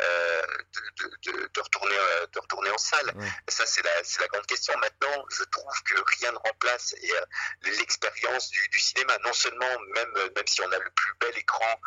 euh, 0.02 0.42
de, 0.72 1.32
de, 1.32 1.50
de, 1.52 1.60
retourner 1.60 1.96
de 2.32 2.38
retourner 2.38 2.70
en 2.70 2.78
salle? 2.78 3.12
Ouais. 3.16 3.28
ça 3.48 3.66
c'est 3.66 3.82
la 3.82 4.04
c'est 4.04 4.20
la 4.20 4.28
grande 4.28 4.46
question. 4.46 4.74
Maintenant 4.78 5.24
je 5.30 5.44
trouve 5.44 5.82
que 5.84 5.94
rien 6.20 6.32
ne 6.32 6.38
remplace 6.38 6.94
l'expérience 7.62 8.50
du, 8.50 8.68
du, 8.68 8.78
cinéma. 8.78 9.18
Non 9.24 9.32
seulement 9.36 9.78
même 9.94 10.12
même 10.34 10.46
si 10.46 10.60
on 10.62 10.72
a 10.72 10.78
le 10.78 10.90
plus 10.90 11.12
bel 11.20 11.38
écran 11.38 11.80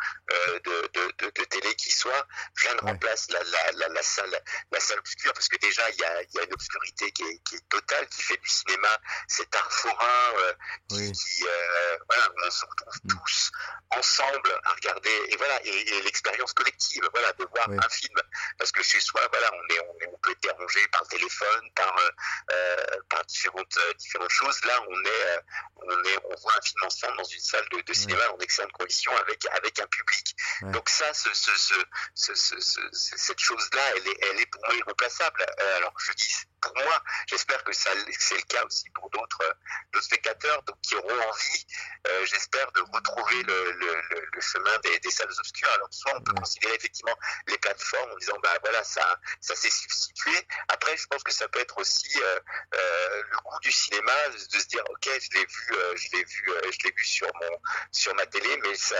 de, 0.64 0.90
de, 0.94 1.12
de, 1.18 1.44
télé 1.44 1.74
qui 1.74 1.90
soit 1.90 2.26
rien 2.56 2.74
ne 2.74 2.80
ouais. 2.82 2.90
remplace 2.92 3.30
la, 3.30 3.42
la, 3.42 3.72
la, 3.72 3.88
la, 3.88 4.02
salle 4.02 4.42
la 4.70 4.80
salle 4.80 4.98
obscure 4.98 5.32
parce 5.32 5.48
que 5.48 5.56
déjà 5.58 5.88
il 5.90 5.98
y 5.98 6.04
a, 6.04 6.22
y 6.22 6.38
a 6.38 6.44
une 6.44 6.52
obscurité 6.54 7.10
qui 7.12 7.22
est, 7.22 7.38
qui 7.44 7.56
est, 7.56 7.68
totale 7.68 8.06
qui 8.08 8.22
fait 8.22 8.36
du 8.36 8.48
cinéma 8.48 8.88
cet 9.28 9.54
art 9.54 9.72
forain 9.72 10.32
euh, 10.38 10.52
qui, 10.88 10.96
oui. 10.96 11.12
qui 11.12 11.44
euh, 11.46 11.98
voilà 12.08 12.28
on 12.44 12.50
se 12.50 12.64
retrouve 12.64 12.94
mmh. 13.04 13.08
tous 13.08 13.50
ensemble 13.90 14.60
à 14.64 14.72
regarder 14.72 15.20
et 15.28 15.36
voilà 15.36 15.60
et, 15.64 15.96
et 15.96 16.02
l'expérience 16.02 16.52
collective 16.52 17.08
voilà 17.12 17.32
de 17.32 17.44
voir 17.54 17.68
oui. 17.68 17.76
un 17.84 17.88
film 17.88 18.16
parce 18.58 18.72
que 18.72 18.82
chez 18.82 19.00
soi 19.00 19.20
voilà 19.30 19.50
on 19.52 19.74
est 19.74 19.80
on, 19.80 20.18
peut 20.22 20.32
être 20.32 20.42
dérangé 20.42 20.86
par 20.88 21.02
le 21.02 21.08
téléphone 21.08 21.70
par 21.74 21.96
euh, 21.98 22.76
par 23.08 23.24
différentes 23.24 23.78
différentes 23.98 24.30
choses 24.30 24.64
là 24.64 24.80
on 24.88 25.04
est 25.04 25.40
on 25.76 26.04
est 26.04 26.18
on 26.24 26.34
voit 26.36 26.52
un 26.56 26.62
film 26.62 26.82
ensemble 26.84 27.16
dans 27.16 27.24
une 27.24 27.39
salle 27.40 27.66
de, 27.72 27.80
de 27.80 27.92
cinéma 27.92 28.22
en 28.32 28.38
excellentes 28.38 28.72
conditions 28.72 29.16
avec 29.18 29.46
avec 29.52 29.78
un 29.80 29.86
public. 29.86 30.36
Donc 30.62 30.88
ça 30.88 31.12
ce, 31.14 31.32
ce, 31.34 31.50
ce, 32.14 32.34
ce 32.36 32.80
cette 32.92 33.38
chose-là, 33.40 33.82
elle 33.96 34.08
est, 34.08 34.18
elle 34.22 34.40
est 34.40 34.46
pour 34.46 34.62
moi 34.66 34.74
irremplaçable. 34.76 35.44
Euh, 35.60 35.76
alors 35.78 35.94
je 35.98 36.12
dis 36.12 36.34
pour 36.60 36.74
moi, 36.76 37.02
j'espère 37.26 37.62
que 37.64 37.72
c'est 37.72 37.94
le 37.94 38.42
cas 38.48 38.64
aussi 38.64 38.88
pour 38.90 39.10
d'autres 39.10 39.56
spectateurs 40.00 40.62
donc, 40.62 40.76
qui 40.82 40.94
auront 40.96 41.20
envie, 41.20 41.66
euh, 42.08 42.26
j'espère, 42.26 42.70
de 42.72 42.80
retrouver 42.92 43.42
le, 43.42 43.72
le, 43.72 44.02
le 44.32 44.40
chemin 44.40 44.78
des, 44.84 44.98
des, 45.00 45.10
salles 45.10 45.32
obscures. 45.38 45.70
Alors 45.72 45.88
soit 45.90 46.12
on 46.16 46.22
peut 46.22 46.34
considérer 46.34 46.74
effectivement 46.74 47.16
les 47.48 47.58
plateformes 47.58 48.10
en 48.12 48.16
disant 48.16 48.38
bah 48.42 48.56
voilà 48.62 48.82
ça 48.84 49.18
ça 49.40 49.54
s'est 49.54 49.70
substitué. 49.70 50.32
Après 50.68 50.96
je 50.96 51.06
pense 51.06 51.22
que 51.22 51.32
ça 51.32 51.48
peut 51.48 51.60
être 51.60 51.78
aussi 51.78 52.10
euh, 52.22 52.40
euh, 52.74 53.22
le 53.30 53.36
goût 53.38 53.58
du 53.62 53.72
cinéma 53.72 54.12
de 54.30 54.58
se 54.58 54.66
dire 54.68 54.82
ok 54.88 55.04
je 55.04 55.38
l'ai 55.38 55.46
vu 55.46 55.68
euh, 55.72 55.96
je 55.96 56.08
l'ai 56.12 56.24
vu 56.24 56.50
euh, 56.50 56.70
je 56.70 56.78
l'ai 56.84 56.92
vu 56.96 57.04
sur 57.04 57.26
mon 57.40 57.56
sur 57.90 58.14
ma 58.14 58.26
télé 58.26 58.56
mais 58.58 58.74
ça 58.74 58.96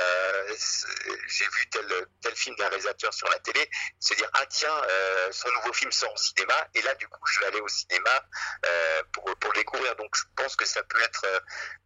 j'ai 1.28 1.44
vu 1.44 1.68
tel 1.70 2.06
tel 2.20 2.34
film 2.34 2.56
d'un 2.56 2.68
réalisateur 2.68 3.12
sur 3.12 3.28
la 3.28 3.38
télé 3.40 3.68
se 3.98 4.14
dire 4.14 4.28
ah 4.34 4.46
tiens 4.46 4.82
euh, 4.88 5.32
son 5.32 5.50
nouveau 5.52 5.72
film 5.72 5.92
sort 5.92 6.12
au 6.12 6.16
cinéma 6.16 6.54
et 6.74 6.82
là 6.82 6.94
du 6.96 7.08
coup 7.08 7.26
je 7.26 7.40
vais 7.40 7.46
aller 7.50 7.60
au 7.60 7.68
cinéma 7.68 8.24
euh, 8.66 9.02
pour, 9.12 9.24
pour 9.36 9.52
le 9.52 9.58
découvrir. 9.58 9.94
Donc 9.96 10.14
je 10.16 10.24
pense 10.36 10.56
que 10.56 10.64
ça 10.66 10.82
peut 10.84 11.00
être 11.00 11.24
euh, 11.24 11.40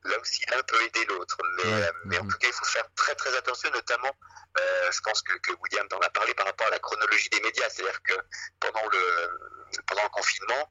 là 0.04 0.18
aussi 0.20 0.42
l'un 0.50 0.62
peut 0.62 0.82
aider 0.82 1.04
l'autre. 1.06 1.36
Mais, 1.56 1.72
ouais. 1.72 1.92
mais 2.04 2.18
en 2.18 2.26
tout 2.26 2.38
cas, 2.38 2.48
il 2.48 2.52
faut 2.52 2.64
faire 2.64 2.86
très 2.94 3.14
très 3.14 3.36
attention, 3.36 3.70
notamment, 3.70 4.12
euh, 4.58 4.92
je 4.92 5.00
pense 5.00 5.22
que, 5.22 5.36
que 5.38 5.52
William 5.62 5.86
en 5.92 6.00
a 6.00 6.10
parlé 6.10 6.34
par 6.34 6.46
rapport 6.46 6.66
à 6.66 6.70
la 6.70 6.78
chronologie 6.78 7.28
des 7.30 7.40
médias. 7.40 7.68
C'est-à-dire 7.70 8.02
que 8.02 8.14
pendant 8.60 8.86
le, 8.88 9.28
pendant 9.86 10.04
le 10.04 10.08
confinement, 10.10 10.70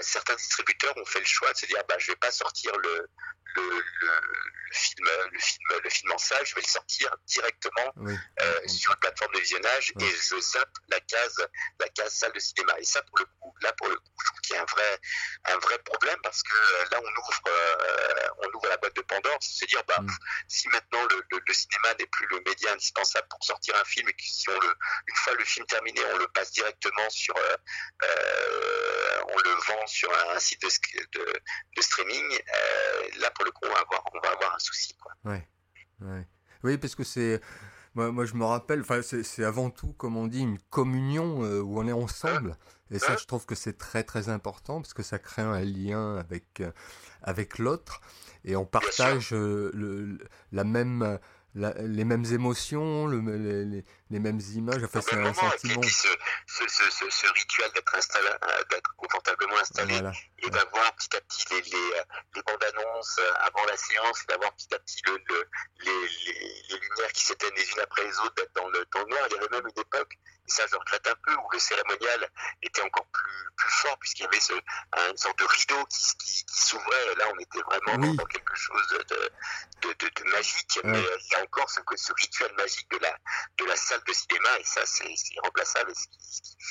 certains 0.00 0.34
distributeurs 0.34 0.96
ont 0.96 1.06
fait 1.06 1.20
le 1.20 1.26
choix 1.26 1.52
de 1.52 1.58
se 1.58 1.66
dire 1.66 1.82
bah, 1.88 1.96
je 1.98 2.12
vais 2.12 2.16
pas 2.16 2.30
sortir 2.30 2.76
le, 2.78 3.08
le, 3.56 3.62
le, 3.62 4.10
le, 4.66 4.72
film, 4.72 5.08
le, 5.32 5.38
film, 5.38 5.80
le 5.84 5.90
film 5.90 6.12
en 6.12 6.18
salle, 6.18 6.44
je 6.46 6.54
vais 6.54 6.60
le 6.60 6.66
sortir 6.66 7.14
directement 7.26 7.92
oui. 7.96 8.16
euh, 8.40 8.68
sur 8.68 8.92
une 8.92 8.98
plateforme 8.98 9.32
de 9.34 9.40
visionnage 9.40 9.92
oui. 9.96 10.04
et 10.04 10.10
je 10.10 10.40
zappe 10.40 10.72
la 10.88 11.00
case, 11.00 11.46
la 11.80 11.88
case 11.90 12.12
salle 12.14 12.32
de 12.32 12.40
cinéma. 12.40 12.74
Et 12.78 12.84
ça, 12.84 13.02
pour 13.02 13.18
le 13.18 13.24
coup, 13.24 13.54
là, 13.62 13.72
pour 13.74 13.88
le 13.88 13.96
coup, 13.96 14.12
je 14.20 14.26
trouve 14.26 14.40
qu'il 14.40 14.56
y 14.56 14.58
a 14.58 14.62
un 14.62 14.66
vrai, 14.66 15.00
un 15.46 15.58
vrai 15.58 15.78
problème 15.80 16.18
parce 16.22 16.42
que 16.42 16.54
euh, 16.54 16.84
là, 16.90 17.00
on 17.00 17.20
ouvre, 17.20 17.42
euh, 17.48 18.28
on 18.38 18.56
ouvre 18.56 18.68
la 18.68 18.76
boîte 18.76 18.96
de 18.96 19.02
Pandore, 19.02 19.38
c'est 19.40 19.64
se 19.64 19.66
dire, 19.66 19.82
bah, 19.86 19.98
mm. 20.00 20.08
si 20.48 20.68
maintenant 20.68 21.06
le, 21.06 21.52
cinéma 21.52 21.94
n'est 21.98 22.06
plus 22.06 22.26
le 22.30 22.40
média 22.46 22.72
indispensable 22.72 23.28
pour 23.28 23.44
sortir 23.44 23.76
un 23.76 23.84
film 23.84 24.08
et 24.08 24.12
que 24.14 24.22
si 24.22 24.48
on 24.48 24.58
le, 24.58 24.74
une 25.06 25.16
fois 25.16 25.34
le 25.34 25.44
film 25.44 25.66
terminé, 25.66 26.00
on 26.14 26.16
le 26.16 26.28
passe 26.28 26.50
directement 26.52 27.10
sur, 27.10 27.36
euh 27.36 27.56
on 29.28 29.38
le 29.38 29.50
vend 29.50 29.86
sur 29.86 30.12
un, 30.12 30.36
un 30.36 30.38
site 30.40 30.62
de, 30.62 30.68
de, 31.18 31.32
de 31.76 31.82
streaming, 31.82 32.40
là, 33.16 33.30
pour 33.30 33.41
le 33.44 33.50
coup, 33.50 33.60
on 33.64 33.68
va 33.68 33.80
avoir, 33.80 34.04
on 34.14 34.20
va 34.20 34.32
avoir 34.32 34.54
un 34.54 34.58
souci. 34.58 34.94
Quoi. 34.96 35.12
Ouais, 35.24 35.46
ouais. 36.00 36.26
Oui, 36.64 36.78
parce 36.78 36.94
que 36.94 37.04
c'est. 37.04 37.40
Moi, 37.94 38.10
moi, 38.10 38.24
je 38.24 38.34
me 38.34 38.44
rappelle, 38.44 38.84
c'est 39.02 39.44
avant 39.44 39.68
tout, 39.68 39.92
comme 39.92 40.16
on 40.16 40.26
dit, 40.26 40.40
une 40.40 40.58
communion 40.70 41.44
euh, 41.44 41.60
où 41.60 41.78
on 41.78 41.86
est 41.86 41.92
ensemble. 41.92 42.56
Et 42.90 42.98
ça, 42.98 43.16
je 43.16 43.26
trouve 43.26 43.46
que 43.46 43.54
c'est 43.54 43.76
très, 43.76 44.02
très 44.02 44.28
important 44.28 44.80
parce 44.80 44.94
que 44.94 45.02
ça 45.02 45.18
crée 45.18 45.42
un 45.42 45.60
lien 45.60 46.16
avec, 46.16 46.60
euh, 46.60 46.70
avec 47.22 47.58
l'autre. 47.58 48.00
Et 48.44 48.56
on 48.56 48.64
partage 48.64 49.32
euh, 49.32 49.70
le, 49.74 50.18
la 50.52 50.64
même 50.64 51.18
la, 51.54 51.74
les 51.82 52.04
mêmes 52.04 52.24
émotions, 52.32 53.06
le, 53.06 53.20
les, 53.64 53.84
les, 54.12 54.20
mêmes 54.20 54.40
images. 54.54 54.82
Enfin, 54.84 55.00
c'est 55.00 55.16
un 55.16 55.34
sentiment. 55.34 55.82
Ce, 55.82 56.08
ce, 56.46 56.68
ce, 56.68 57.10
ce, 57.10 57.26
rituel 57.32 57.70
d'être 57.74 57.94
installé, 57.94 58.28
euh, 58.28 58.64
d'être 58.70 58.94
confortablement 58.96 59.58
installé 59.58 59.94
voilà. 59.94 60.12
et 60.38 60.50
d'avoir 60.50 60.94
petit 60.96 61.16
à 61.16 61.20
petit 61.20 61.44
les, 61.50 61.62
les, 61.62 61.90
les 62.34 62.42
bandes 62.42 62.64
annonces 62.64 63.18
euh, 63.18 63.32
avant 63.40 63.64
la 63.66 63.76
séance, 63.76 64.24
d'avoir 64.28 64.52
petit 64.54 64.74
à 64.74 64.78
petit 64.78 65.02
le, 65.06 65.18
le, 65.28 65.48
les, 65.84 66.78
lumières 66.78 67.12
qui 67.12 67.24
s'éteignent 67.24 67.54
les 67.56 67.70
unes 67.70 67.80
après 67.80 68.04
les 68.04 68.18
autres, 68.20 68.34
d'être 68.34 68.54
dans 68.54 68.68
le, 68.68 68.86
dans 68.92 69.00
le 69.00 69.06
noir. 69.06 69.22
Il 69.30 69.34
y 69.34 69.38
avait 69.38 69.48
même 69.50 69.66
une 69.66 69.80
époque, 69.80 70.18
et 70.46 70.50
ça 70.50 70.64
je 70.70 70.76
regrette 70.76 71.06
un 71.06 71.16
peu, 71.24 71.34
où 71.34 71.48
le 71.52 71.58
cérémonial 71.58 72.28
était 72.62 72.82
encore 72.82 73.06
plus, 73.06 73.50
plus 73.56 73.70
fort 73.70 73.98
puisqu'il 73.98 74.22
y 74.22 74.26
avait 74.26 74.40
ce, 74.40 74.52
une 75.10 75.16
sorte 75.16 75.38
de 75.38 75.44
rideau 75.44 75.84
qui, 75.86 76.16
qui, 76.18 76.44
qui 76.44 76.60
s'ouvrait. 76.60 77.14
Là, 77.16 77.24
on 77.34 77.38
était 77.38 77.60
vraiment 77.60 78.06
oui. 78.06 78.16
dans 78.16 78.26
quelque 78.26 78.54
chose 78.54 78.88
de, 78.88 78.98
de, 79.82 79.92
de, 79.94 80.08
de 80.08 80.30
magique. 80.30 80.78
Mais 80.84 80.98
euh, 80.98 81.18
il 81.24 81.32
y 81.32 81.34
a 81.36 81.42
encore 81.42 81.70
ce, 81.70 81.80
ce 81.96 82.12
rituel 82.14 82.52
magique 82.56 82.90
de 82.90 82.98
la, 82.98 83.16
de 83.58 83.64
la 83.64 83.76
salle 83.76 84.01
de 84.06 84.12
cinéma 84.12 84.58
et 84.58 84.64
ça 84.64 84.84
c'est 84.84 85.04
irremplaçable 85.34 85.92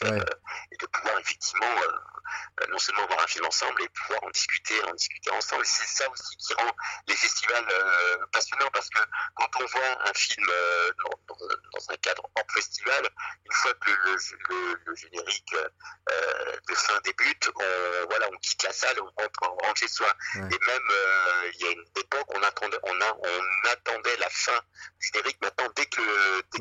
ouais. 0.04 0.12
euh, 0.12 0.26
et 0.72 0.78
de 0.78 0.86
pouvoir 0.88 1.20
effectivement 1.20 1.76
euh, 1.84 2.66
non 2.70 2.78
seulement 2.78 3.06
voir 3.08 3.22
un 3.22 3.28
film 3.28 3.46
ensemble 3.46 3.82
et 3.84 3.90
pouvoir 3.90 4.24
en 4.24 4.30
discuter 4.30 4.82
en 4.86 4.94
discuter 4.94 5.32
ensemble 5.32 5.64
et 5.64 5.68
c'est 5.68 5.88
ça 5.88 6.10
aussi 6.10 6.38
qui 6.38 6.54
rend 6.54 6.72
les 7.08 7.16
festivals 7.16 7.68
euh, 7.70 8.18
passionnants 8.32 8.70
parce 8.74 8.90
que 8.90 9.00
quand 9.36 9.50
on 9.60 9.66
voit 9.66 10.10
un 10.10 10.14
film 10.14 10.46
euh, 10.50 10.92
dans, 11.28 11.94
un 11.94 11.98
cadre 11.98 12.24
hors 12.36 12.46
festival 12.54 13.10
une 13.46 13.52
fois 13.54 13.74
que 13.74 13.92
le, 13.92 14.96
générique 14.96 15.54
euh, 15.54 16.58
de 16.68 16.76
fin 16.76 17.00
débute, 17.04 17.50
on, 17.56 18.08
voilà, 18.10 18.30
on 18.32 18.38
quitte 18.38 18.64
la 18.64 18.72
salle, 18.72 18.98
on 19.02 19.22
rentre, 19.22 19.40
on 19.44 19.66
rentre 19.66 19.80
chez 19.80 19.88
soi. 19.88 20.14
Et 20.36 20.40
même, 20.40 20.90
euh, 20.92 21.52
il 21.54 21.62
y 21.62 21.68
a 21.68 21.72
une 21.72 21.86
époque, 21.96 22.26
on 22.36 22.44
attendait, 22.44 22.78
on, 22.84 23.02
a, 23.02 23.18
on 23.18 23.70
attendait 23.72 24.18
la 24.18 24.30
fin 24.30 24.60
du 25.00 25.08
générique. 25.08 25.38
Maintenant, 25.42 25.70
dès 25.76 25.86
que, 25.86 26.02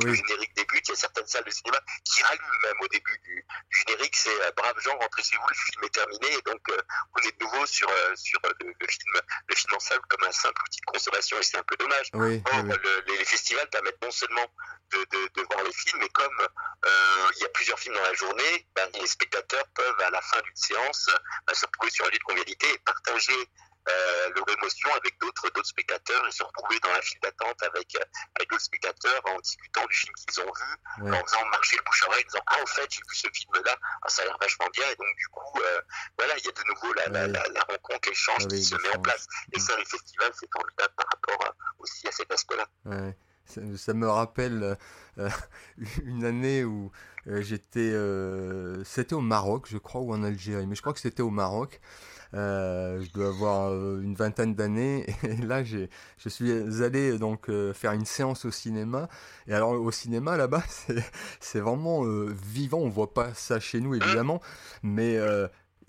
le 0.05 0.15
générique 0.15 0.55
débute, 0.61 0.89
il 0.89 0.91
y 0.91 0.93
a 0.93 0.97
certaines 0.97 1.27
salles 1.27 1.45
de 1.45 1.51
cinéma 1.51 1.79
qui 2.05 2.23
rallument 2.23 2.59
même 2.65 2.81
au 2.81 2.89
début 2.89 3.19
du, 3.25 3.45
générique. 3.71 4.17
C'est 4.17 4.43
euh, 4.43 4.51
brave 4.57 4.79
gens, 4.81 4.97
rentrez 4.99 5.23
chez 5.23 5.37
vous, 5.37 5.49
le 5.49 5.55
film 5.55 5.85
est 5.85 5.95
terminé. 5.95 6.27
Et 6.33 6.43
donc, 6.43 6.61
on 7.15 7.21
est 7.21 7.39
de 7.39 7.45
nouveau 7.45 7.67
sur, 7.67 7.91
sur 8.15 8.41
le, 8.43 8.75
film, 8.89 9.13
le 9.49 9.55
film 9.55 9.75
en 9.75 9.81
salle 9.81 10.01
comme 10.09 10.25
un 10.25 10.33
simple 10.33 10.61
outil 10.67 10.81
de 10.81 10.87
consommation. 10.87 11.39
Et 11.39 11.43
c'est 11.43 11.59
un 11.59 11.63
peu 11.65 11.77
dommage. 11.77 12.11
les 13.07 13.25
festivals 13.25 13.69
permettent 13.71 14.03
non 14.03 14.11
seulement 14.11 14.47
de, 14.93 15.43
voir 15.51 15.65
les 15.65 15.73
films, 15.73 15.99
mais 16.01 16.09
comme 16.09 16.41
euh, 16.41 17.31
il 17.37 17.43
y 17.43 17.45
a 17.45 17.49
plusieurs 17.51 17.79
films 17.79 17.95
dans 17.95 18.03
la 18.03 18.15
journée, 18.15 18.67
ben, 18.75 18.89
les 18.95 19.07
spectateurs 19.07 19.65
peuvent 19.75 20.01
à 20.01 20.11
la 20.11 20.21
fin 20.21 20.41
d'une 20.41 20.57
séance 20.57 21.11
ben, 21.47 21.55
se 21.55 21.67
retrouver 21.67 21.91
sur 21.91 22.05
un 22.07 22.09
lieu 22.09 22.19
de 22.19 22.25
convivialité 22.25 22.73
et 22.73 22.79
partager 22.79 23.33
euh, 23.33 23.70
leur 24.35 24.49
émotion 24.49 24.91
avec 24.95 25.19
d'autres 25.21 25.51
spectateurs. 25.65 26.27
Et 26.27 26.33
se 26.33 26.43
retrouver 26.43 26.79
dans 26.81 26.93
la 26.93 27.03
file 27.03 27.21
d'attente 27.23 27.63
avec 27.63 27.95
euh, 27.97 28.05
avec 28.37 28.51
d'autres 28.51 28.63
spectateurs 28.63 29.23
en 29.27 29.39
discutant 29.41 29.85
du 29.87 29.97
film 29.97 30.15
qu'ils 30.15 30.41
ont 30.41 30.53
vu, 30.53 31.13
en 31.13 31.27
faisant 31.27 31.45
marcher 31.51 31.77
le 31.77 31.83
bouche 31.85 32.05
à 32.05 32.09
oreille, 32.09 32.25
en 32.25 32.31
disant 32.31 32.45
ah 32.47 32.57
en 32.63 32.67
fait 32.67 32.89
j'ai 32.91 33.03
vu 33.09 33.15
ce 33.15 33.29
film 33.33 33.53
là, 33.65 33.77
ah, 34.03 34.09
ça 34.09 34.23
a 34.23 34.25
l'air 34.27 34.39
vachement 34.41 34.69
bien. 34.73 34.85
Et 34.91 34.97
donc 34.97 35.17
du 35.17 35.29
coup 35.29 35.61
voilà 36.19 36.39
il 36.39 36.45
y 36.45 36.49
a 36.49 36.53
de 36.53 36.65
nouveau 36.69 36.93
la, 36.95 37.09
la, 37.09 37.27
la, 37.27 37.61
rencontre, 37.63 38.09
l'échange 38.09 38.47
qui 38.49 38.63
se 38.63 38.77
met 38.77 38.97
en 38.97 39.01
place. 39.01 39.27
Et 39.53 39.61
ça 39.61 39.77
les 39.77 39.85
festivals 39.85 40.33
c'est 40.39 40.51
formidable 40.53 40.95
par 40.97 41.07
rapport 41.11 41.55
aussi 41.79 42.07
à 42.09 42.13
cet 42.13 42.31
aspect 42.33 42.57
là. 42.57 43.13
Ça, 43.77 43.95
me 43.95 44.09
rappelle 44.09 44.77
euh, 45.19 45.29
une 46.05 46.25
année 46.25 46.65
où 46.65 46.93
euh, 47.27 47.43
j'étais. 47.43 47.91
Euh, 47.93 48.85
c'était 48.85 49.15
au 49.15 49.21
Maroc, 49.21 49.67
je 49.69 49.79
crois, 49.79 50.01
ou 50.01 50.13
en 50.13 50.23
Algérie, 50.23 50.67
mais 50.67 50.77
je 50.77 50.81
crois 50.81 50.93
que 50.93 51.01
c'était 51.01 51.23
au 51.23 51.31
Maroc. 51.31 51.81
Je 52.33 53.13
dois 53.13 53.29
avoir 53.29 53.73
une 53.73 54.15
vingtaine 54.15 54.55
d'années. 54.55 55.07
Et 55.23 55.37
là 55.37 55.65
je 55.65 55.89
suis 56.29 56.53
allé 56.83 57.19
donc 57.19 57.51
faire 57.75 57.93
une 57.93 58.07
séance 58.07 58.45
au 58.45 58.51
cinéma. 58.51 59.09
Et 59.47 59.55
alors 59.55 59.73
au 59.73 59.91
cinéma 59.91 60.37
là-bas 60.37 60.63
c'est 61.41 61.61
vraiment 61.61 62.03
vivant. 62.03 62.79
On 62.79 62.89
voit 62.89 63.15
pas 63.15 63.35
ça 63.35 63.61
chez 63.61 63.81
nous 63.81 63.95
évidemment. 63.95 64.41
Mais 64.83 65.19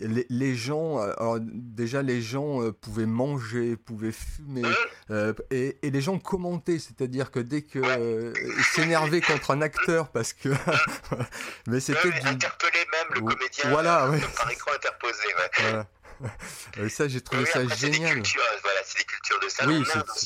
les, 0.01 0.55
gens, 0.55 0.99
euh, 0.99 1.13
alors 1.17 1.37
déjà 1.41 2.01
les 2.01 2.21
gens 2.21 2.61
euh, 2.61 2.71
pouvaient 2.71 3.05
manger, 3.05 3.75
pouvaient 3.77 4.11
fumer, 4.11 4.63
euh, 5.09 5.33
et, 5.49 5.77
les 5.83 6.01
gens 6.01 6.19
commentaient, 6.19 6.79
c'est-à-dire 6.79 7.31
que 7.31 7.39
dès 7.39 7.61
que 7.61 8.33
s'énervaient 8.73 9.21
contre 9.21 9.51
un 9.51 9.61
acteur 9.61 10.09
parce 10.09 10.33
que, 10.33 10.49
mais 11.67 11.79
c'était 11.79 12.11
du... 12.11 12.27
interpeller 12.27 12.85
même 12.91 13.15
le 13.15 13.21
comédien 13.21 13.69
voilà, 13.69 14.09
par 14.37 14.51
écran 14.51 14.71
interposé. 14.75 15.23
Voilà. 15.59 15.87
ça, 16.89 17.07
j'ai 17.07 17.21
trouvé 17.21 17.45
ça 17.45 17.67
génial. 17.67 18.21
voilà, 18.61 18.81
c'est 18.85 18.99
des 18.99 19.05
cultures 19.05 19.39
de 19.39 19.49
salle. 19.49 19.69
Oui, 19.69 19.83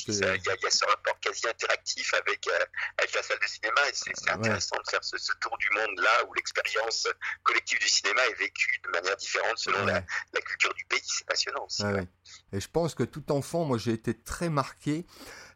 il 0.07 0.13
y, 0.13 0.25
a 0.25 0.69
ce 0.69 0.85
rapport 0.85 1.19
quasi 1.19 1.47
interactif 1.47 2.13
avec, 2.13 2.47
euh, 2.47 2.65
avec 2.97 3.13
la 3.13 3.23
salle 3.23 3.39
de 3.41 3.47
cinéma. 3.47 3.81
Et 3.89 3.93
c'est 3.93 4.29
intéressant 4.29 4.75
de 4.83 4.89
faire 4.89 5.03
ce, 5.03 5.15
tour 5.39 5.57
du 5.57 5.69
monde 5.71 5.99
là 5.99 6.25
où 6.27 6.33
l'expérience 6.33 7.07
collective 7.43 7.79
du 7.79 7.89
cinéma 7.89 8.21
est 8.27 8.39
vécue 8.39 8.81
de 8.83 8.89
manière 8.89 9.15
différente 9.17 9.57
selon 9.57 9.85
la, 9.85 10.01
culture 10.41 10.73
du 10.73 10.85
pays. 10.85 11.01
C'est 11.03 11.25
passionnant 11.25 11.65
aussi. 11.65 11.83
Et 12.53 12.59
je 12.59 12.69
pense 12.69 12.95
que 12.95 13.03
tout 13.03 13.31
enfant, 13.31 13.65
moi, 13.65 13.77
j'ai 13.77 13.93
été 13.93 14.13
très 14.13 14.49
marqué. 14.49 15.05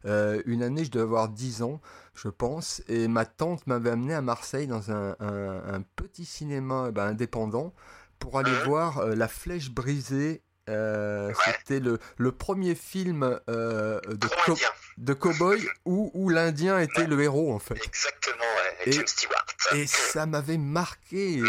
Euh, 0.06 0.42
une 0.46 0.62
année, 0.62 0.84
je 0.84 0.90
devais 0.90 1.04
avoir 1.04 1.28
10 1.28 1.62
ans, 1.62 1.80
je 2.14 2.28
pense, 2.28 2.82
et 2.88 3.06
ma 3.06 3.26
tante 3.26 3.66
m'avait 3.66 3.90
amené 3.90 4.14
à 4.14 4.22
Marseille 4.22 4.66
dans 4.66 4.90
un, 4.90 5.14
un, 5.20 5.82
petit 5.82 6.24
cinéma 6.24 6.90
ben, 6.90 7.08
indépendant 7.08 7.74
pour 8.20 8.38
aller 8.38 8.52
hein 8.52 8.64
voir 8.64 8.98
euh, 8.98 9.16
La 9.16 9.26
Flèche 9.26 9.70
brisée. 9.70 10.42
Euh, 10.68 11.32
c'était 11.46 11.80
le, 11.80 11.98
le, 12.16 12.30
premier 12.30 12.76
film 12.76 13.40
euh, 13.48 14.00
de, 14.06 14.28
co 14.44 14.56
de 14.98 15.14
cowboy 15.14 15.66
où, 15.84 16.12
où 16.14 16.28
l'Indien 16.28 16.78
était 16.78 17.08
le 17.08 17.20
héros 17.20 17.52
en 17.52 17.58
fait. 17.58 17.74
Exactement, 17.84 18.44
et, 18.86 18.92
James 18.92 19.06
Stewart. 19.06 19.46
Et 19.72 19.88
ça 19.88 20.26
m'avait 20.26 20.58
marqué. 20.58 21.40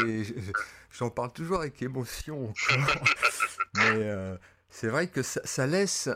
J'en 0.91 1.11
parle 1.11 1.31
toujours 1.33 1.59
avec 1.59 1.79
émotion. 1.83 2.51
Mais 3.75 4.37
c'est 4.69 4.87
vrai 4.87 5.07
que 5.07 5.21
ça, 5.21 5.41
ça, 5.43 5.67
laisse 5.67 6.09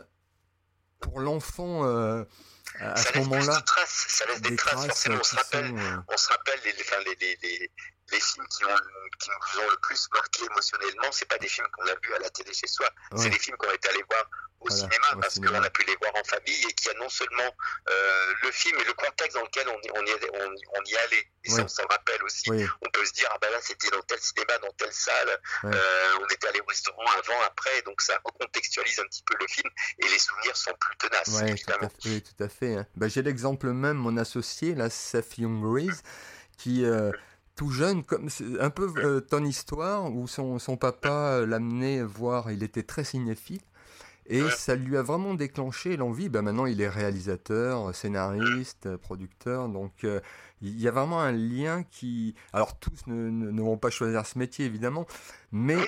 pour 0.98 1.20
l'enfant 1.20 1.84
à 1.84 2.96
ce 2.96 3.18
moment-là. 3.18 3.62
Ça 3.86 4.24
laisse 4.26 4.42
des, 4.42 4.56
traces. 4.56 5.06
On 5.08 5.22
se 5.22 5.36
rappelle, 5.36 5.72
on 6.08 6.16
se 6.16 6.28
rappelle 6.28 6.58
les, 6.64 6.72
les, 7.20 7.38
les, 7.42 7.70
les 8.12 8.20
films 8.20 8.46
qui, 8.48 8.64
ont, 8.64 8.76
qui 9.18 9.30
nous 9.30 9.60
ont 9.62 9.70
le 9.70 9.76
plus 9.78 10.08
marqué 10.12 10.44
émotionnellement, 10.44 11.10
c'est 11.12 11.28
pas 11.28 11.38
des 11.38 11.48
films 11.48 11.66
qu'on 11.72 11.86
a 11.86 11.94
vus 12.02 12.14
à 12.14 12.18
la 12.18 12.30
télé 12.30 12.52
chez 12.54 12.66
soi, 12.66 12.88
c'est 13.16 13.30
des 13.30 13.38
films 13.38 13.56
qu'on 13.56 13.70
est 13.70 13.86
allé 13.88 14.02
voir 14.08 14.24
au 14.60 14.70
cinéma 14.70 15.06
parce 15.20 15.38
qu'on 15.38 15.62
a 15.62 15.70
pu 15.70 15.84
les 15.84 15.96
voir 15.96 16.12
en 16.16 16.24
famille 16.24 16.64
et 16.68 16.72
qui 16.72 16.88
a 16.88 16.94
non 16.94 17.08
seulement 17.08 17.54
euh, 17.90 18.34
le 18.42 18.50
film 18.50 18.78
et 18.80 18.84
le 18.84 18.92
contexte 18.94 19.36
dans 19.36 19.42
lequel 19.42 19.68
on, 19.68 19.74
on, 19.74 20.06
y, 20.06 20.12
on, 20.32 20.48
on 20.48 20.84
y 20.84 20.96
allait. 20.96 21.30
Et 21.44 21.50
ça, 21.50 21.62
on 21.62 21.68
s'en 21.68 21.86
rappelle 21.88 22.22
aussi. 22.24 22.50
On 22.50 22.90
peut 22.90 23.04
se 23.04 23.12
dire, 23.12 23.28
ah 23.32 23.38
ben 23.40 23.50
là, 23.50 23.58
c'était 23.60 23.90
dans 23.90 24.00
tel 24.02 24.18
cinéma, 24.18 24.58
dans 24.58 24.72
telle 24.72 24.92
salle, 24.92 25.40
euh, 25.64 26.18
on 26.20 26.26
était 26.26 26.48
allé 26.48 26.60
au 26.60 26.64
restaurant 26.64 27.04
avant, 27.18 27.40
après, 27.44 27.82
donc 27.82 28.00
ça 28.00 28.18
recontextualise 28.24 28.98
un 28.98 29.04
petit 29.04 29.22
peu 29.24 29.36
le 29.38 29.46
film 29.46 29.70
et 29.98 30.08
les 30.08 30.18
souvenirs 30.18 30.56
sont 30.56 30.74
plus 30.80 30.96
tenaces. 30.96 31.28
oui, 32.04 32.22
tout 32.22 32.42
à 32.42 32.48
fait. 32.48 32.76
Hein. 32.76 32.86
Ben, 32.96 33.08
J'ai 33.08 33.22
l'exemple 33.22 33.68
même, 33.68 33.96
mon 33.96 34.16
associé, 34.16 34.74
la 34.74 34.90
Seth 34.90 35.38
Young 35.38 35.62
Reese, 35.64 36.02
qui. 36.56 36.84
Euh, 36.84 37.12
tout 37.56 37.70
jeune, 37.70 38.04
comme 38.04 38.28
un 38.60 38.70
peu 38.70 38.92
euh, 38.98 39.20
ton 39.20 39.44
histoire, 39.44 40.14
où 40.14 40.28
son, 40.28 40.58
son 40.58 40.76
papa 40.76 41.44
l'amenait 41.46 42.02
voir, 42.02 42.52
il 42.52 42.62
était 42.62 42.82
très 42.82 43.02
cinéphile, 43.02 43.62
et 44.28 44.42
ça 44.50 44.74
lui 44.74 44.96
a 44.96 45.02
vraiment 45.02 45.34
déclenché 45.34 45.96
l'envie. 45.96 46.28
Ben 46.28 46.42
maintenant, 46.42 46.66
il 46.66 46.80
est 46.80 46.88
réalisateur, 46.88 47.94
scénariste, 47.94 48.96
producteur, 48.96 49.68
donc 49.68 50.04
euh, 50.04 50.20
il 50.60 50.80
y 50.80 50.88
a 50.88 50.90
vraiment 50.90 51.20
un 51.20 51.32
lien 51.32 51.82
qui... 51.84 52.34
Alors 52.52 52.78
tous 52.78 53.06
ne, 53.06 53.30
ne, 53.30 53.62
vont 53.62 53.78
pas 53.78 53.90
choisir 53.90 54.26
ce 54.26 54.38
métier, 54.38 54.66
évidemment, 54.66 55.06
mais 55.52 55.78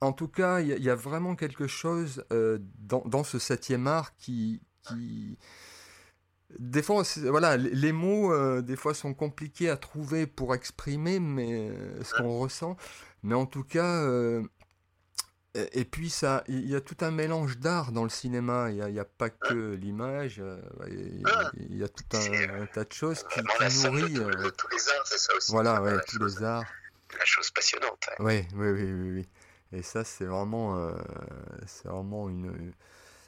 en 0.00 0.12
tout 0.12 0.28
cas, 0.28 0.60
il 0.60 0.68
y, 0.68 0.90
a 0.90 0.94
vraiment 0.94 1.34
quelque 1.34 1.66
chose 1.66 2.24
euh, 2.32 2.58
dans, 2.78 3.02
dans, 3.06 3.24
ce 3.24 3.38
septième 3.38 3.86
art 3.86 4.16
qui... 4.16 4.60
qui 4.88 5.36
des 6.58 6.82
fois, 6.82 7.02
voilà, 7.24 7.56
les 7.56 7.92
mots, 7.92 8.32
euh, 8.32 8.62
des 8.62 8.76
fois, 8.76 8.94
sont 8.94 9.14
compliqués 9.14 9.70
à 9.70 9.76
trouver 9.76 10.26
pour 10.26 10.54
exprimer 10.54 11.20
mais, 11.20 11.70
euh, 11.70 12.02
ce 12.02 12.14
qu'on 12.14 12.38
ressent. 12.38 12.76
Mais 13.22 13.34
en 13.34 13.46
tout 13.46 13.64
cas, 13.64 14.02
euh, 14.02 14.42
et, 15.54 15.84
puis, 15.84 16.10
ça, 16.10 16.44
il 16.48 16.68
y 16.68 16.74
a 16.74 16.80
tout 16.80 16.96
un 17.00 17.10
mélange 17.10 17.58
d'art 17.58 17.92
dans 17.92 18.04
le 18.04 18.10
cinéma. 18.10 18.70
Il 18.70 18.76
n'y 18.76 18.98
a, 18.98 19.02
a, 19.02 19.04
pas 19.04 19.30
que 19.30 19.74
l'image, 19.74 20.42
il 20.86 21.76
y, 21.76 21.84
a 21.84 21.88
tout 21.88 22.04
un, 22.16 22.66
tas 22.66 22.84
de 22.84 22.92
choses 22.92 23.24
qui, 23.24 23.40
qui 23.40 23.86
nourrit. 23.86 24.14
tous 24.56 24.68
les 24.68 24.88
arts, 24.88 25.06
c'est 25.06 25.18
ça 25.18 25.34
aussi. 25.36 25.52
Voilà, 25.52 25.82
ouais, 25.82 25.96
tous 26.08 26.24
les 26.24 26.42
arts. 26.42 26.64
La 27.18 27.24
chose 27.24 27.50
passionnante. 27.50 28.08
Oui, 28.20 28.46
oui, 28.54 28.70
oui, 28.70 28.92
oui, 28.92 29.10
oui. 29.10 29.28
Et 29.72 29.82
ça, 29.82 30.04
c'est 30.04 30.24
vraiment, 30.24 30.92
c'est 31.66 31.88
vraiment 31.88 32.28
une 32.28 32.72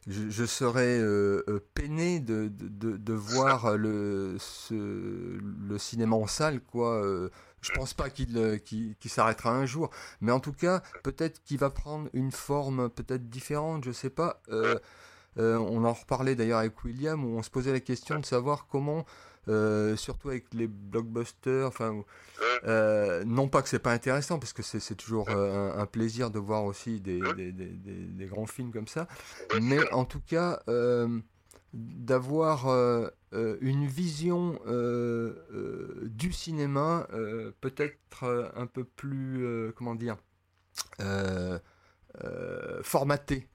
je, 0.08 0.44
serais 0.44 0.98
euh, 0.98 1.44
euh, 1.48 1.60
peiné 1.74 2.18
de, 2.18 2.48
de, 2.48 2.96
de, 2.96 3.12
voir 3.12 3.76
le, 3.76 4.36
ce, 4.38 4.74
le 4.74 5.78
cinéma 5.78 6.16
en 6.16 6.26
salle, 6.26 6.60
quoi. 6.60 7.04
Euh, 7.04 7.30
je 7.60 7.70
pense 7.70 7.94
pas 7.94 8.10
qu'il 8.10 8.60
qu'il 8.64 9.10
s'arrêtera 9.10 9.54
un 9.54 9.66
jour, 9.66 9.90
mais 10.20 10.32
en 10.32 10.40
tout 10.40 10.52
cas, 10.52 10.82
peut-être 11.04 11.40
qu'il 11.44 11.58
va 11.58 11.70
prendre 11.70 12.08
une 12.12 12.32
forme 12.32 12.90
peut-être 12.90 13.30
différente, 13.30 13.84
je 13.84 13.92
sais 13.92 14.10
pas. 14.10 14.42
on 15.36 15.84
en 15.84 15.92
reparlait 15.92 16.34
d'ailleurs 16.34 16.58
avec 16.58 16.82
William, 16.82 17.24
où 17.24 17.38
on 17.38 17.42
se 17.44 17.50
posait 17.50 17.70
la 17.70 17.78
question 17.78 18.18
de 18.18 18.26
savoir 18.26 18.66
comment 18.66 19.04
euh, 19.48 19.96
surtout 19.96 20.28
avec 20.28 20.52
les 20.54 20.68
blockbusters. 20.68 21.66
Enfin, 21.66 22.04
euh, 22.64 23.24
non 23.24 23.48
pas 23.48 23.62
que 23.62 23.68
c'est 23.68 23.80
pas 23.80 23.92
intéressant, 23.92 24.38
parce 24.38 24.52
que 24.52 24.62
c'est 24.62 24.94
toujours 24.94 25.28
euh, 25.30 25.72
un, 25.76 25.86
plaisir 25.86 26.30
de 26.30 26.38
voir 26.38 26.64
aussi 26.64 27.00
des, 27.00 27.20
des, 27.34 27.50
des, 27.52 27.66
des, 27.66 28.26
grands 28.26 28.46
films 28.46 28.72
comme 28.72 28.86
ça, 28.86 29.08
mais 29.60 29.78
en 29.92 30.04
tout 30.04 30.20
cas 30.20 30.62
d'avoir 31.72 32.68
une 33.32 33.86
vision 33.86 34.60
du 36.04 36.32
cinéma 36.32 37.08
peut-être 37.60 38.52
un 38.54 38.66
peu 38.66 38.84
plus, 38.84 39.72
comment 39.74 39.96
dire, 39.96 40.16
formaté 42.82 43.48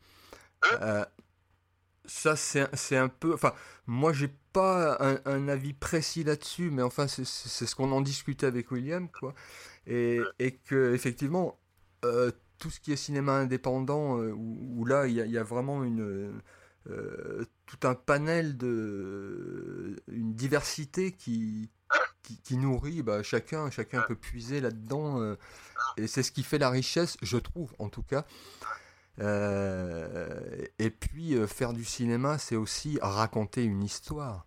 ça 2.08 2.36
c'est 2.36 2.98
un 2.98 3.10
peu 3.10 3.34
enfin 3.34 3.54
moi 3.86 4.14
j'ai 4.14 4.30
pas 4.58 4.98
un, 5.26 5.48
avis 5.48 5.74
précis 5.74 6.24
là-dessus 6.24 6.72
mais 6.72 6.82
enfin 6.82 7.08
c'est 7.08 7.26
ce 7.26 7.76
qu'on 7.76 7.92
en 7.92 8.02
discutait 8.02 8.48
avec 8.48 8.72
William 8.72 9.08
quoi 9.10 9.36
et, 9.86 10.20
et 10.40 10.52
que 10.52 10.94
effectivement 10.94 11.60
euh, 12.06 12.32
tout 12.60 12.72
ce 12.72 12.80
qui 12.80 12.92
est 12.92 12.96
cinéma 12.96 13.34
indépendant 13.34 14.20
euh, 14.20 14.32
où, 14.32 14.84
là 14.86 15.06
il 15.06 15.14
y, 15.14 15.38
a 15.38 15.44
vraiment 15.44 15.84
une 15.84 16.42
euh, 16.90 17.46
tout 17.68 17.88
un 17.88 17.94
panel 17.94 18.58
de 18.58 19.96
une 20.08 20.34
diversité 20.34 21.12
qui 21.12 21.70
qui, 22.44 22.58
nourrit 22.58 23.04
bah, 23.04 23.24
chacun, 23.24 23.70
chacun 23.70 24.02
peut 24.02 24.16
puiser 24.16 24.60
là-dedans, 24.60 25.36
et 25.96 26.08
c'est 26.08 26.24
ce 26.24 26.34
qui 26.34 26.44
fait 26.44 26.58
la 26.58 26.70
richesse, 26.70 27.16
je 27.22 27.38
trouve 27.38 27.74
en 27.80 27.88
tout 27.88 28.04
cas. 28.04 28.26
et 29.20 30.90
puis 30.90 31.38
faire 31.48 31.72
du 31.72 31.86
cinéma, 31.86 32.38
c'est 32.38 32.58
aussi 32.58 33.00
raconter 33.02 33.64
une 33.64 33.82
histoire. 33.82 34.47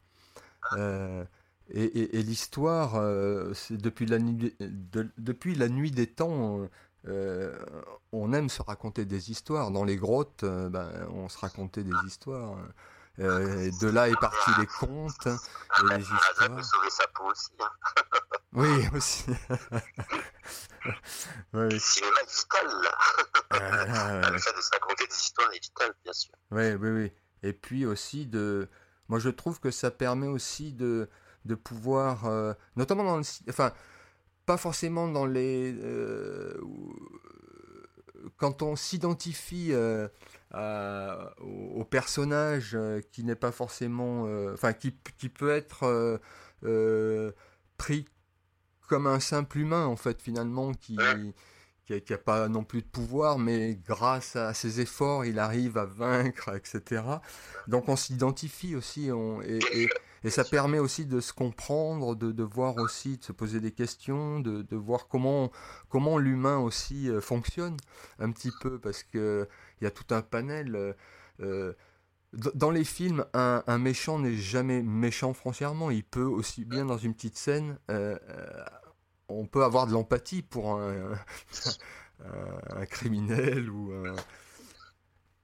Et, 1.73 2.23
l'histoire, 2.23 2.95
depuis 3.71 4.07
la, 4.07 4.19
nuit, 4.19 4.57
depuis 5.19 5.55
la 5.55 5.69
nuit 5.69 5.91
des 5.91 6.07
temps, 6.07 6.69
euh, 7.09 7.59
on 8.13 8.33
aime 8.33 8.49
se 8.49 8.63
raconter 8.63 9.05
des 9.05 9.31
histoires. 9.31 9.71
Dans 9.71 9.85
les 9.85 9.97
grottes, 9.97 10.45
euh, 10.45 10.69
ben, 10.69 10.91
on 11.11 11.29
se 11.29 11.39
racontait 11.39 11.85
des 11.85 11.97
histoires. 12.07 12.57
Euh, 13.19 13.71
de 13.81 13.89
là 13.89 14.09
est 14.09 14.21
parti 14.21 14.51
les 14.59 14.67
contes 14.67 15.27
et 15.27 15.95
les 15.95 16.01
histoires. 16.01 16.65
sauver 16.65 16.91
sa 16.91 17.07
peau 17.09 17.25
aussi. 17.25 17.51
Hein. 17.61 17.71
oui, 18.53 18.89
aussi. 18.95 19.25
Le 21.53 21.79
cinéma 21.79 22.17
est 22.23 22.31
vital. 22.31 22.69
Ah, 23.51 24.31
Le 24.31 24.39
fait 24.39 24.57
de 24.57 24.61
se 24.61 24.71
raconter 24.71 25.07
des 25.07 25.15
histoires 25.15 25.53
est 25.53 25.63
vital, 25.63 25.93
bien 26.03 26.13
sûr. 26.13 26.35
Oui, 26.51 26.73
oui, 26.75 26.91
oui. 26.91 27.13
Et 27.43 27.53
puis 27.53 27.87
aussi 27.87 28.27
de. 28.27 28.69
Moi, 29.11 29.19
je 29.19 29.29
trouve 29.29 29.61
que 29.61 29.71
ça 29.71 29.91
permet 29.91 30.29
aussi 30.29 30.73
de, 30.73 31.11
de 31.45 31.55
pouvoir, 31.55 32.25
notamment 32.77 33.05
dans 33.05 33.19
le, 33.19 33.25
enfin, 33.49 33.73
pas 34.51 34.57
forcément 34.57 35.07
dans 35.07 35.27
les. 35.27 35.73
Euh, 35.81 36.61
quand 38.37 38.63
on 38.63 38.75
s'identifie 38.75 39.69
euh, 39.71 40.09
au, 41.39 41.85
personnage 41.85 42.73
euh, 42.75 43.01
qui 43.13 43.23
n'est 43.23 43.37
pas 43.37 43.53
forcément. 43.53 44.25
Enfin, 44.53 44.73
qui, 44.73 44.93
qui, 45.19 45.29
peut 45.29 45.51
être 45.51 46.21
pris 47.77 48.07
comme 48.89 49.07
un 49.07 49.21
simple 49.21 49.59
humain, 49.59 49.87
en 49.87 49.95
fait, 49.95 50.21
finalement, 50.21 50.75
qui. 50.75 50.99
Qui 51.99 52.13
n'a 52.13 52.19
pas 52.19 52.49
non 52.49 52.63
plus 52.63 52.83
de 52.83 52.87
pouvoir, 52.87 53.39
mais 53.39 53.75
grâce 53.85 54.37
à 54.37 54.55
ses 54.55 54.81
efforts, 54.81 55.25
il 55.25 55.41
arrive 55.41 55.77
à 55.77 55.87
vaincre, 55.87 56.55
etc. 56.55 57.03
Donc 57.67 57.89
on 57.89 57.97
s'identifie 57.97 58.77
aussi, 58.77 59.11
et 60.23 60.31
ça 60.31 60.45
permet 60.45 60.79
aussi 60.79 61.07
de 61.07 61.21
se 61.21 61.33
comprendre, 61.33 62.15
de, 62.15 62.43
voir 62.43 62.77
aussi, 62.77 63.17
de 63.17 63.25
se 63.25 63.33
poser 63.33 63.61
des 63.61 63.73
questions, 63.73 64.41
de, 64.41 64.77
voir 64.77 65.09
comment, 65.09 65.51
comment 65.89 66.19
l'humain 66.19 66.59
aussi 66.59 67.09
euh, 67.09 67.21
fonctionne 67.21 67.77
un 68.19 68.31
petit 68.31 68.53
peu, 68.61 68.79
parce 68.79 69.03
qu'il 69.03 69.47
y 69.81 69.87
a 69.87 69.91
tout 69.91 70.15
un 70.15 70.23
panel. 70.23 70.77
Euh, 70.77 70.93
euh, 71.41 71.73
dans 72.33 72.71
les 72.71 72.85
films, 72.85 73.25
un, 73.35 73.65
un 73.67 73.79
méchant 73.79 74.19
n'est 74.19 74.37
jamais 74.37 74.83
méchant 74.83 75.33
foncièrement. 75.33 75.91
Il 75.91 76.05
peut 76.05 76.23
aussi 76.23 76.65
bien 76.65 76.85
dans 76.85 76.99
une 76.99 77.15
petite 77.15 77.37
scène, 77.37 77.79
on 79.31 79.47
peut 79.47 79.65
avoir 79.65 79.87
de 79.87 79.93
l'empathie 79.93 80.43
pour 80.43 80.73
un, 80.79 81.19
criminel 82.91 83.71
ou 83.71 83.93
un... 83.93 84.17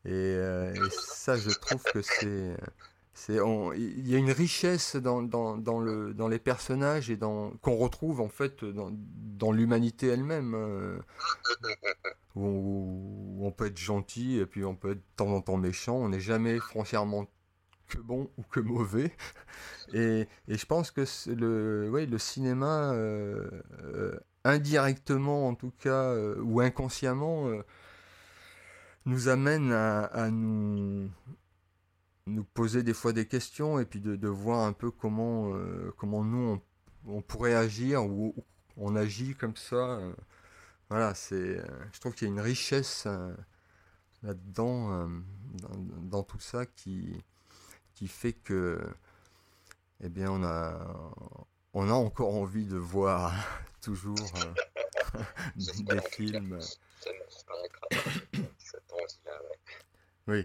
Et, 0.05 0.13
et, 0.13 0.91
ça, 0.91 1.37
je 1.37 1.51
trouve 1.51 1.83
que 1.83 2.01
c'est 2.01 2.57
il 3.29 4.09
y 4.09 4.15
a 4.15 4.19
une 4.19 4.31
richesse 4.31 4.97
dans, 4.97 5.23
dans, 5.23 5.57
dans, 5.57 5.81
le, 5.81 6.13
dans 6.13 6.29
les 6.29 6.39
personnages 6.39 7.11
et 7.11 7.19
qu'on 7.19 7.77
retrouve 7.77 8.21
en 8.21 8.29
fait 8.29 8.65
dans, 8.65 9.53
l'humanité 9.53 10.09
elle-même. 10.09 10.55
Hein. 10.55 10.99
où, 12.35 13.39
on 13.41 13.51
peut 13.51 13.67
être 13.67 13.79
gentil 13.79 14.39
et 14.39 14.47
puis 14.47 14.65
on 14.65 14.75
peut 14.75 14.93
être 14.93 14.99
de 14.99 15.17
temps 15.17 15.29
en 15.29 15.41
temps 15.41 15.57
méchant. 15.57 15.97
On 15.97 16.11
n'est 16.11 16.21
jamais 16.21 16.59
foncièrement 16.59 17.27
que 17.87 17.99
bon 17.99 18.31
ou 18.37 18.43
que 18.43 18.61
mauvais. 18.61 19.13
Et, 19.93 20.27
et 20.49 20.59
je 20.59 20.67
pense 20.67 20.91
que 20.91 21.05
le, 21.31 21.89
le 21.89 22.19
cinéma, 22.19 22.93
euh, 22.93 23.49
euh, 23.85 24.19
indirectement 24.45 25.47
en 25.47 25.55
tout 25.55 25.73
cas, 25.79 26.11
euh, 26.11 26.41
ou 26.43 26.61
inconsciemment, 26.61 27.49
nous 29.05 29.29
amène 29.29 29.71
à, 29.73 30.29
nous 30.31 31.09
nous 32.27 32.43
poser 32.43 32.83
des 32.83 32.95
fois 32.95 33.13
des 33.13 33.27
questions 33.27 33.79
et 33.79 33.85
puis 33.85 34.01
de, 34.01 34.29
voir 34.29 34.67
un 34.67 34.73
peu 34.73 34.91
comment, 34.91 35.53
comment 35.97 36.25
nous 36.25 36.61
on, 37.07 37.23
pourrait 37.23 37.55
agir 37.55 38.05
ou, 38.05 38.35
on 38.77 38.97
agit 38.97 39.37
comme 39.37 39.55
ça. 39.55 40.01
Voilà, 40.89 41.15
c'est, 41.15 41.63
je 41.93 42.01
trouve 42.01 42.15
qu'il 42.15 42.27
y 42.27 42.31
a 42.31 42.35
une 42.35 42.41
richesse 42.41 43.07
là-dedans, 44.25 45.09
dans, 46.03 46.25
tout 46.25 46.41
ça 46.41 46.67
qui, 46.67 47.23
qui 47.97 48.07
fait 48.07 48.35
que, 48.35 48.81
eh 50.01 50.09
bien, 50.09 50.31
on 50.31 50.45
a, 50.45 50.79
on 51.75 51.91
a 51.91 51.95
encore 51.95 52.35
envie 52.35 52.67
de 52.67 52.77
voir 52.77 53.35
toujours 53.81 54.33
des 55.57 56.01
films. 56.13 56.61
oui. 60.29 60.45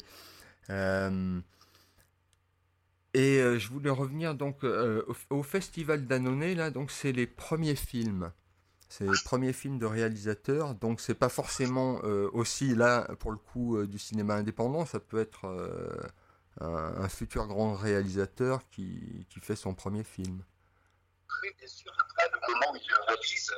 Et 3.14 3.42
euh, 3.42 3.60
je 3.60 3.70
voulais 3.70 3.90
revenir 3.90 4.36
donc 4.36 4.64
euh, 4.64 5.04
au, 5.30 5.44
festival 5.44 6.08
d'Annonay 6.08 6.56
là, 6.56 6.72
donc 6.72 6.92
c'est 6.92 7.12
les 7.12 7.28
premiers 7.28 7.76
films. 7.76 8.32
C'est 8.88 9.06
les 9.06 9.20
premiers 9.24 9.54
films 9.54 9.80
de 9.80 9.86
réalisateurs, 9.86 10.76
donc 10.76 11.00
c'est 11.00 11.16
pas 11.16 11.30
forcément 11.30 12.02
euh, 12.04 12.30
aussi 12.34 12.76
là 12.76 13.08
pour 13.20 13.32
le 13.32 13.38
coup 13.38 13.86
du 13.86 13.98
cinéma 13.98 14.36
indépendant, 14.36 14.86
ça 14.86 15.00
peut 15.00 15.20
être 15.20 15.48
un, 16.62 17.10
futur 17.10 17.48
grand 17.48 17.74
réalisateur 17.74 18.68
qui, 18.70 19.26
qui, 19.30 19.40
fait 19.40 19.56
son 19.56 19.74
premier 19.74 20.04
film. 20.04 20.44
Oui, 21.44 21.50
bien 21.58 21.68
sûr. 21.68 21.92
Après, 22.00 22.30
le 22.34 22.40
moment 22.40 22.74
où 22.74 22.76
il 22.76 22.88
le 22.88 23.02
réalise, 23.08 23.52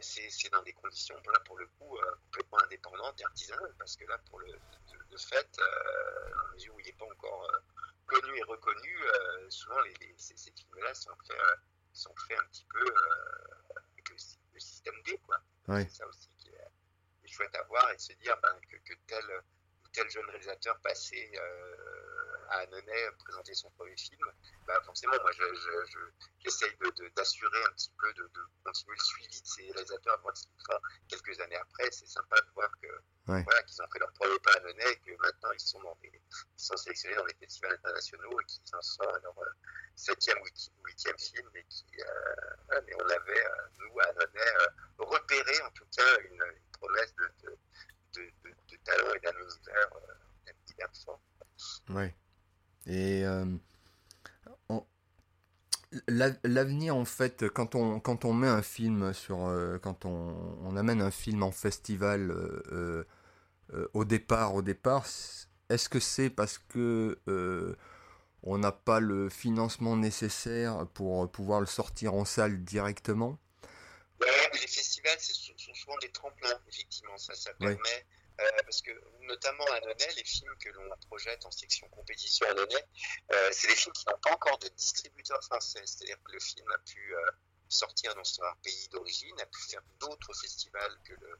c'est 0.00 0.50
dans 0.50 0.62
des 0.62 0.72
conditions 0.72 1.14
là 1.32 1.40
pour 1.44 1.58
le 1.58 1.66
coup 1.78 1.96
complètement 2.26 2.58
indépendantes 2.64 3.20
et 3.20 3.24
artisanales, 3.24 3.74
parce 3.78 3.96
que 3.96 4.04
là 4.06 4.18
pour 4.28 4.40
le, 4.40 4.48
le, 4.48 5.16
fait, 5.16 5.48
à 5.58 6.54
mesure 6.54 6.74
où 6.74 6.80
il 6.80 6.86
n'est 6.86 6.92
pas 6.92 7.06
encore 7.06 7.48
connu 8.12 8.38
et 8.38 8.42
reconnu, 8.42 8.96
euh, 9.04 9.50
souvent 9.50 9.80
les, 9.82 10.14
ces, 10.16 10.36
films-là 10.36 10.94
sont 10.94 11.14
faits, 11.26 11.38
euh, 11.38 11.56
sont 11.92 12.14
faits 12.28 12.38
un 12.38 12.44
petit 12.46 12.66
peu 12.70 12.84
euh, 12.84 13.80
avec 13.94 14.10
le, 14.10 14.60
système 14.60 14.94
D. 15.04 15.18
Quoi. 15.26 15.38
C'est 15.66 15.90
ça 15.90 16.06
aussi 16.06 16.30
qui 16.38 16.50
est, 16.50 17.28
chouette 17.28 17.54
à 17.54 17.62
voir 17.62 17.90
et 17.90 17.96
de 17.96 18.00
se 18.00 18.12
dire 18.14 18.36
ben, 18.42 18.54
que, 18.70 18.76
que, 18.76 18.94
tel 19.06 19.24
ou 19.82 19.88
tel 19.92 20.08
jeune 20.10 20.26
réalisateur 20.26 20.78
passé 20.80 21.32
à 22.52 22.58
Annonay 22.60 23.10
présenter 23.24 23.54
son 23.54 23.70
premier 23.70 23.96
film, 23.96 24.20
bah 24.66 24.80
forcément, 24.84 25.14
moi, 25.22 25.30
j'essaye 25.32 26.70
je, 26.80 26.86
je, 26.86 27.08
d'assurer 27.16 27.62
un 27.64 27.72
petit 27.72 27.90
peu, 27.98 28.12
de, 28.12 28.22
de, 28.22 28.40
continuer 28.64 28.96
le 28.96 29.04
suivi 29.04 29.40
de 29.40 29.46
ces 29.46 29.62
réalisateurs, 29.72 30.20
voir 30.20 30.36
ce 30.36 30.44
qu'ils 30.44 30.64
font 30.66 30.78
quelques 31.08 31.40
années 31.40 31.56
après. 31.56 31.90
C'est 31.90 32.06
sympa 32.06 32.36
de 32.36 32.50
voir 32.54 32.70
que 32.80 32.88
voilà, 33.26 33.62
qu'ils 33.62 33.80
ont 33.82 33.86
fait 33.92 33.98
leur 33.98 34.12
premier 34.12 34.38
pas 34.40 34.52
à 34.52 34.56
Annonay, 34.58 34.96
que 34.96 35.12
maintenant 35.22 35.52
ils 35.52 35.60
sont, 35.60 35.80
dans 35.80 35.96
ils 36.02 36.20
sont 36.56 36.76
sélectionnés 36.76 37.16
dans 37.16 37.24
les 37.24 37.34
festivals 37.34 37.72
internationaux 37.72 38.40
et 38.40 38.44
qu'ils 38.44 38.74
en 38.74 38.82
sont 38.82 39.02
à 39.02 39.18
leur 39.20 39.38
euh, 39.38 39.50
septième 39.94 40.38
ou 40.38 40.46
huitième 40.84 41.18
film. 41.18 41.48
Et 41.54 41.64
qui, 41.64 41.86
euh, 42.00 42.80
mais 42.86 42.94
on 42.96 43.08
avait, 43.08 43.46
euh, 43.46 43.68
nous, 43.78 44.00
à 44.00 44.04
Annonay, 44.04 44.52
repéré 44.98 45.62
en 45.62 45.70
tout 45.70 45.86
cas 45.96 46.18
une, 46.20 46.34
une 46.34 46.70
promesse 46.72 47.14
de, 47.16 47.58
de, 48.14 48.30
de, 48.44 48.76
talent 48.84 49.14
et 49.14 49.20
d'un 49.20 49.32
univers 49.32 49.88
hyper 50.68 50.88
fort. 51.04 51.20
Et 52.86 53.24
euh, 53.24 53.44
l'avenir, 56.08 56.96
en 56.96 57.04
fait, 57.04 57.48
quand 57.48 57.74
on, 57.74 58.00
quand 58.00 58.24
on 58.24 58.32
met 58.32 58.48
un 58.48 58.62
film 58.62 59.12
sur. 59.12 59.46
Euh, 59.46 59.78
quand 59.78 60.04
on, 60.04 60.58
on, 60.62 60.76
amène 60.76 61.00
un 61.00 61.10
film 61.10 61.42
en 61.42 61.52
festival 61.52 62.30
euh, 62.30 63.04
au 63.94 64.04
départ, 64.04 64.54
au 64.54 64.62
départ, 64.62 65.06
est-ce 65.68 65.88
que 65.88 66.00
c'est 66.00 66.30
parce 66.30 66.58
que 66.58 67.18
on 68.44 68.58
n'a 68.58 68.72
pas 68.72 68.98
le 68.98 69.28
financement 69.28 69.96
nécessaire 69.96 70.86
pour 70.94 71.30
pouvoir 71.30 71.60
le 71.60 71.66
sortir 71.66 72.14
en 72.14 72.24
salle 72.24 72.64
directement? 72.64 73.38
Ouais, 74.20 74.50
les 74.54 74.66
festivals 74.66 75.18
sont 75.18 75.74
souvent 75.74 75.96
des 76.00 76.10
tremplins, 76.10 76.58
effectivement. 76.68 77.16
Ça, 77.16 77.34
ça 77.34 77.52
permet. 77.54 77.78
Euh, 78.40 78.50
parce 78.64 78.80
que 78.80 78.90
notamment 79.20 79.64
à 79.64 79.76
Annonay, 79.76 80.08
les 80.16 80.24
films 80.24 80.54
que 80.58 80.70
l'on 80.70 80.88
projette 81.08 81.44
en 81.44 81.50
section 81.50 81.86
compétition 81.88 82.46
à 82.46 82.50
Annonay, 82.50 82.84
euh, 83.32 83.50
c'est 83.52 83.68
des 83.68 83.76
films 83.76 83.92
qui 83.92 84.04
n'ont 84.08 84.18
pas 84.18 84.32
encore 84.32 84.58
de 84.58 84.68
distributeur 84.68 85.42
français. 85.44 85.82
C'est-à-dire 85.84 86.16
que 86.24 86.32
le 86.32 86.40
film 86.40 86.70
a 86.70 86.78
pu 86.78 87.14
euh, 87.14 87.30
sortir 87.68 88.14
dans 88.14 88.24
son 88.24 88.42
pays 88.62 88.88
d'origine, 88.88 89.38
a 89.40 89.46
pu 89.46 89.62
faire 89.70 89.82
d'autres 90.00 90.32
festivals 90.40 90.96
que 91.04 91.12
le, 91.12 91.38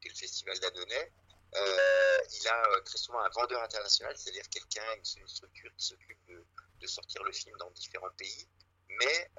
que 0.00 0.08
le 0.08 0.14
festival 0.14 0.58
d'Annonay. 0.60 1.12
il 1.54 2.48
a 2.48 2.80
très 2.84 2.98
souvent 2.98 3.20
un 3.20 3.28
vendeur 3.30 3.62
international, 3.62 4.16
c'est-à-dire 4.16 4.48
quelqu'un, 4.48 4.94
une 5.16 5.28
structure 5.28 5.70
qui 5.76 5.86
s'occupe 5.86 6.26
de, 6.26 6.86
sortir 6.86 7.22
le 7.22 7.32
film 7.32 7.56
dans 7.58 7.70
différents 7.72 8.10
pays. 8.16 8.48
Mais 8.88 9.30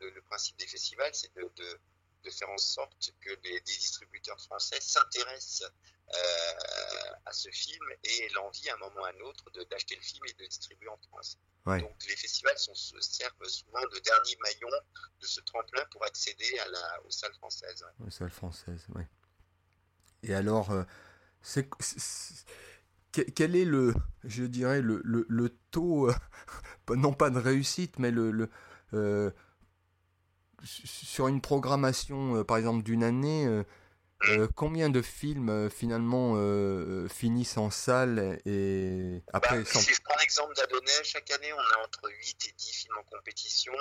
le, 0.00 0.20
principe 0.22 0.56
des 0.56 0.66
festivals, 0.66 1.14
c'est 1.14 1.34
de 1.34 1.80
de 2.24 2.30
faire 2.30 2.50
en 2.50 2.58
sorte 2.58 3.12
que 3.20 3.30
les, 3.44 3.60
distributeurs 3.60 4.40
français 4.40 4.80
s'intéressent 4.80 5.70
à 7.24 7.32
ce 7.32 7.48
film 7.50 7.84
et 8.02 8.28
l'envie 8.34 8.68
à 8.68 8.74
un 8.74 8.78
moment 8.78 9.00
ou 9.00 9.04
à 9.04 9.08
un 9.08 9.20
autre 9.20 9.44
d'acheter 9.70 9.96
le 9.96 10.02
film 10.02 10.24
et 10.28 10.32
de 10.34 10.42
le 10.42 10.48
distribuer 10.48 10.88
en 10.88 10.98
France. 11.08 11.38
Donc 11.66 11.96
les 12.08 12.16
festivals 12.16 12.58
sont, 12.58 12.74
servent 12.74 13.48
souvent 13.48 13.80
de 13.80 13.98
dernier 14.00 14.36
maillon 14.42 14.68
de 15.20 15.26
ce 15.26 15.40
tremplin 15.40 15.82
pour 15.90 16.04
accéder 16.04 16.58
à 16.58 16.68
la, 16.68 17.02
aux 17.04 17.10
salles 17.10 17.34
françaises. 17.34 17.84
Aux 18.06 18.10
salles 18.10 18.30
françaises, 18.30 18.86
oui. 18.94 19.02
Et 20.22 20.34
alors, 20.34 20.70
c'est 21.40 21.68
quel 23.12 23.56
est 23.56 23.64
le, 23.64 23.94
je 24.24 24.44
dirais, 24.44 24.80
le, 24.82 25.00
le, 25.04 25.48
taux, 25.70 26.10
non 26.90 27.12
pas 27.12 27.30
de 27.30 27.38
réussite, 27.38 27.98
mais 27.98 28.10
le, 28.10 28.30
le 28.30 29.34
sur 30.64 31.28
une 31.28 31.40
programmation, 31.40 32.44
par 32.44 32.56
exemple, 32.56 32.82
d'une 32.82 33.04
année, 33.04 33.64
euh, 34.28 34.48
combien 34.54 34.88
de 34.88 35.02
films 35.02 35.50
euh, 35.50 35.68
finalement 35.68 36.34
euh, 36.36 37.08
finissent 37.08 37.58
en 37.58 37.70
salle 37.70 38.40
et 38.46 39.22
après 39.32 39.62
bah, 39.62 39.80
Si 39.80 39.92
je 39.92 40.00
prends 40.02 40.16
l'exemple 40.18 40.54
d'Adonai, 40.54 40.92
chaque 41.02 41.30
année 41.30 41.52
on 41.52 41.58
a 41.58 41.84
entre 41.84 42.08
8 42.08 42.48
et 42.48 42.52
10 42.52 42.72
films 42.72 42.96
en 42.98 43.02
compétition. 43.04 43.74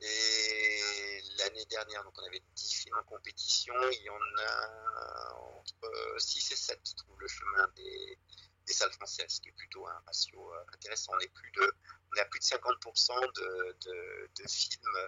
Et 0.00 1.22
l'année 1.38 1.64
dernière, 1.66 2.02
donc 2.04 2.14
on 2.20 2.26
avait 2.26 2.42
10 2.56 2.74
films 2.74 2.96
en 2.98 3.04
compétition, 3.04 3.74
il 3.92 4.02
y 4.02 4.10
en 4.10 4.14
a 4.14 5.34
entre 5.58 5.90
6 6.18 6.52
et 6.52 6.56
7 6.56 6.80
qui 6.82 6.94
trouvent 6.96 7.20
le 7.20 7.28
chemin 7.28 7.68
des, 7.76 8.18
salles 8.66 8.92
françaises, 8.92 9.26
ce 9.28 9.40
qui 9.40 9.50
est 9.50 9.56
plutôt 9.56 9.86
un 9.86 10.02
ratio 10.06 10.50
intéressant. 10.72 11.12
On 11.14 11.20
est, 11.20 11.28
plus 11.28 11.52
de, 11.52 11.72
on 12.16 12.20
a 12.20 12.24
plus 12.24 12.40
de 12.40 12.44
50% 12.44 13.32
de, 13.34 13.76
de, 13.84 14.48
films 14.48 14.98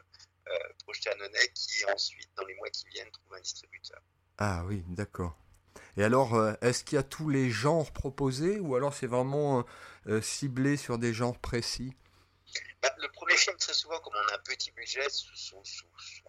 projetés 0.83 1.11
à 1.11 1.17
Nonnet 1.17 1.49
qui 1.55 1.85
ensuite, 1.93 2.31
dans 2.37 2.45
les 2.45 2.55
mois 2.55 2.69
qui 2.71 2.87
viennent, 2.89 3.11
trouvent 3.11 3.35
un 3.37 3.41
distributeur. 3.41 4.01
Ah 4.39 4.65
oui, 4.67 4.85
d'accord. 4.89 5.37
Et 5.97 6.03
alors, 6.03 6.35
euh, 6.35 6.55
est-ce 6.61 6.83
qu'il 6.83 6.97
y 6.97 6.99
a 6.99 7.05
tous 7.05 7.29
les 7.29 7.51
genres 7.51 7.93
proposés 7.93 8.59
ou 8.59 8.75
alors 8.75 8.95
c'est 8.95 9.07
vraiment 9.07 9.61
euh, 9.61 9.63
euh, 10.09 10.23
ciblé 10.23 10.77
sur 10.77 10.99
des 10.99 11.13
genres 11.13 11.39
précis? 11.39 11.93
Bah, 12.85 12.95
Le 12.99 13.09
premier 13.09 13.37
film, 13.37 13.57
très 13.57 13.73
souvent, 13.73 13.99
comme 14.01 14.15
on 14.15 14.33
a 14.33 14.35
un 14.35 14.39
petit 14.41 14.71
budget, 14.73 15.09
sont, 15.09 15.63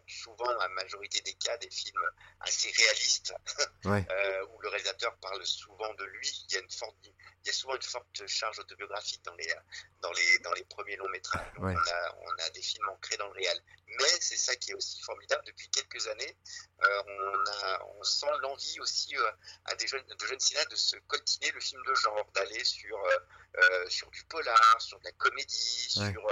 souvent, 0.08 0.52
la 0.60 0.70
majorité 0.70 1.20
des 1.22 1.34
cas, 1.34 1.58
des 1.58 1.70
films 1.70 2.10
assez 2.40 2.72
réalistes, 2.72 3.34
où 3.86 4.62
le 4.62 4.70
réalisateur 4.70 5.16
parle 5.18 5.46
souvent 5.46 5.94
de 5.96 6.06
lui. 6.06 6.46
Il 6.50 6.54
y 6.54 6.58
a, 6.58 6.62
une 6.62 6.72
forte, 6.72 6.96
il 7.04 7.48
y 7.48 7.50
a 7.50 7.54
souvent 7.54 7.76
une 7.76 7.82
forte 7.82 8.26
charge 8.28 8.60
autobiographique 8.60 9.22
dans 9.26 9.36
les, 9.36 9.54
dans 10.02 10.12
les, 10.14 10.40
dans 10.40 10.54
les 10.54 10.64
premiers 10.64 10.96
longs 10.96 11.10
métrages. 11.10 11.46
on, 11.58 11.68
a, 11.68 12.16
on 12.22 12.44
a 12.46 12.50
des 12.52 12.62
films 12.62 12.88
ancrés 12.90 13.18
dans 13.18 13.28
le 13.28 13.34
réel. 13.34 13.62
Mais 13.88 14.10
c'est 14.20 14.38
ça 14.38 14.56
qui 14.56 14.72
est 14.72 14.74
aussi 14.74 15.02
formidable. 15.02 15.44
Depuis 15.46 15.70
quelques 15.70 16.08
années, 16.08 16.38
euh, 16.84 17.04
on, 17.08 17.52
a, 17.52 17.86
on 17.98 18.04
sent 18.04 18.32
l'envie 18.42 18.80
aussi 18.80 19.16
euh, 19.16 19.32
à 19.66 19.76
des 19.76 19.88
jeunes, 19.88 20.06
de 20.06 20.26
jeunes 20.26 20.40
cinéastes 20.40 20.72
de 20.72 20.76
se 20.76 20.98
coltiner 21.08 21.52
le 21.52 21.60
film 21.60 21.82
de 21.86 21.94
genre, 21.96 22.30
d'aller 22.34 22.64
sur, 22.64 22.98
euh, 22.98 23.90
sur 23.90 24.10
du 24.12 24.24
polar, 24.26 24.82
sur 24.82 25.00
de 25.00 25.06
la 25.06 25.12
comédie, 25.14 25.90
sur 25.90 26.28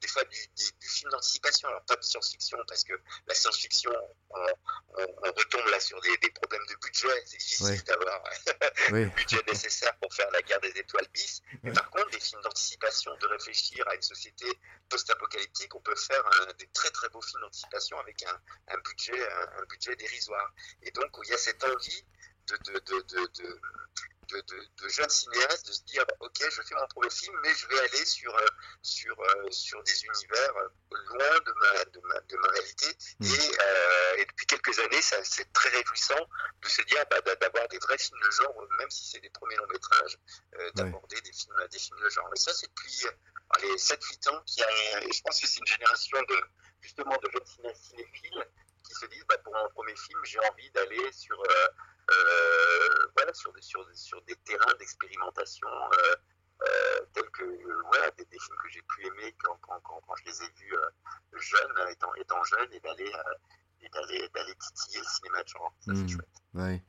des 0.00 0.08
fois 0.08 0.24
du, 0.24 0.38
film 0.80 1.10
d'anticipation, 1.10 1.68
alors 1.68 1.82
pas 1.84 1.96
de 1.96 2.02
science-fiction, 2.02 2.58
parce 2.66 2.84
que 2.84 2.94
la 3.26 3.34
science-fiction, 3.34 3.92
on, 4.30 4.46
retombe 5.36 5.66
là 5.66 5.80
sur 5.80 6.00
des, 6.00 6.30
problèmes 6.30 6.66
de 6.68 6.76
budget, 6.76 7.22
c'est 7.26 7.38
difficile 7.38 7.82
d'avoir 7.84 8.22
le 8.90 9.06
budget 9.06 9.40
nécessaire 9.46 9.96
pour 9.98 10.12
faire 10.12 10.30
la 10.30 10.42
guerre 10.42 10.60
des 10.60 10.70
étoiles 10.70 11.06
bis, 11.12 11.42
mais 11.62 11.72
par 11.72 11.90
contre, 11.90 12.10
des 12.10 12.20
films 12.20 12.42
d'anticipation, 12.42 13.16
de 13.16 13.26
réfléchir 13.26 13.86
à 13.88 13.94
une 13.94 14.02
société 14.02 14.46
post-apocalyptique, 14.88 15.74
on 15.74 15.80
peut 15.80 15.96
faire 15.96 16.24
des 16.58 16.66
très 16.68 16.90
très 16.90 17.08
beaux 17.10 17.22
films 17.22 17.42
d'anticipation 17.42 17.98
avec 17.98 18.22
un, 18.24 18.78
budget, 18.78 19.28
un, 19.58 19.64
budget 19.64 19.96
dérisoire. 19.96 20.52
Et 20.82 20.90
donc, 20.92 21.10
il 21.24 21.30
y 21.30 21.34
a 21.34 21.38
cette 21.38 21.62
envie 21.64 22.04
de, 22.56 22.80
de 22.80 23.60
de, 24.30 24.88
jeunes 24.88 25.08
cinéastes 25.08 25.66
de 25.66 25.72
se 25.72 25.82
dire 25.84 26.04
ok 26.20 26.36
je 26.40 26.62
fais 26.62 26.74
mon 26.74 26.86
premier 26.88 27.10
film 27.10 27.36
mais 27.42 27.54
je 27.54 27.66
vais 27.68 27.78
aller 27.78 28.04
sur 28.04 28.34
euh, 28.34 28.46
sur 28.82 29.18
euh, 29.20 29.50
sur 29.50 29.82
des 29.84 30.04
univers 30.04 30.56
euh, 30.56 30.68
loin 30.90 31.40
de 31.46 31.52
ma 31.52 31.84
de 31.84 32.00
ma, 32.04 32.20
de 32.20 32.36
ma 32.36 32.48
réalité. 32.48 32.86
Mmh. 33.20 33.26
et, 33.26 34.20
et, 34.20 34.24
depuis 34.26 34.46
quelques 34.46 34.78
années 34.80 35.00
c'est 35.02 35.52
très 35.52 35.70
réjouissant 35.70 36.28
de 36.62 36.68
se 36.68 36.82
dire 36.82 37.04
bah, 37.10 37.20
d'avoir 37.36 37.68
des 37.68 37.78
vrais 37.78 37.98
films 37.98 38.20
de 38.24 38.30
genre 38.30 38.54
même 38.78 38.90
si 38.90 39.06
c'est 39.10 39.20
des 39.20 39.30
premiers 39.30 39.56
longs 39.56 39.68
métrages 39.72 40.18
d'aborder 40.74 41.20
des 41.22 41.32
films 41.32 41.54
des 41.70 41.78
films 41.78 42.00
de 42.00 42.08
genre. 42.10 42.30
Et 42.34 42.38
ça 42.38 42.52
c'est 42.52 42.68
depuis 42.68 43.06
les 43.62 43.76
7-8 43.76 44.28
ans 44.30 44.42
qu'il 44.44 44.60
y 44.60 44.64
a 44.64 45.02
et 45.04 45.12
je 45.12 45.22
pense 45.22 45.40
que 45.40 45.46
c'est 45.46 45.60
une 45.60 45.66
génération 45.66 46.18
de 46.28 46.36
justement 46.80 47.16
de 47.16 47.30
jeunes 47.30 47.46
cinéastes 47.46 47.84
cinéphiles 47.84 48.46
qui 48.84 48.94
se 48.94 49.06
disent 49.06 49.24
bah, 49.28 49.38
pour 49.38 49.54
mon 49.54 49.68
premier 49.70 49.96
film 49.96 50.20
j'ai 50.24 50.38
envie 50.40 50.70
d'aller 50.70 51.12
sur 51.12 51.40
euh, 51.40 51.68
voilà, 53.14 53.34
sur, 53.34 53.52
des, 53.52 53.62
sur, 53.62 53.86
sur 53.94 54.22
des 54.22 54.36
terrains 54.36 54.74
d'expérimentation 54.78 55.68
euh, 55.68 56.14
euh, 56.62 57.00
tels 57.12 57.30
que 57.30 57.44
des, 57.44 58.24
des, 58.24 58.38
films 58.38 58.56
que 58.62 58.68
j'ai 58.70 58.82
pu 58.82 59.06
aimer 59.06 59.34
quand, 59.42 59.56
quand, 59.62 59.80
quand, 59.80 60.16
je 60.16 60.30
les 60.30 60.42
ai 60.42 60.48
vus 60.58 60.74
jeunes, 61.34 61.90
étant, 61.90 62.14
étant 62.14 62.42
jeune, 62.44 62.72
et 62.72 62.80
d'aller 62.80 63.12
d'aller 64.34 64.54
titiller 64.54 64.98
le 64.98 65.04
cinéma 65.04 65.42
de 65.42 65.48
genre. 65.48 65.74
Ça, 65.80 65.92
mmh, 65.92 66.08
chouette. 66.08 66.42
Ouais. 66.54 66.82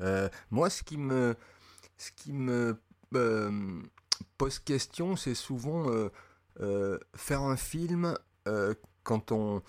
Euh, 0.00 0.28
moi, 0.50 0.70
ce 0.70 0.82
qui 0.82 0.96
me, 0.96 1.36
ce 1.96 2.10
qui 2.12 2.32
me 2.32 2.80
euh, 3.14 3.82
pose 4.38 4.58
question, 4.58 5.16
c'est 5.16 5.34
souvent 5.34 5.86
euh, 6.60 6.98
faire 7.14 7.42
un 7.42 7.56
film 7.56 8.16
quand 9.02 9.32
on 9.32 9.62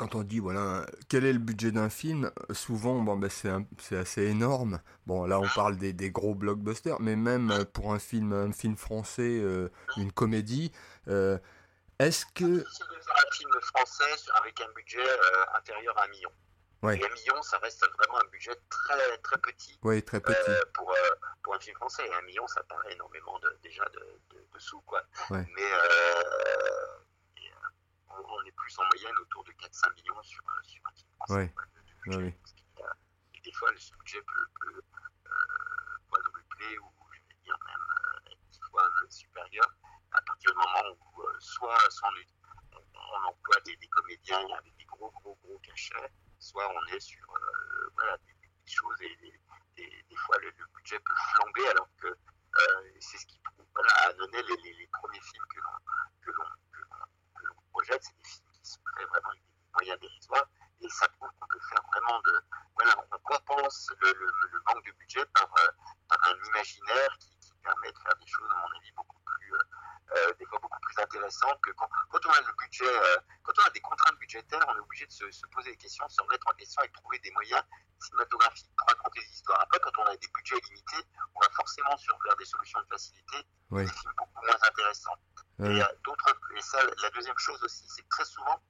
quand 0.00 0.14
on 0.14 0.22
dit 0.22 0.38
voilà 0.38 0.86
quel 1.10 1.26
est 1.26 1.32
le 1.32 1.38
budget 1.38 1.72
d'un 1.72 1.90
film, 1.90 2.30
souvent 2.52 3.02
bon 3.02 3.16
ben 3.16 3.28
c'est 3.28 3.96
assez 3.96 4.22
énorme. 4.22 4.80
Bon 5.06 5.26
là 5.26 5.38
on 5.38 5.48
parle 5.48 5.76
des, 5.76 5.92
des, 5.92 6.10
gros 6.10 6.34
blockbusters, 6.34 6.98
mais 7.00 7.16
même 7.16 7.50
euh, 7.50 7.64
pour 7.66 7.92
un 7.92 7.98
film 7.98 8.32
un 8.32 8.50
film 8.50 8.78
français, 8.78 9.40
euh, 9.42 9.68
une 9.98 10.10
comédie, 10.10 10.72
euh, 11.08 11.36
est-ce 11.98 12.24
que 12.24 12.64
c'est 12.72 12.88
de 12.88 13.02
faire 13.02 13.24
un 13.28 13.30
film 13.30 13.50
français 13.60 14.30
avec 14.40 14.58
un 14.62 14.72
budget 14.74 15.04
inférieur 15.54 15.98
à 15.98 16.04
un 16.04 16.08
million. 16.08 16.30
Ouais. 16.82 16.96
Et 16.98 17.04
un 17.04 17.14
million, 17.14 17.42
ça 17.42 17.58
reste 17.58 17.86
vraiment 17.98 18.20
un 18.24 18.28
budget 18.32 18.56
très 18.70 19.18
très 19.18 19.36
petit. 19.36 19.78
Oui, 19.82 20.02
très 20.02 20.20
petit. 20.20 20.50
pour, 20.72 20.94
pour 21.42 21.54
un 21.54 21.60
film 21.60 21.76
français, 21.76 22.06
et 22.06 22.14
un 22.14 22.22
million, 22.22 22.46
ça 22.46 22.62
paraît 22.62 22.94
énormément 22.94 23.38
de, 23.40 23.54
déjà 23.62 23.84
de, 23.90 24.00
de, 24.34 24.58
sous 24.58 24.80
quoi. 24.80 25.02
Ouais. 25.28 25.46
Mais 25.54 25.70
on 28.28 28.44
est 28.44 28.52
plus 28.52 28.78
en 28.78 28.84
moyenne 28.84 29.16
autour 29.18 29.44
de 29.44 29.52
4-5 29.52 29.94
millions 29.96 30.22
sur, 30.22 30.42
euh, 30.48 30.62
sur 30.62 30.82
un 30.86 30.92
film 30.92 31.10
français. 31.16 31.54
Oui. 32.06 32.34
Et 33.34 33.40
des 33.40 33.52
fois, 33.52 33.70
le 33.70 33.78
budget 33.98 34.22
peut, 34.22 34.46
peut 34.60 34.82
euh, 35.26 35.30
quadrupler 36.10 36.78
ou 36.78 36.92
je 37.12 37.18
vais 37.18 37.40
dire 37.42 37.58
même 37.66 37.86
euh, 38.26 38.32
être 38.32 38.40
10 38.50 38.60
fois 38.70 38.90
supérieur 39.08 39.74
à 40.12 40.22
partir 40.22 40.50
du 40.50 40.56
moment 40.56 40.96
où 41.14 41.22
soit, 41.38 41.78
on, 42.02 42.78
on, 42.94 43.28
emploie 43.28 43.60
des, 43.64 43.76
des, 43.76 43.88
comédiens 43.88 44.44
avec 44.58 44.76
des 44.76 44.84
gros, 44.84 45.10
gros, 45.10 45.38
gros 45.44 45.58
cachets, 45.60 46.12
soit 46.38 46.68
on 46.68 46.86
est 46.94 47.00
sur 47.00 47.26
voilà, 47.94 48.16
des, 48.18 48.32
des, 48.32 48.50
choses 48.66 49.00
et 49.02 49.16
des, 49.16 50.04
des 50.08 50.16
fois 50.16 50.36
le, 50.38 50.50
le, 50.50 50.66
budget 50.74 50.98
peut 50.98 51.14
flamber 51.32 51.68
alors 51.68 51.88
que 52.00 52.08
c'est 52.98 53.18
ce 53.18 53.26
qui 53.26 53.38
prouve 53.38 53.66
voilà, 53.72 53.92
à 54.08 54.12
donner 54.14 54.42
les, 54.42 54.56
les, 54.56 54.74
les 54.74 54.86
premiers 54.88 55.20
films 55.20 55.44
que 56.22 56.30
l'on 56.32 56.44
c'est 57.86 57.98
des 57.98 58.28
films 58.28 58.50
qui 58.52 58.70
se 58.70 58.78
créent 58.84 59.06
vraiment 59.06 59.32
des 59.32 59.42
moyens 59.74 60.00
dérisoires 60.00 60.46
et 60.80 60.88
ça 60.88 61.08
prouve 61.08 61.30
qu'on 61.38 61.46
peut 61.46 61.60
faire 61.68 61.82
vraiment 61.92 62.20
de. 62.20 62.42
Voilà, 62.76 62.96
on 63.12 63.18
compense 63.18 63.90
le, 64.00 64.12
le, 64.12 64.62
manque 64.66 64.84
de 64.86 64.92
budget 64.92 65.24
par, 65.34 65.48
euh, 65.58 65.70
par 66.08 66.18
un 66.28 66.44
imaginaire 66.48 67.16
qui, 67.18 67.36
qui, 67.40 67.52
permet 67.62 67.92
de 67.92 67.98
faire 67.98 68.16
des 68.16 68.26
choses, 68.26 68.48
à 68.50 68.54
mon 68.54 68.78
avis, 68.78 68.92
beaucoup 68.96 69.18
plus. 69.24 69.54
Euh, 69.54 69.58
euh 70.16 70.32
des 70.38 70.46
fois 70.46 70.58
beaucoup 70.58 70.80
plus 70.80 70.98
intéressantes 70.98 71.60
que 71.62 71.70
quand, 71.72 71.88
quand 72.08 72.26
on 72.26 72.30
a 72.30 72.40
le 72.40 72.52
budget, 72.58 72.88
euh, 72.88 73.16
quand 73.44 73.52
on 73.58 73.66
a 73.66 73.70
des 73.70 73.80
contraintes 73.80 74.18
budgétaires, 74.18 74.64
on 74.68 74.76
est 74.76 74.80
obligé 74.80 75.06
de 75.06 75.12
se, 75.12 75.30
se, 75.30 75.46
poser 75.46 75.70
des 75.70 75.76
questions, 75.76 76.06
de 76.06 76.10
se 76.10 76.22
remettre 76.22 76.46
en 76.48 76.54
question 76.54 76.82
et 76.82 76.88
de 76.88 76.92
trouver 76.94 77.18
des 77.18 77.30
moyens 77.32 77.62
cinématographiques 78.00 78.72
pour 78.76 78.88
raconter 78.88 79.20
des 79.20 79.32
histoires. 79.32 79.60
Après, 79.60 79.78
quand 79.80 79.96
on 79.98 80.04
a 80.06 80.16
des 80.16 80.28
budgets 80.28 80.60
limités, 80.68 81.04
on 81.34 81.40
va 81.40 81.50
forcément 81.50 81.96
sur 81.98 82.18
vers 82.24 82.36
des 82.36 82.44
solutions 82.46 82.80
de 82.80 82.86
facilité, 82.86 83.36
des 83.70 83.86
films 83.86 84.14
beaucoup 84.16 84.46
moins 84.46 84.58
intéressants. 84.66 85.16
Et, 85.62 85.82
d'autres, 86.04 86.40
et 86.56 86.62
ça, 86.62 86.78
la 87.02 87.10
deuxième 87.10 87.38
chose 87.38 87.62
aussi, 87.62 87.84
c'est 87.88 88.02
que 88.02 88.08
très 88.08 88.24
souvent, 88.24 88.62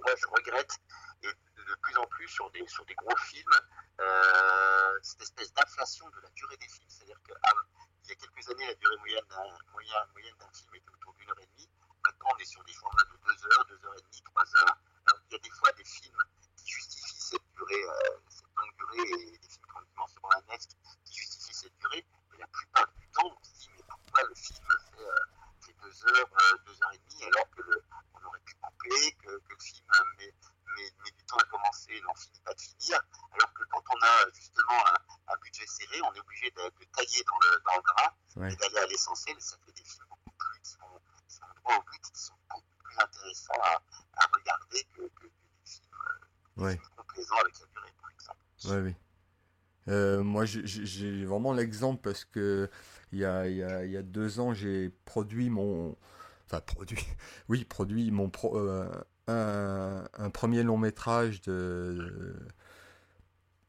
moi 0.00 0.12
je 0.16 0.26
regrette, 0.26 0.78
et 1.22 1.28
de 1.28 1.74
plus 1.80 1.96
en 1.96 2.06
plus 2.06 2.28
sur 2.28 2.50
des, 2.50 2.66
sur 2.66 2.84
des 2.86 2.94
gros 2.94 3.16
films, 3.16 3.60
euh, 4.00 4.98
cette 5.02 5.22
espèce 5.22 5.52
d'inflation 5.52 6.08
de 6.10 6.20
la 6.20 6.28
durée 6.30 6.56
des 6.56 6.68
films. 6.68 6.88
C'est-à-dire 6.88 7.20
qu'il 7.24 7.36
ah, 7.42 7.52
y 8.08 8.12
a 8.12 8.14
quelques 8.16 8.50
années, 8.50 8.66
la 8.66 8.74
durée 8.74 8.96
moyenne 8.96 9.24
d'un, 9.28 9.44
moyenne, 9.70 9.94
moyenne 10.12 10.34
d'un 10.40 10.50
film 10.52 10.74
était 10.74 10.90
autour 10.90 11.14
d'une 11.14 11.30
heure 11.30 11.40
et 11.40 11.46
demie. 11.54 11.70
Maintenant, 12.04 12.30
on 12.34 12.38
est 12.38 12.44
sur 12.44 12.64
des 12.64 12.74
formats 12.74 13.04
de 13.04 13.16
deux 13.24 13.46
heures, 13.46 13.64
deux 13.66 13.86
heures 13.86 13.94
et 13.96 14.02
demie, 14.02 14.22
trois 14.22 14.56
heures. 14.56 14.76
Alors, 15.06 15.20
il 15.28 15.32
y 15.32 15.36
a 15.36 15.38
des 15.38 15.50
fois 15.50 15.72
des 15.72 15.84
films 15.84 16.24
qui 16.56 16.66
justifient 16.66 17.20
cette 17.20 17.52
durée, 17.54 17.84
euh, 17.84 18.18
cette 18.28 18.50
longue 18.56 18.76
durée, 18.76 19.08
et 19.08 19.38
des 19.38 19.48
films 19.48 19.66
qui 19.66 19.76
ont 19.76 19.80
une 19.80 19.86
dimension 19.86 20.28
annexe 20.30 20.68
qui 21.04 21.14
justifient 21.14 21.54
cette 21.54 21.78
durée. 21.78 22.04
Mais 22.32 22.38
la 22.38 22.46
plupart 22.48 22.92
du 22.94 23.08
temps, 23.10 23.38
on 23.38 23.44
se 23.44 23.52
dit, 23.60 23.70
mais 23.76 23.84
pourquoi 23.86 24.24
le 24.24 24.34
film 24.34 24.68
fait... 24.90 25.04
Euh, 25.04 25.31
deux 25.92 26.08
heures, 26.08 26.30
euh, 26.32 26.58
deux 26.66 26.82
heures 26.82 26.92
et 26.92 26.98
demie, 26.98 27.24
alors 27.24 27.50
que 27.50 27.62
le, 27.62 27.84
on 28.14 28.26
aurait 28.26 28.40
pu 28.40 28.54
couper, 28.60 29.12
que, 29.22 29.38
que 29.38 29.52
le 29.52 29.58
film 29.60 29.86
met, 30.18 30.34
met, 30.76 30.92
met, 31.04 31.10
du 31.10 31.24
temps 31.24 31.36
à 31.36 31.44
commencer 31.44 31.92
et 31.92 32.00
n'en 32.02 32.14
finit 32.14 32.40
pas 32.40 32.54
de 32.54 32.60
finir, 32.60 33.00
alors 33.32 33.52
que 33.52 33.62
quand 33.70 33.82
on 33.90 34.02
a 34.02 34.30
justement 34.34 34.86
un, 34.86 35.32
un 35.32 35.36
budget 35.40 35.66
dans 37.24 37.38
le, 37.38 37.62
dans 37.64 37.76
le 37.76 37.82
gras 37.82 38.14
et 38.50 38.56
d'aller 38.56 38.78
à 38.78 38.86
l'essentiel. 38.86 39.36
Ça 39.40 39.56
fait 39.64 39.72
des 39.72 39.84
films 39.84 40.06
beaucoup 40.08 40.36
plus 40.36 40.60
qui 40.60 40.70
sont, 40.70 41.00
qui 41.28 41.34
sont 41.34 41.44
au 41.64 41.82
but, 41.82 42.00
qui 42.00 42.20
sont 42.20 42.34
beaucoup 42.50 42.76
plus 42.84 42.98
intéressants 42.98 43.60
à, 43.62 43.82
à 44.16 44.26
regarder 44.32 44.84
que, 44.94 45.02
que, 45.02 45.26
des 45.26 45.70
films, 45.70 45.88
euh, 46.58 46.62
ouais. 46.64 46.80
complaisants 46.96 47.38
avec 47.40 47.58
la 47.60 47.66
durée, 47.66 47.92
par 48.00 48.10
exemple. 48.10 48.40
Oui. 48.64 48.94
Euh, 49.88 50.22
moi, 50.22 50.44
j'ai 50.44 51.24
vraiment 51.24 51.52
l'exemple 51.52 52.00
parce 52.02 52.24
que 52.24 52.70
il 53.12 53.18
y 53.18 53.24
a, 53.24 53.48
y, 53.48 53.62
a, 53.62 53.84
y 53.84 53.96
a, 53.96 54.02
deux 54.02 54.40
ans, 54.40 54.54
j'ai 54.54 54.90
produit 55.04 55.50
mon, 55.50 55.96
enfin 56.46 56.60
produit, 56.60 56.98
oui, 57.48 57.64
produit 57.64 58.10
mon 58.10 58.30
pro, 58.30 58.56
euh, 58.56 58.88
un, 59.26 60.04
un, 60.14 60.30
premier 60.30 60.62
long 60.62 60.78
métrage 60.78 61.40
de, 61.42 62.34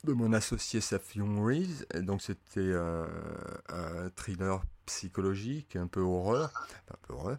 de 0.03 0.14
mon 0.14 0.34
associé 0.34 0.82
Safion 0.82 1.43
Reeves. 1.43 1.86
Donc 2.01 2.22
c'était 2.22 2.74
un, 2.74 3.07
un, 3.70 4.09
thriller 4.16 4.64
psychologique, 4.86 5.76
un 5.76 5.88
peu 5.88 6.01
horreur, 6.01 6.51
un 6.91 6.97
peu 7.07 7.14
horreur, 7.14 7.38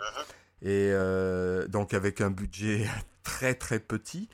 et 0.62 0.90
euh, 0.92 1.68
donc 1.68 1.94
avec 1.94 2.20
un 2.20 2.30
budget 2.30 2.86
très 3.22 3.54
très 3.54 3.78
petit. 3.78 4.28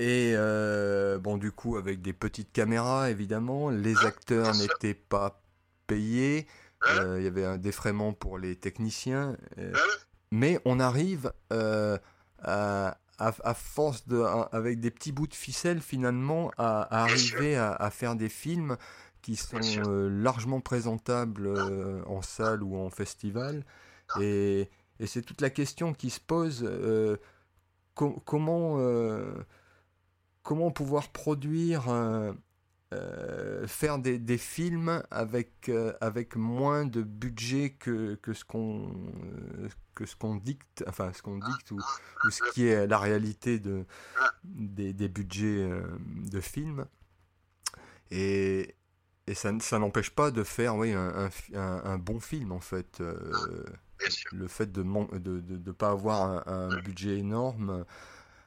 Et 0.00 0.34
euh, 0.36 1.18
bon, 1.18 1.38
du 1.38 1.50
coup, 1.50 1.76
avec 1.76 2.00
des 2.02 2.12
petites 2.12 2.52
caméras, 2.52 3.10
évidemment, 3.10 3.68
les 3.70 3.96
acteurs 4.04 4.54
n'étaient 4.54 4.94
pas 4.94 5.42
payés. 5.86 6.46
Euh, 6.90 7.16
il 7.18 7.24
y 7.24 7.26
avait 7.26 7.44
un 7.44 7.58
défraiement 7.58 8.12
pour 8.12 8.38
les 8.38 8.54
techniciens. 8.54 9.36
mais 10.30 10.60
on 10.64 10.78
arrive 10.78 11.32
à, 11.50 11.98
à, 13.18 13.54
force 13.54 14.06
de, 14.06 14.22
avec 14.52 14.78
des 14.78 14.92
petits 14.92 15.10
bouts 15.10 15.26
de 15.26 15.34
ficelle, 15.34 15.80
finalement, 15.80 16.52
à, 16.58 17.02
arriver 17.02 17.56
à, 17.56 17.90
faire 17.90 18.14
des 18.14 18.28
films 18.28 18.76
qui 19.20 19.34
sont 19.34 19.58
largement 20.08 20.60
présentables 20.60 21.48
en 22.06 22.22
salle 22.22 22.62
ou 22.62 22.76
en 22.76 22.88
festival. 22.88 23.64
Et, 24.20 24.70
et 25.00 25.06
c'est 25.08 25.22
toute 25.22 25.40
la 25.40 25.50
question 25.50 25.92
qui 25.92 26.10
se 26.10 26.20
pose. 26.20 26.70
comment 27.96 28.78
comment 30.48 30.70
pouvoir 30.70 31.08
produire, 31.08 31.90
euh, 31.90 32.32
euh, 32.94 33.66
faire 33.66 33.98
des, 33.98 34.18
des, 34.18 34.38
films 34.38 35.02
avec, 35.10 35.68
euh, 35.68 35.92
avec 36.00 36.36
moins 36.36 36.86
de 36.86 37.02
budget 37.02 37.76
que, 37.78 38.14
que 38.14 38.32
ce 38.32 38.46
qu'on 38.46 38.90
que 39.94 40.06
ce 40.06 40.16
qu'on 40.16 40.36
dicte, 40.36 40.84
enfin 40.88 41.12
ce 41.12 41.20
qu'on 41.20 41.36
dicte 41.36 41.70
ou, 41.70 41.76
ou, 41.76 42.30
ce 42.30 42.50
qui 42.54 42.66
est 42.66 42.86
la 42.86 42.98
réalité 42.98 43.58
de, 43.58 43.84
des, 44.42 44.94
des 44.94 45.08
budgets 45.08 45.68
de 46.30 46.40
films. 46.40 46.86
Et, 48.10 48.74
et 49.26 49.34
ça, 49.34 49.52
ça 49.60 49.78
n'empêche 49.78 50.08
pas 50.08 50.30
de 50.30 50.42
faire 50.44 50.76
oui, 50.76 50.94
un, 50.94 51.28
un, 51.54 51.84
un, 51.84 51.98
bon 51.98 52.20
film 52.20 52.52
en 52.52 52.60
fait. 52.60 53.02
le 54.32 54.48
fait 54.48 54.72
de 54.72 54.82
ne 54.82 55.18
de, 55.18 55.40
de, 55.40 55.56
de, 55.58 55.72
pas 55.72 55.90
avoir 55.90 56.48
un, 56.48 56.80
budget 56.80 57.18
énorme 57.18 57.84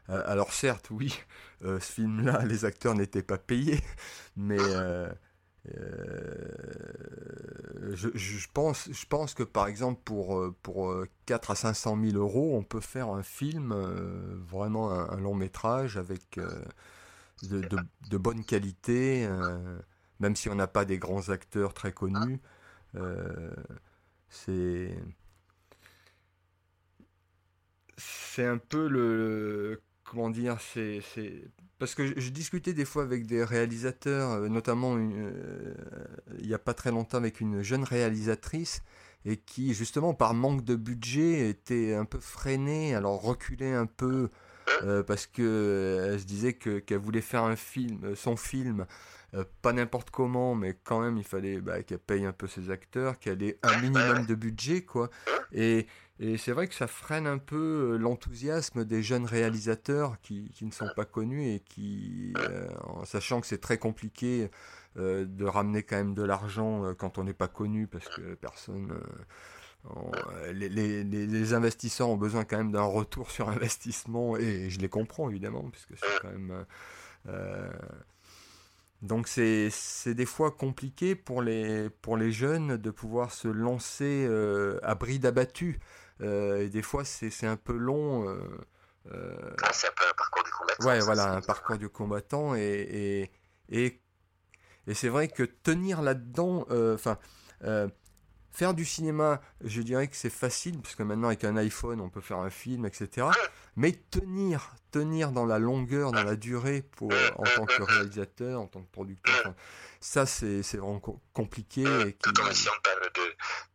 alors 0.08 0.52
certes, 0.52 0.90
oui, 0.92 1.18
euh, 1.64 1.80
ce 1.80 1.92
film-là, 1.94 2.44
les 2.46 2.66
acteurs 2.66 2.96
n'étaient 2.96 3.24
pas 3.24 3.38
payés, 3.38 3.82
mais 4.36 4.58
euh, 4.60 5.10
je, 7.94 8.48
pense, 8.54 9.34
que 9.34 9.44
par 9.44 9.68
exemple 9.68 10.02
pour, 10.04 10.54
pour 10.64 10.94
4 11.28 11.52
à 11.52 11.56
500 11.56 11.98
000 12.04 12.18
euros, 12.18 12.58
on 12.58 12.64
peut 12.64 12.80
faire 12.82 13.10
un 13.10 13.24
film, 13.24 13.74
vraiment 14.48 14.92
un, 14.92 15.18
long 15.18 15.36
métrage 15.36 15.98
avec 15.98 16.40
de, 17.44 18.18
bonne 18.18 18.44
qualité, 18.44 19.30
même 20.20 20.36
si 20.36 20.50
on 20.50 20.56
n'a 20.56 20.68
pas 20.68 20.84
des 20.86 20.98
grands 20.98 21.30
acteurs 21.30 21.74
très 21.74 21.92
connus. 21.92 22.40
c'est 24.28 24.96
un 28.38 28.58
peu 28.58 28.88
le 28.88 29.82
comment 30.12 30.30
dire, 30.30 30.58
c'est 30.60 31.00
parce 31.80 31.96
que 31.96 32.20
je, 32.20 32.30
discutais 32.32 32.74
des 32.74 32.84
fois 32.84 33.04
avec 33.04 33.26
des 33.26 33.46
réalisateurs, 33.46 34.32
euh, 34.32 34.50
notamment 34.50 34.98
euh, 34.98 35.74
il 36.38 36.48
n'y 36.48 36.54
a 36.54 36.60
pas 36.60 36.74
très 36.74 36.92
longtemps 36.92 37.18
avec 37.18 37.40
une 37.40 37.62
jeune 37.62 37.86
réalisatrice 37.86 38.84
et 39.24 39.38
qui 39.38 39.74
justement 39.74 40.14
par 40.14 40.34
manque 40.34 40.66
de 40.66 40.76
budget 40.76 41.50
était 41.50 41.94
un 41.94 42.04
peu 42.04 42.20
freinée, 42.20 42.94
alors 42.94 43.22
reculait 43.22 43.74
un 43.74 43.86
peu 43.86 44.30
euh, 44.84 45.02
parce 45.02 45.28
que 45.28 46.10
elle 46.12 46.20
se 46.20 46.26
disait 46.26 46.54
que 46.54 46.80
qu'elle 46.80 47.00
voulait 47.00 47.22
faire 47.22 47.46
un 47.46 47.56
film, 47.56 48.14
son 48.14 48.36
film. 48.36 48.86
pas 49.62 49.72
n'importe 49.72 50.10
comment, 50.10 50.56
mais 50.56 50.78
quand 50.84 51.00
même, 51.00 51.18
il 51.18 51.24
fallait 51.24 51.62
bah, 51.62 51.84
qu'elle 51.84 52.00
paye 52.00 52.26
un 52.26 52.34
peu 52.34 52.48
ses 52.48 52.70
acteurs, 52.70 53.18
qu'elle 53.18 53.42
ait 53.44 53.58
un 53.64 53.80
minimum 53.80 54.26
de 54.26 54.36
budget, 54.36 54.82
quoi. 54.82 55.10
Et, 55.54 55.88
et 56.24 56.38
c'est 56.38 56.52
vrai 56.52 56.68
que 56.68 56.76
ça 56.76 56.86
freine 56.86 57.26
un 57.26 57.40
peu 57.40 57.94
euh, 57.94 57.98
l'enthousiasme 57.98 58.86
des 58.86 59.02
jeunes 59.02 59.26
réalisateurs 59.26 60.22
qui, 60.22 60.52
ne 60.62 60.70
sont 60.70 60.90
pas 60.96 61.04
connus 61.04 61.48
et 61.48 61.60
qui, 61.62 62.32
euh, 62.38 62.70
en 62.84 63.06
sachant 63.06 63.42
que 63.42 63.48
c'est 63.48 63.60
très 63.60 63.80
compliqué 63.80 64.52
euh, 64.98 65.26
de 65.26 65.46
ramener 65.46 65.82
quand 65.82 65.96
même 65.96 66.14
de 66.14 66.22
l'argent 66.22 66.94
quand 66.94 67.18
on 67.18 67.24
n'est 67.24 67.34
pas 67.34 67.48
connu 67.48 67.88
parce 67.88 68.08
que 68.08 68.36
personne. 68.36 68.94
les, 70.54 71.54
investisseurs 71.56 72.08
ont 72.08 72.18
besoin 72.18 72.46
quand 72.46 72.58
même 72.58 72.72
d'un 72.72 72.84
retour 72.84 73.32
sur 73.32 73.50
investissement 73.50 74.38
et 74.38 74.70
je 74.70 74.80
les 74.80 74.90
comprends 74.90 75.28
évidemment 75.28 75.72
puisque 75.72 75.98
c'est 75.98 76.22
quand 76.22 76.32
même. 76.32 76.66
donc 79.02 79.28
c'est 79.28 80.14
des 80.14 80.28
fois 80.28 80.52
compliqué 80.52 81.16
pour 81.16 81.42
les, 81.42 81.90
pour 81.90 82.16
les 82.16 82.32
jeunes 82.32 82.78
de 82.78 82.92
pouvoir 82.92 83.32
se 83.32 83.48
lancer 83.48 84.30
à 84.84 84.94
bride 84.94 85.26
abattue. 85.26 85.80
Euh, 86.22 86.66
et 86.66 86.70
des 86.70 86.82
fois, 86.82 87.04
c'est 87.06 87.48
un 87.48 87.58
peu 87.58 87.76
long. 87.76 88.28
Euh, 88.30 88.38
euh, 89.12 89.56
ah, 89.64 89.72
c'est 89.74 89.88
un 89.88 89.92
peu 89.96 90.04
un 90.10 90.14
parcours 90.14 90.44
du 90.44 90.52
combattant. 90.52 90.88
Ouais, 90.88 91.00
voilà, 91.00 91.34
un 91.34 91.42
parcours 91.42 91.78
du 91.78 91.90
combattant. 91.90 92.56
Et, 92.56 92.62
et, 92.62 93.32
et, 93.70 94.02
et 94.88 94.94
c'est 94.94 95.10
vrai 95.10 95.28
que 95.28 95.44
tenir 95.44 96.02
là-dedans, 96.02 96.66
enfin, 96.94 97.18
faire 98.52 98.74
du 98.74 98.86
cinéma, 98.86 99.42
je 99.64 99.82
dirais 99.82 100.08
que 100.08 100.16
c'est 100.16 100.30
facile, 100.30 100.80
parce 100.80 100.96
que 100.96 101.04
maintenant 101.04 101.28
avec 101.28 101.44
un 101.44 101.58
iPhone, 101.58 102.02
on 102.02 102.10
peut 102.10 102.22
faire 102.22 102.40
un 102.40 102.50
film, 102.50 102.86
etc. 102.86 103.28
Mais 103.76 103.94
tenir, 103.94 104.76
tenir 104.92 105.32
dans 105.32 105.46
la 105.46 105.60
longueur, 105.60 106.12
dans 106.12 106.24
la 106.24 106.36
durée, 106.36 106.82
pour, 106.82 107.12
en 107.38 107.44
tant 107.44 107.66
que 107.66 107.82
réalisateur, 107.84 108.60
en 108.60 108.68
tant 108.68 108.82
que 108.82 108.92
producteur, 108.92 109.54
ça 110.02 110.26
c'est 110.26 110.62
vraiment 110.74 111.02
compliqué. 111.34 111.82
Et 111.82 112.14
qui... 112.14 112.20
Tout 112.20 112.42
en 112.42 112.48
essayant 112.48 112.74
de 113.16 113.22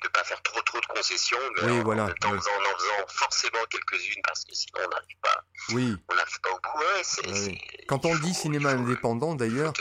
ne 0.04 0.08
pas 0.08 0.24
faire 0.24 0.42
trop 0.42 0.60
trop 0.62 0.80
de 0.80 0.86
concessions, 0.86 1.38
mais 1.56 1.70
en, 1.70 1.82
voilà, 1.82 2.04
en, 2.04 2.28
en, 2.28 2.36
en, 2.36 2.40
faisant 2.40 3.06
forcément 3.08 3.58
quelques-unes, 3.70 4.22
parce 4.26 4.44
que 4.44 4.54
sinon 4.54 4.80
on 4.84 4.88
n'arrive 4.88 5.16
pas, 5.22 5.44
oui. 5.72 5.96
on 6.08 6.14
pas 6.14 6.50
au 6.50 6.60
bout. 6.60 7.42
Ouais, 7.44 7.58
Quand 7.86 8.04
on 8.04 8.14
dit 8.16 8.34
cinéma 8.34 8.70
indépendant, 8.70 9.34
d'ailleurs, 9.34 9.72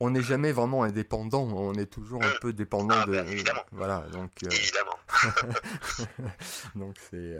on 0.00 0.10
n'est 0.10 0.22
jamais 0.22 0.52
vraiment 0.52 0.82
indépendant, 0.82 1.42
on 1.42 1.74
est 1.74 1.86
toujours 1.86 2.24
un 2.24 2.32
peu 2.40 2.52
dépendant 2.52 2.96
ah, 3.02 3.06
de. 3.06 3.12
Ben, 3.12 3.28
évidemment. 3.28 3.64
Voilà, 3.72 4.00
donc. 4.12 4.32
Euh... 4.44 4.48
Évidemment. 4.50 4.98
donc 6.74 6.96
c'est. 7.10 7.36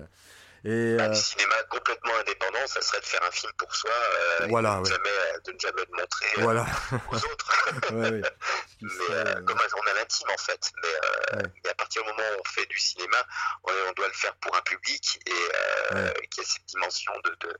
Euh, 0.67 0.95
et, 0.95 0.97
bah, 0.97 1.05
euh... 1.05 1.09
Le 1.09 1.15
cinéma 1.15 1.63
complètement 1.71 2.15
indépendant, 2.17 2.67
ça 2.67 2.81
serait 2.83 3.01
de 3.01 3.07
faire 3.07 3.23
un 3.23 3.31
film 3.31 3.53
pour 3.57 3.75
soi, 3.75 3.91
euh, 3.91 4.47
voilà, 4.49 4.73
et 4.73 4.75
de, 4.75 4.81
ouais. 4.83 4.91
jamais, 4.91 5.41
de 5.45 5.53
ne 5.53 5.59
jamais 5.59 5.83
le 5.91 5.97
montrer 5.97 6.27
euh, 6.39 6.43
voilà. 6.43 6.67
aux 7.11 7.17
autres. 7.33 7.93
ouais, 7.93 8.11
ouais. 8.11 8.23
mais 8.83 9.45
comme 9.45 9.59
on 9.77 9.91
a 9.91 9.95
l'intime 9.95 10.29
en 10.31 10.39
fait. 10.39 10.71
Mais, 10.83 11.43
mais, 11.65 11.71
à 11.71 11.75
partir 11.75 12.03
du 12.03 12.09
moment 12.09 12.23
où 12.37 12.41
on 12.41 12.49
fait 12.49 12.67
du 12.67 12.79
cinéma, 12.79 13.19
on, 13.65 13.73
on 13.89 13.93
doit 13.93 14.09
le 14.09 14.15
faire 14.15 14.35
pour 14.37 14.55
un 14.57 14.63
public 14.63 15.21
et 15.27 16.29
qui 16.31 16.41
a 16.41 16.45
cette 16.45 16.67
dimension 16.67 17.13
de, 17.25 17.31
de, 17.41 17.59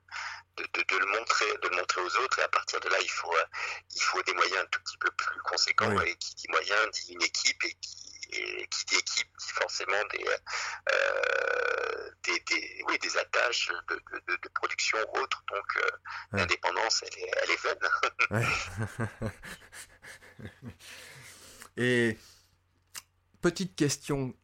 de, 0.59 0.83
de, 0.83 0.99
le 0.99 1.07
montrer, 1.07 1.47
de 1.63 1.69
le 1.69 1.77
montrer 1.77 2.01
aux 2.03 2.17
autres. 2.19 2.39
Et 2.39 2.43
à 2.43 2.49
partir 2.49 2.81
de 2.81 2.89
là, 2.89 2.97
il 3.01 3.11
faut, 3.11 3.35
il 3.95 4.03
faut 4.03 4.23
des 4.23 4.35
moyens 4.35 4.63
un 4.63 4.67
tout 4.67 4.81
petit 4.81 4.99
peu 4.99 5.11
plus 5.11 5.41
conséquents. 5.43 6.01
Et 6.01 6.17
qui 6.17 6.35
dit 6.35 6.47
moyens 6.51 6.91
dit 6.93 7.13
une 7.15 7.23
équipe 7.23 7.65
et 7.65 7.75
qui 7.81 8.00
et 8.33 8.69
qui 8.69 8.97
équipe 8.97 9.29
dit 9.39 9.53
forcément 9.55 10.05
des, 10.13 10.25
euh, 10.93 12.11
des, 12.25 12.41
des, 12.41 12.85
oui, 12.89 12.99
des 12.99 13.17
attaches 13.17 13.71
de, 13.89 13.95
de, 13.95 14.37
de 14.37 14.49
production 14.55 14.99
ou 15.13 15.19
autres. 15.19 15.43
Donc 15.53 15.77
euh, 15.77 15.81
ouais. 16.33 16.41
l'indépendance, 16.41 17.05
elle 17.07 17.19
est, 17.23 17.31
elle 17.43 17.51
est 17.51 17.63
vaine. 17.63 19.31
et 21.77 22.19
petite 23.41 23.77
question, 23.77 24.35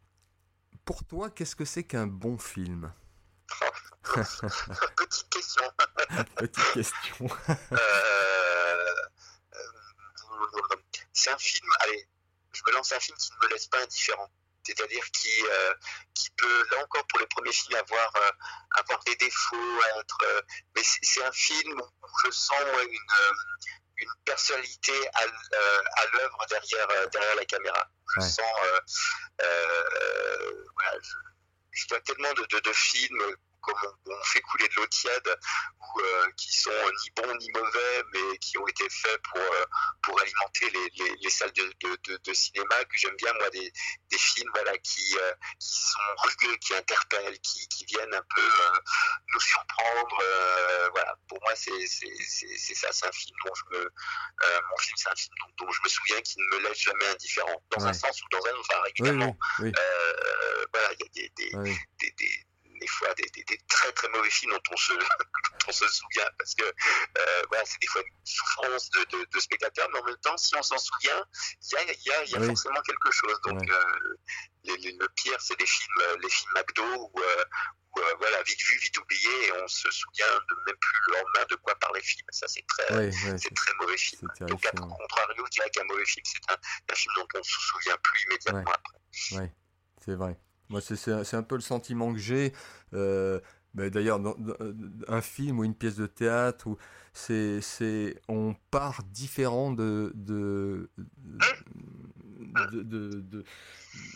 pour 0.85 1.05
toi, 1.05 1.31
qu'est-ce 1.31 1.57
que 1.57 1.65
c'est 1.65 1.85
qu'un 1.85 2.07
bon 2.07 2.39
film? 2.39 2.93
Petite 4.97 5.29
question. 5.31 5.63
Petite 6.37 6.73
question. 6.73 7.29
euh, 7.73 7.77
c'est 11.13 11.31
un 11.31 11.39
film, 11.39 11.69
allez, 11.81 12.07
je 12.57 12.63
me 12.71 12.77
lance 12.77 12.93
un 12.93 13.01
film 13.01 13.17
qui 13.19 13.31
ne 13.33 13.47
me 13.47 13.53
laisse 13.53 13.67
pas 13.67 13.81
indifférent. 13.81 14.31
C'est-à-dire 14.67 15.11
qui, 15.13 15.45
euh, 15.49 15.75
qui 16.13 16.29
peut, 16.31 16.67
là 16.73 16.83
encore 16.83 17.07
pour 17.07 17.21
le 17.21 17.27
premier 17.27 17.53
film, 17.53 17.79
avoir, 17.79 18.17
euh, 18.17 18.31
avoir 18.73 18.99
des 19.05 19.15
défauts, 19.17 19.81
être, 20.01 20.19
euh, 20.25 20.43
mais 20.75 20.83
c'est 20.85 21.23
un 21.23 21.31
film 21.33 21.81
où 21.81 22.09
je 22.25 22.31
sens 22.33 22.59
moi, 22.73 22.83
une, 22.83 22.99
une 23.99 24.11
personnalité 24.25 25.09
à, 25.15 25.21
à 25.23 26.07
l'œuvre 26.13 26.47
derrière, 26.51 26.89
derrière 27.11 27.37
la 27.37 27.45
caméra. 27.45 27.89
Je 28.17 28.21
sens, 28.23 28.53
voilà, 29.39 30.99
je, 31.01 31.17
je, 31.71 31.87
vois 31.89 32.01
tellement 32.01 32.33
de, 32.33 32.45
de, 32.47 32.59
de 32.59 32.73
films 32.73 33.37
comme 33.67 33.93
on, 34.07 34.25
fait 34.25 34.41
couler 34.41 34.69
de 34.69 34.75
l'eau 34.75 34.87
tiède, 34.87 35.37
ou 35.81 36.01
euh, 36.01 36.27
qui 36.37 36.57
sont 36.57 36.71
ni 36.71 37.11
bons 37.17 37.35
ni 37.37 37.51
mauvais, 37.53 38.03
mais 38.13 38.39
qui 38.39 38.59
ont 38.59 38.67
été 38.67 38.89
faits 38.89 39.21
pour, 39.23 39.41
euh, 39.41 39.65
pour 40.03 40.21
alimenter 40.21 40.71
les, 40.71 41.17
les, 41.17 41.31
salles 41.31 41.53
de, 41.53 41.73
de, 41.81 42.17
de, 42.25 42.35
cinéma, 42.35 42.85
que 42.85 42.97
j'aime 42.97 43.17
bien, 43.17 43.33
moi, 43.35 43.51
des, 43.51 43.73
des 44.11 44.19
films 44.19 44.51
voilà, 44.55 44.77
qui, 44.79 45.17
euh, 45.19 45.33
qui 45.59 45.81
sont 45.83 45.99
rugueux, 46.19 46.57
qui 46.57 46.75
interpellent, 46.75 47.39
qui, 47.41 47.69
qui 47.69 47.85
viennent 47.87 48.15
un 48.15 48.25
peu 48.35 48.49
nous 49.33 49.41
surprendre. 49.41 50.23
voilà, 50.93 51.17
pour 51.29 51.39
moi, 51.43 51.55
c'est 51.55 51.87
ça, 51.87 52.93
c'est 52.93 53.07
un 53.07 53.13
film 53.13 53.37
dont 53.45 53.55
je 53.55 53.77
me. 53.77 53.85
mon 53.85 54.77
film, 54.79 54.97
c'est 54.97 55.11
un 55.11 55.17
film 55.17 55.35
dont, 55.59 55.71
je 55.71 55.81
me 55.83 55.89
souviens 55.89 56.21
qui 56.23 56.39
ne 56.39 56.57
me 56.57 56.69
laisse 56.69 56.79
jamais 56.79 57.07
indifférent, 57.07 57.63
dans 57.71 57.85
un 57.87 57.93
sens 57.93 58.21
ou 58.23 58.29
dans 58.31 58.45
un 58.47 58.55
autre, 58.55 58.83
évidemment. 58.99 59.37
voilà, 59.59 60.93
il 60.93 61.01
y 61.01 61.05
a 61.05 61.09
des, 61.15 61.33
des, 61.37 61.51
des 62.01 62.11
des 62.17 62.46
fois 62.87 63.13
des, 63.15 63.29
des, 63.43 63.59
très 63.69 63.93
très 63.93 64.09
mauvais 64.09 64.31
films 64.31 64.53
dont 64.53 64.73
on 64.73 64.77
se, 64.77 64.93
dont 64.95 65.67
on 65.69 65.73
se 65.73 65.89
souvient 65.89 66.29
parce 66.39 66.55
que 66.55 66.65
euh, 66.65 67.43
voilà, 67.49 67.65
c'est 67.65 67.81
des 67.81 67.87
fois 67.87 68.03
une 68.03 68.27
souffrance 68.27 68.91
de, 68.91 69.17
de, 69.17 69.27
de, 69.31 69.41
spectateurs, 69.41 69.89
mais 69.93 70.01
en 70.01 70.05
même 70.05 70.17
temps, 70.19 70.37
si 70.37 70.55
on 70.57 70.63
s'en 70.63 70.79
souvient, 70.79 71.25
il 71.63 71.73
y 71.73 71.77
a, 71.77 71.83
y 71.85 72.11
a, 72.11 72.25
y 72.25 72.35
a 72.37 72.47
forcément 72.47 72.81
quelque 72.83 73.11
chose. 73.11 73.41
Donc 73.45 73.69
euh, 73.69 74.17
le 74.65 75.07
pire, 75.15 75.41
c'est 75.41 75.59
des 75.59 75.67
films, 75.67 76.03
les 76.23 76.29
films 76.29 76.53
McDo 76.55 76.83
où, 76.83 77.21
euh, 77.21 77.45
où 77.97 78.01
voilà, 78.19 78.43
vite 78.43 78.61
vu, 78.61 78.79
vite 78.79 78.99
oublié, 78.99 79.47
et 79.47 79.53
on 79.53 79.69
se 79.69 79.91
souvient 79.91 80.27
de 80.49 80.57
même 80.67 80.77
plus 80.77 80.99
le 81.07 81.13
lendemain 81.15 81.47
de 81.49 81.55
quoi 81.57 81.75
parle 81.77 81.97
le 81.97 82.03
film. 82.03 82.27
Ça, 82.31 82.47
c'est 82.49 82.67
très, 82.67 83.11
c'est 83.39 83.55
très 83.55 83.73
mauvais 83.81 83.97
film. 83.97 84.29
Donc, 84.41 84.67
à 84.67 84.71
contrario, 84.73 85.45
je 85.47 85.51
dirais 85.51 85.71
qu'un 85.71 85.85
mauvais 85.85 86.05
film, 86.05 86.25
c'est 86.25 86.53
un, 86.53 86.57
un, 86.91 86.95
film 86.95 87.15
dont 87.17 87.29
on 87.35 87.43
se 87.43 87.61
souvient 87.61 87.97
plus 88.03 88.23
immédiatement 88.25 88.73
après. 88.73 88.99
Oui, 89.33 89.51
c'est 90.05 90.15
vrai. 90.15 90.37
Moi, 90.69 90.81
c'est 90.81 91.35
un 91.35 91.43
peu 91.43 91.55
le 91.55 91.61
sentiment 91.61 92.13
que 92.13 92.19
j'ai. 92.19 92.53
Euh, 92.95 93.41
D'ailleurs, 93.77 94.21
un 95.07 95.21
film 95.21 95.59
ou 95.59 95.65
une 95.65 95.75
pièce 95.75 95.97
de 95.97 96.07
théâtre, 96.07 96.67
c'est, 97.13 97.61
on 98.27 98.55
part 98.71 99.03
différent 99.05 99.71
de 99.71 100.13
de, 100.15 100.89
de, 102.73 102.83
de, 102.83 103.45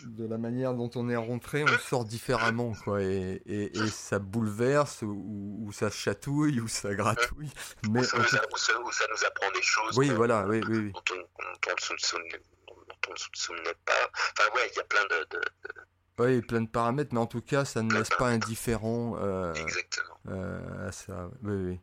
de, 0.05 0.27
la 0.27 0.39
manière 0.39 0.73
dont 0.73 0.89
on 0.95 1.09
est 1.09 1.15
rentré, 1.15 1.63
on 1.63 1.77
sort 1.77 2.05
différemment, 2.05 2.73
quoi, 2.83 3.03
et, 3.03 3.41
et, 3.45 3.77
et 3.77 3.87
ça 3.87 4.17
bouleverse, 4.17 5.03
ou, 5.03 5.57
ou, 5.59 5.71
ça 5.71 5.91
chatouille, 5.91 6.59
ou 6.59 6.67
ça 6.67 6.95
gratouille. 6.95 7.51
Mais 7.89 7.99
ou, 7.99 8.03
ça, 8.03 8.17
nous, 8.17 8.57
ça, 8.57 8.73
nous 9.11 9.25
apprend 9.27 9.51
des 9.51 9.61
choses. 9.61 9.95
Oui, 9.95 10.09
voilà, 10.09 10.47
oui, 10.47 10.61
oui. 10.67 10.91
Dont 10.91 11.03
on 11.13 11.73
ne 13.11 13.17
se 13.17 13.27
souvenait 13.33 13.75
pas. 13.85 14.09
Enfin, 14.37 14.49
ouais, 14.55 14.69
il 14.73 14.77
y 14.77 14.79
a 14.79 14.83
plein 14.85 15.05
de 15.05 15.39
oui, 16.19 16.41
plein 16.41 16.61
de 16.61 16.67
paramètres, 16.67 17.13
mais 17.13 17.19
en 17.19 17.25
tout 17.25 17.41
cas, 17.41 17.65
ça 17.65 17.81
ne 17.81 17.93
laisse 17.93 18.09
pas 18.09 18.27
indifférent 18.27 19.15
euh, 19.17 19.53
euh, 20.29 20.87
à 20.87 20.91
ça. 20.91 21.29
Oui, 21.43 21.53
oui. 21.53 21.79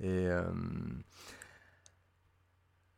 Et 0.00 0.28
euh, 0.28 0.42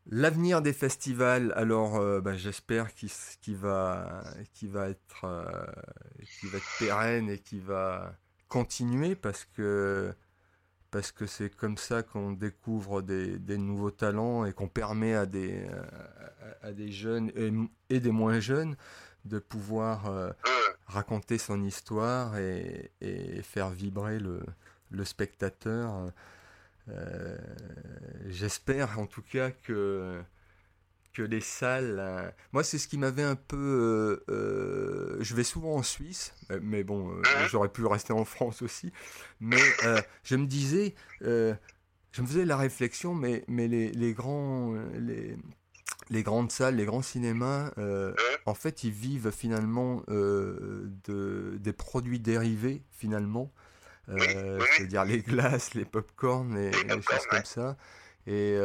l'avenir 0.06 0.62
des 0.62 0.72
festivals, 0.72 1.52
alors 1.56 2.22
bah, 2.22 2.36
j'espère 2.36 2.94
qu'il 2.94 3.10
va, 3.56 4.22
va, 4.62 4.88
être, 4.88 5.26
qui 6.40 6.46
va 6.46 6.58
être 6.58 6.78
pérenne 6.78 7.30
et 7.30 7.38
qui 7.38 7.60
va 7.60 8.14
continuer 8.48 9.14
parce 9.14 9.44
que 9.44 10.12
parce 10.90 11.12
que 11.12 11.24
c'est 11.24 11.54
comme 11.54 11.76
ça 11.76 12.02
qu'on 12.02 12.32
découvre 12.32 13.00
des, 13.00 13.38
des, 13.38 13.58
nouveaux 13.58 13.92
talents 13.92 14.44
et 14.44 14.52
qu'on 14.52 14.66
permet 14.66 15.14
à 15.14 15.24
des, 15.24 15.64
à, 16.62 16.72
des 16.72 16.90
jeunes 16.90 17.30
et, 17.36 17.52
et, 17.94 18.00
des 18.00 18.10
moins 18.10 18.40
jeunes 18.40 18.74
de 19.24 19.38
pouvoir 19.38 20.34
raconter 20.86 21.38
son 21.38 21.62
histoire 21.64 22.36
et, 22.38 22.90
faire 23.42 23.70
vibrer 23.70 24.18
le, 24.18 24.40
le 24.90 25.04
spectateur. 25.04 26.12
Euh, 26.88 27.36
j'espère 28.26 28.98
en 28.98 29.06
tout 29.06 29.22
cas 29.22 29.50
que, 29.50 30.20
que 31.12 31.22
les 31.22 31.40
salles... 31.40 31.98
Euh, 31.98 32.30
moi, 32.52 32.64
c'est 32.64 32.78
ce 32.78 32.88
qui 32.88 32.98
m'avait 32.98 33.22
un 33.22 33.36
peu... 33.36 34.24
Euh, 34.28 35.16
je 35.20 35.34
vais 35.34 35.44
souvent 35.44 35.76
en 35.76 35.82
Suisse, 35.82 36.34
mais 36.62 36.82
bon, 36.84 37.22
j'aurais 37.48 37.68
pu 37.68 37.84
rester 37.86 38.12
en 38.12 38.24
France 38.24 38.62
aussi. 38.62 38.92
Mais 39.40 39.60
je 40.24 40.36
me 40.36 40.46
disais... 40.46 40.94
je 41.20 42.22
me 42.22 42.26
faisais 42.26 42.44
la 42.44 42.56
réflexion, 42.56 43.14
mais, 43.14 43.44
mais 43.48 43.68
les, 43.68 43.92
les 43.92 44.12
grands... 44.12 44.74
Les, 44.94 45.36
les 46.10 46.24
grandes 46.24 46.50
salles, 46.50 46.76
les 46.76 46.84
grands 46.84 47.02
cinémas, 47.02 47.70
euh, 47.78 48.12
en 48.44 48.54
fait, 48.54 48.82
ils 48.84 48.90
vivent 48.90 49.30
finalement 49.30 50.02
euh, 50.08 50.90
de, 51.04 51.56
des 51.58 51.72
produits 51.72 52.18
dérivés, 52.18 52.82
finalement. 52.90 53.50
Euh, 54.08 54.58
c'est-à-dire 54.72 55.04
les 55.04 55.20
glaces, 55.22 55.74
les 55.74 55.84
pop-corn 55.84 56.56
et 56.58 56.72
les 56.72 57.02
choses 57.02 57.26
comme 57.30 57.44
ça. 57.44 57.76
Et 58.26 58.58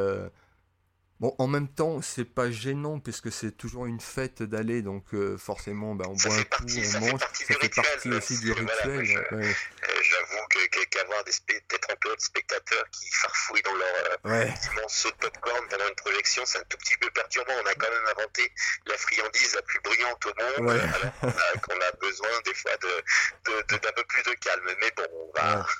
Bon, 1.22 1.34
en 1.38 1.48
même 1.48 1.70
temps, 1.70 2.02
c'est 2.02 2.26
pas 2.26 2.52
gênant 2.52 3.00
puisque 3.00 3.32
c'est 3.32 3.56
toujours 3.56 3.86
une 3.86 4.02
fête 4.02 4.44
d'aller, 4.44 4.82
donc 4.82 5.16
forcément, 5.38 5.96
ben, 5.96 6.04
on 6.10 6.14
boit 6.14 6.36
un 6.36 6.44
coup, 6.44 6.66
on 6.68 7.00
mange, 7.00 7.22
ça 7.22 7.54
fait 7.54 7.74
partie 7.74 8.10
aussi 8.10 8.38
du 8.40 8.52
rituel. 8.52 9.06
Qu'avoir 10.90 11.24
des 11.24 11.32
peut-être 11.48 11.92
un 11.92 11.96
peu 11.96 12.16
de 12.16 12.22
spectateurs 12.22 12.86
qui 12.92 13.10
farfouillent 13.12 13.62
dans 13.64 13.76
leur 13.76 14.20
euh, 14.26 14.46
ouais. 14.46 14.54
saut 14.88 15.12
de 15.12 15.16
popcorn 15.16 15.68
pendant 15.70 15.88
une 15.88 15.96
projection, 15.96 16.44
c'est 16.46 16.60
un 16.60 16.64
tout 16.64 16.78
petit 16.78 16.98
peu 16.98 17.10
perturbant. 17.12 17.54
On 17.64 17.68
a 17.68 17.74
quand 17.76 17.90
même 17.90 18.08
inventé 18.18 18.52
la 18.86 18.98
friandise 18.98 19.56
la 19.56 19.62
plus 19.64 19.80
bruyante 19.82 20.26
au 20.26 20.64
monde, 20.64 20.70
alors 20.72 21.62
qu'on 21.62 21.80
a, 21.80 21.92
besoin 22.00 22.42
des 22.46 22.54
fois 22.54 22.72
d'un 22.78 22.88
de, 23.52 23.78
de, 23.78 23.92
peu 23.92 24.04
plus 24.04 24.24
de 24.24 24.34
calme. 24.34 24.76
Mais 24.80 24.92
bon, 24.96 25.08
on 25.14 25.40
va, 25.40 25.66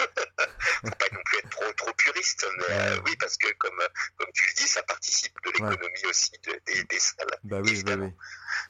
faut 0.82 0.92
pas 0.92 1.06
non 1.12 1.22
plus 1.26 1.38
être 1.40 1.50
trop, 1.50 1.72
trop 1.74 1.94
puriste, 1.94 2.46
mais 2.58 2.66
euh, 2.70 3.00
oui, 3.06 3.16
parce 3.18 3.38
que 3.38 3.52
comme, 3.54 3.80
comme 4.18 4.32
tu 4.34 4.48
le 4.48 4.54
dis, 4.54 4.68
ça 4.68 4.84
participe 4.84 5.34
de 5.46 5.52
l'économie 5.52 6.06
aussi 6.10 6.32
des, 6.66 6.84
des, 6.84 7.00
salles. 7.00 7.28
Bah 7.44 7.60
oui, 7.62 7.84
bah 7.84 7.96
oui. 7.98 8.12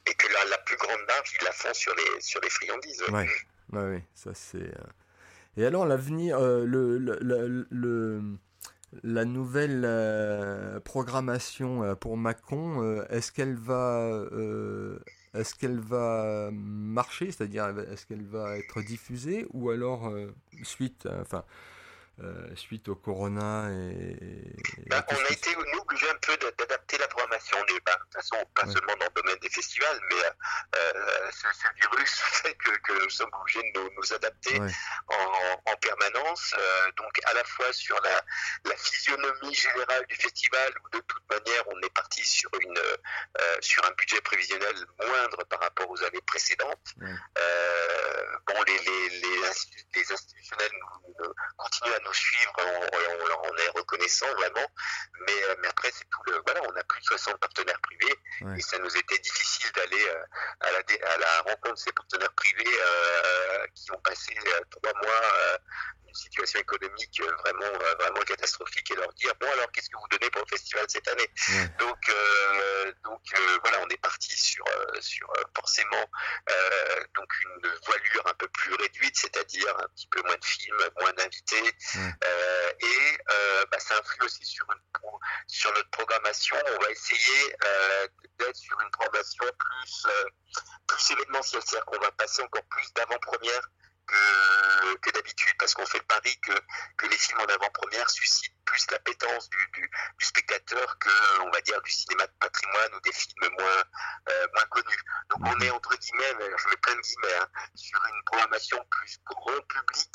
Et 0.08 0.14
que 0.16 0.28
la, 0.32 0.46
la, 0.46 0.58
plus 0.60 0.78
grande 0.78 1.02
marge, 1.08 1.34
ils 1.40 1.46
la 1.46 1.52
font 1.52 1.74
sur 1.74 1.94
les, 1.96 2.22
sur 2.22 2.42
les 2.42 2.50
friandises. 2.50 3.04
Ouais, 3.10 3.30
bah 3.70 3.84
oui, 3.84 4.02
ça 4.14 4.32
c'est. 4.34 4.72
Euh. 5.58 5.62
Et 5.62 5.66
alors, 5.66 5.86
l'avenir, 5.86 6.38
euh, 6.38 6.66
le, 6.66 6.98
le, 6.98 8.22
la 9.04 9.26
nouvelle 9.26 9.84
euh, 9.86 10.80
programmation 10.80 11.96
pour 11.96 12.18
Macon, 12.18 13.04
est-ce 13.10 13.32
qu'elle 13.32 13.56
va. 13.56 14.26
est-ce 15.34 15.56
qu'elle 15.56 15.80
va 15.80 16.50
marcher, 16.52 17.32
c'est-à-dire 17.32 17.68
est-ce 17.92 18.06
qu'elle 18.06 18.26
va 18.26 18.58
être 18.58 18.82
diffusée? 18.82 19.46
Ou 19.54 19.70
alors 19.70 20.12
suite, 20.64 21.08
enfin, 21.22 21.44
euh, 22.24 22.56
suite 22.56 22.88
au 22.88 22.96
corona 22.96 23.70
et, 23.72 24.16
bah, 24.88 25.06
on 25.10 25.16
a 25.16 25.30
été 25.32 25.54
nous 25.54 25.80
obligés 25.80 26.10
un 26.10 26.18
peu 26.22 26.38
d'adapter 26.38 26.98
la 26.98 27.10
programmation 27.10 27.58
de 27.64 27.74
toute 27.74 28.14
façon 28.14 28.38
pas 28.54 28.66
seulement 28.68 28.96
dans 28.98 29.08
le 29.14 29.22
domaine 29.22 29.38
des 29.42 29.50
festivals 29.50 30.00
mais 30.10 30.22
euh, 30.78 31.32
ce, 31.32 31.68
virus 31.76 32.12
fait 32.42 32.54
que, 32.54 32.70
que, 32.70 33.04
nous 33.04 33.10
sommes 33.10 33.30
obligés 33.42 33.70
de 33.74 33.82
nous, 33.98 34.14
adapter 34.14 34.62
en, 35.10 35.72
en, 35.72 35.76
permanence. 35.76 36.56
Euh, 36.58 36.92
donc 36.96 37.12
à 37.26 37.34
la 37.34 37.44
fois 37.44 37.74
sur 37.74 38.00
la, 38.02 38.24
la, 38.64 38.78
physionomie 38.78 39.54
générale 39.54 40.06
du 40.08 40.16
festival 40.16 40.74
où 40.86 40.90
de 40.96 41.02
toute 41.02 41.30
manière 41.30 41.64
on 41.68 41.80
est 41.82 41.94
parti 41.94 42.24
sur 42.24 42.50
une 42.62 42.80
sur 43.60 43.86
un 43.86 43.92
budget 43.92 44.22
prévisionnel 44.22 44.76
moindre 45.06 45.44
par 45.50 45.60
rapport 45.60 45.90
aux 45.90 46.02
années 46.04 46.22
précédentes. 46.26 46.96
Bon 48.48 48.64
les, 48.68 48.78
les, 48.78 49.10
les, 49.10 49.42
les 49.96 50.12
institutionnels 50.12 50.72
nous, 51.20 51.34
continuent 51.58 51.94
à 51.94 52.05
nous 52.06 52.14
suivre, 52.14 52.54
on, 52.58 53.50
on, 53.50 53.58
est 53.58 53.70
reconnaissant 53.70 54.32
vraiment. 54.36 54.68
Mais, 55.28 55.44
euh, 55.50 55.56
mais 55.62 55.68
après, 55.68 55.92
c'est 55.92 56.08
tout 56.10 56.22
le. 56.28 56.42
Voilà, 56.46 56.62
on 56.64 56.76
a 56.76 56.84
plus 56.84 57.02
de 57.02 57.06
60 57.06 57.38
partenaires 57.40 57.80
privés 57.82 58.16
et 58.58 58.62
ça 58.62 58.78
nous 58.80 58.98
était 58.98 59.18
difficile 59.20 59.72
d'aller 59.74 60.06
euh, 60.08 60.24
à, 60.62 60.72
la, 60.72 61.14
à 61.14 61.18
la 61.18 61.42
rencontre 61.42 61.74
de 61.74 61.80
ces 61.80 61.94
partenaires 61.94 62.34
privés 62.34 62.64
euh, 62.68 63.68
qui 63.74 63.92
ont 63.92 64.00
passé 64.00 64.34
trois 64.72 64.94
mois 65.02 65.60
situation 66.16 66.60
économique 66.60 67.22
euh, 67.22 67.32
vraiment, 67.44 67.66
euh, 67.66 67.96
vraiment 68.00 68.22
catastrophique 68.22 68.90
et 68.92 68.96
leur 68.96 69.12
dire 69.14 69.34
bon 69.40 69.52
alors 69.52 69.72
qu'est-ce 69.72 69.90
que 69.90 69.98
vous 69.98 70.08
donnez 70.10 70.30
pour 70.32 70.42
le 70.42 70.48
festival 70.48 70.86
cette 70.88 71.08
année? 71.08 71.30
Donc, 71.80 71.98
euh, 72.10 72.94
donc 73.04 73.22
voilà, 73.62 73.82
on 73.84 73.90
est 73.90 74.02
parti 74.02 74.36
sur, 74.36 74.66
sur 75.00 75.32
forcément 75.56 76.06
donc 77.16 77.30
une 77.42 77.70
voilure 77.86 78.28
un 78.28 78.34
peu 78.36 78.48
plus 78.50 78.74
réduite, 78.76 79.18
c'est-à-dire 79.18 79.68
un 79.80 79.88
petit 79.90 80.08
peu 80.08 80.22
moins 80.24 80.36
de 80.36 80.46
films, 80.46 80.78
moins 81.02 81.14
d'invités, 81.14 81.62
et 81.96 83.18
bah, 83.72 83.80
ça 83.80 83.98
influe 84.00 84.26
aussi 84.26 84.46
sur, 84.46 84.66
notre 84.68 85.90
programmation. 85.92 86.56
On 86.76 86.84
va 86.84 86.90
essayer 86.90 87.56
d'être 88.40 88.56
sur 88.56 88.80
une 88.82 88.92
programmation 88.92 89.46
plus, 89.58 90.08
plus 90.88 91.12
événementielle, 91.12 91.62
c'est-à-dire 91.66 91.86
qu'on 91.86 92.00
va 92.00 92.12
passer 92.12 92.42
encore 92.44 92.66
plus 92.70 92.94
d'avant-première 92.94 93.70
que, 95.02 95.12
d'habitude, 95.12 95.54
parce 95.60 95.74
qu'on 95.74 95.86
fait 95.86 96.00
le 96.00 96.06
pari 96.06 96.40
que, 96.42 97.08
les 97.08 97.18
films 97.18 97.40
en 97.40 97.46
avant-première 97.46 98.10
suscitent 98.10 98.56
plus 98.66 98.86
l'appétence 98.92 99.50
du, 99.50 99.68
du, 99.74 100.26
spectateur 100.26 100.98
que, 101.00 101.42
on 101.42 101.52
va 101.52 101.62
dire, 101.62 101.82
du 101.82 101.92
cinéma 101.92 102.26
de 102.26 102.34
patrimoine 102.40 102.94
ou 102.96 103.00
des 103.02 103.12
films 103.12 103.54
moins, 103.60 103.84
euh, 104.30 104.48
moins 104.54 104.66
connus. 104.66 105.04
Donc 105.30 105.42
on 105.46 105.60
est 105.62 105.70
entre 105.70 105.96
guillemets, 105.96 106.34
je 106.58 106.70
mets 106.70 106.78
plein 106.78 106.96
de 106.96 107.02
guillemets, 107.02 107.36
hein, 107.42 107.48
sur 107.76 108.04
une 108.06 108.24
programmation 108.26 108.84
plus 108.90 109.18
grand 109.26 109.62
public 109.68 110.12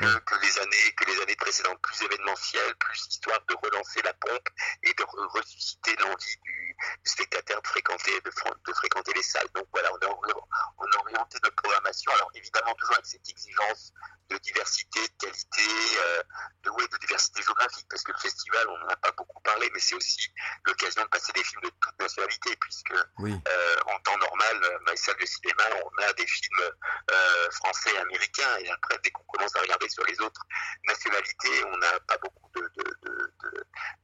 que, 0.00 0.34
les 0.42 0.58
années 0.58 0.94
que 0.96 1.04
les 1.04 1.22
années 1.22 1.36
précédentes, 1.36 1.80
plus 1.82 2.02
événementielle, 2.02 2.74
plus 2.76 3.06
histoire 3.08 3.40
de 3.48 3.54
relancer 3.62 4.00
la 4.02 4.14
pompe 4.14 4.48
et 4.82 4.94
de 4.94 5.04
ressusciter 5.28 5.94
l'envie 5.96 6.36
du, 6.42 6.76
spectateur 7.04 7.60
de 7.60 7.66
fréquenter 7.66 8.20
de, 8.20 8.30
de, 8.30 8.72
fréquenter 8.72 9.12
les 9.14 9.22
salles. 9.22 9.48
Donc 9.54 9.66
voilà, 9.72 9.90
on 9.92 9.96
a, 9.96 10.34
on 10.78 10.84
a 10.84 10.98
orienté 11.00 11.38
notre 11.42 11.56
programmation. 11.56 12.12
Alors 12.12 12.30
évidemment 12.34 12.74
toujours 12.74 12.94
avec 12.94 13.06
cette 13.06 13.28
exigence 13.28 13.92
de 14.30 14.38
diversité, 14.38 15.00
de 15.00 15.26
qualité, 15.26 15.68
euh, 15.98 16.22
de, 16.62 16.70
ouais, 16.70 16.86
de 16.86 16.96
diversité 16.98 17.42
géographique, 17.42 17.86
parce 17.90 18.02
que 18.02 18.12
le 18.12 18.18
festival, 18.18 18.66
on 18.68 18.78
n'en 18.78 18.88
a 18.88 18.96
pas 18.96 19.10
beaucoup 19.12 19.40
parlé, 19.42 19.68
mais 19.74 19.80
c'est 19.80 19.96
aussi 19.96 20.32
l'occasion 20.64 21.02
de 21.02 21.08
passer 21.08 21.32
des 21.32 21.42
films 21.42 21.62
de 21.62 21.70
toute 21.80 22.00
nationalité, 22.00 22.56
puisque 22.60 22.92
euh, 22.92 23.76
en 23.86 23.98
temps 24.00 24.16
normal, 24.18 24.60
dans 24.86 24.92
les 24.92 24.96
salles 24.96 25.18
de 25.20 25.26
cinéma, 25.26 25.64
on 25.84 26.02
a 26.02 26.12
des 26.12 26.26
films 26.26 26.70
euh, 27.10 27.50
français 27.50 27.90
et 27.92 27.98
américains, 27.98 28.56
et 28.60 28.70
après, 28.70 28.98
dès 29.02 29.10
qu'on 29.10 29.24
commence 29.24 29.54
à 29.56 29.60
regarder 29.60 29.88
sur 29.90 30.04
les 30.06 30.20
autres 30.20 30.42
nationalités, 30.86 31.64
on 31.66 31.76
n'a 31.78 32.00
pas 32.00 32.18
beaucoup 32.18 32.50
de, 32.54 32.70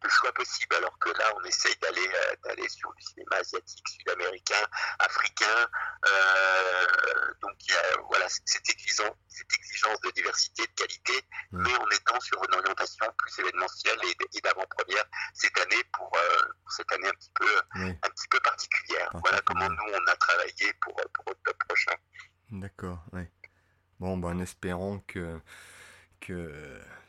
choix 0.08 0.32
possibles, 0.32 0.76
alors 0.76 0.96
que 0.98 1.10
là, 1.10 1.32
on 1.36 1.44
essaye 1.44 1.76
d'aller 1.82 2.08
d'aller 2.44 2.68
sur 2.68 2.92
du 2.94 3.04
cinéma 3.04 3.36
asiatique, 3.36 3.86
sud-américain, 3.88 4.64
africain. 5.00 5.68
donc, 7.42 7.52
il 7.68 7.72
y 7.72 7.76
a 7.76 8.00
voilà, 8.08 8.26
cette 8.28 8.68
exigence, 8.70 9.16
cette 9.28 9.52
exigence 9.52 10.00
de 10.00 10.10
diversité, 10.12 10.62
de 10.62 10.72
qualité, 10.72 11.24
mais 11.52 11.74
en 11.76 11.88
étant 11.90 12.20
sur 12.20 12.42
une 12.44 12.54
orientation 12.54 13.06
plus 13.18 13.38
événementielle 13.40 13.98
et, 14.04 14.40
d'avant-première 14.40 15.04
cette 15.34 15.58
année 15.58 15.82
pour, 15.92 16.10
euh, 16.16 16.42
cette 16.70 16.90
année 16.92 17.08
un 17.08 17.12
petit 17.12 17.32
peu, 17.34 17.60
un 17.74 18.10
petit 18.10 18.28
peu 18.28 18.40
particulière. 18.40 19.10
Voilà 19.14 19.40
comment 19.42 19.68
nous 19.68 19.92
on 19.92 20.10
a 20.10 20.16
travaillé 20.16 20.72
pour, 20.80 20.94
pour 21.14 21.28
octobre 21.28 21.58
prochain. 21.66 21.94
D'accord, 22.50 23.04
oui. 23.12 23.22
Bon, 23.98 24.16
ben, 24.18 24.28
en 24.36 24.40
espérant 24.40 24.98
que, 25.00 25.40
que 26.26 26.52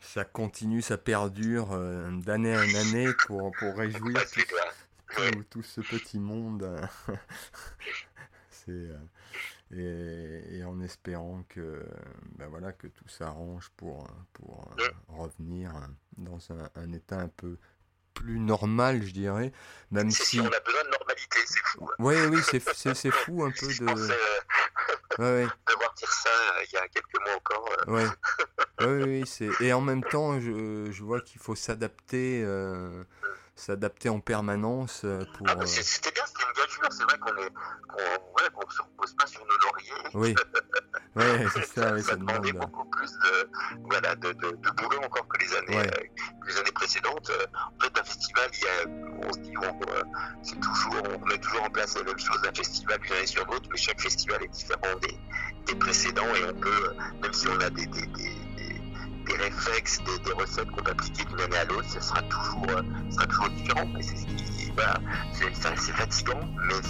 ça 0.00 0.24
continue, 0.24 0.82
ça 0.82 0.96
perdure 0.96 1.72
euh, 1.72 2.10
d'année 2.10 2.56
en 2.56 2.74
année 2.74 3.08
pour, 3.26 3.50
pour 3.58 3.76
réjouir 3.76 4.20
tout, 4.30 5.44
tout, 5.50 5.62
ce 5.62 5.80
petit 5.80 6.18
monde. 6.18 6.70
C'est. 8.50 8.70
Euh, 8.70 8.98
et, 9.70 10.64
en 10.64 10.80
espérant 10.80 11.44
que, 11.48 11.84
ben 12.36 12.46
voilà, 12.48 12.72
que 12.72 12.86
tout 12.86 13.08
s'arrange 13.08 13.70
pour, 13.76 14.08
pour 14.32 14.70
euh, 14.78 14.88
revenir 15.08 15.72
dans 16.16 16.38
un, 16.74 16.92
état 16.92 17.20
un 17.20 17.28
peu 17.28 17.58
plus 18.14 18.38
normal, 18.38 19.02
je 19.02 19.12
dirais. 19.12 19.52
Même 19.90 20.10
si... 20.10 20.40
On 20.40 20.46
a 20.46 20.60
besoin 20.60 20.84
de 20.84 20.90
normalité, 20.90 21.38
c'est 21.44 21.60
fou. 21.64 21.84
Hein. 21.84 21.94
Oui, 21.98 22.14
oui, 22.30 22.38
c'est 22.42 23.10
fou 23.10 23.44
un 23.44 23.50
peu 23.60 23.66
de... 23.66 24.08
ouais, 25.18 25.46
Devoir 25.68 25.94
dire 25.94 26.12
ça 26.12 26.28
euh, 26.30 26.64
il 26.70 26.74
y 26.74 26.76
a 26.76 26.88
quelques 26.88 27.20
mois 27.24 27.36
encore. 27.36 27.68
Euh. 27.88 27.92
Ouais. 27.92 28.06
oui, 28.80 29.02
oui, 29.04 29.26
c'est... 29.26 29.50
Et 29.60 29.72
en 29.72 29.80
même 29.80 30.04
temps, 30.04 30.40
je, 30.40 30.90
je 30.90 31.02
vois 31.02 31.20
qu'il 31.20 31.40
faut 31.40 31.54
s'adapter... 31.54 32.44
s'adapter 33.58 34.08
en 34.08 34.20
permanence 34.20 35.04
pour. 35.34 35.46
Ah, 35.48 35.66
c'était 35.66 36.12
bien, 36.12 36.24
c'était 36.26 36.44
une 36.44 36.52
gageure. 36.52 36.92
C'est 36.92 37.04
vrai 37.04 37.18
qu'on 37.18 37.32
qu'on, 37.32 37.98
ouais, 37.98 38.70
se 38.70 38.82
repose 38.82 39.14
pas 39.14 39.26
sur 39.26 39.44
nos 39.46 39.58
lauriers. 39.58 40.08
Oui. 40.14 40.34
Ouais, 41.16 41.46
c'est 41.54 41.66
ça, 41.66 41.96
ça, 41.96 42.02
ça, 42.02 42.16
demandait 42.16 42.52
beaucoup 42.52 42.84
plus 42.84 43.10
de, 43.10 43.50
voilà, 43.88 44.14
de, 44.14 44.32
de, 44.32 44.50
de, 44.50 44.70
boulot 44.76 44.98
encore 45.04 45.26
que 45.28 45.38
les 45.38 45.54
années, 45.56 45.88
euh, 45.88 46.44
les 46.46 46.56
années 46.58 46.72
précédentes. 46.72 47.30
En 47.54 47.80
fait, 47.82 47.98
un 47.98 48.04
festival, 48.04 48.50
il 48.52 48.60
y 48.60 48.66
a, 48.66 49.26
on 49.26 49.32
se 49.32 49.38
dit, 49.40 49.54
on, 49.56 49.90
euh, 49.90 50.02
toujours, 50.60 51.02
on 51.20 51.26
met 51.26 51.38
toujours 51.38 51.62
en 51.64 51.70
place 51.70 51.96
la 51.96 52.04
même 52.04 52.18
chose 52.18 52.40
d'un 52.42 52.52
festival 52.54 53.00
d'une 53.00 53.12
année 53.12 53.26
sur 53.26 53.44
l'autre, 53.46 53.68
mais 53.70 53.78
chaque 53.78 54.00
festival 54.00 54.42
est 54.44 54.48
différent 54.48 54.94
des, 55.02 55.18
des 55.66 55.74
précédents 55.78 56.34
et 56.34 56.44
on 56.44 56.60
peut, 56.60 56.94
même 57.22 57.32
si 57.32 57.48
on 57.48 57.60
a 57.60 57.70
des, 57.70 57.86
des, 57.86 58.06
des 58.06 58.47
des 59.28 59.36
réflexes, 59.36 60.00
des, 60.04 60.18
des 60.24 60.32
recettes 60.32 60.70
qu'on 60.70 60.82
peut 60.82 60.90
appliquer 60.90 61.24
d'une 61.24 61.40
année 61.40 61.56
à 61.56 61.64
l'autre, 61.64 61.88
ce 61.88 62.00
sera 62.00 62.22
toujours, 62.22 62.66
euh, 62.70 62.82
sera 63.10 63.26
toujours 63.26 63.50
différent. 63.50 63.86
Mais 63.94 64.02
c'est 64.02 64.16
ce 64.16 64.26
qui, 64.26 64.70
voilà, 64.74 64.98
c'est 65.32 65.92
fatigant, 65.92 66.40
mais 66.66 66.74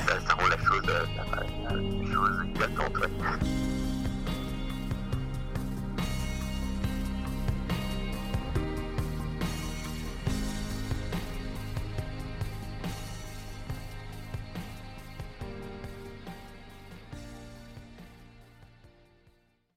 ça, 0.00 0.20
ça, 0.26 0.34
rend 0.34 0.46
la 0.48 0.58
chose, 0.58 0.82
euh, 0.88 1.04
la, 1.16 1.70
la 1.70 2.12
chose 2.12 2.40
évidente. 2.60 2.98
Ouais. 2.98 3.85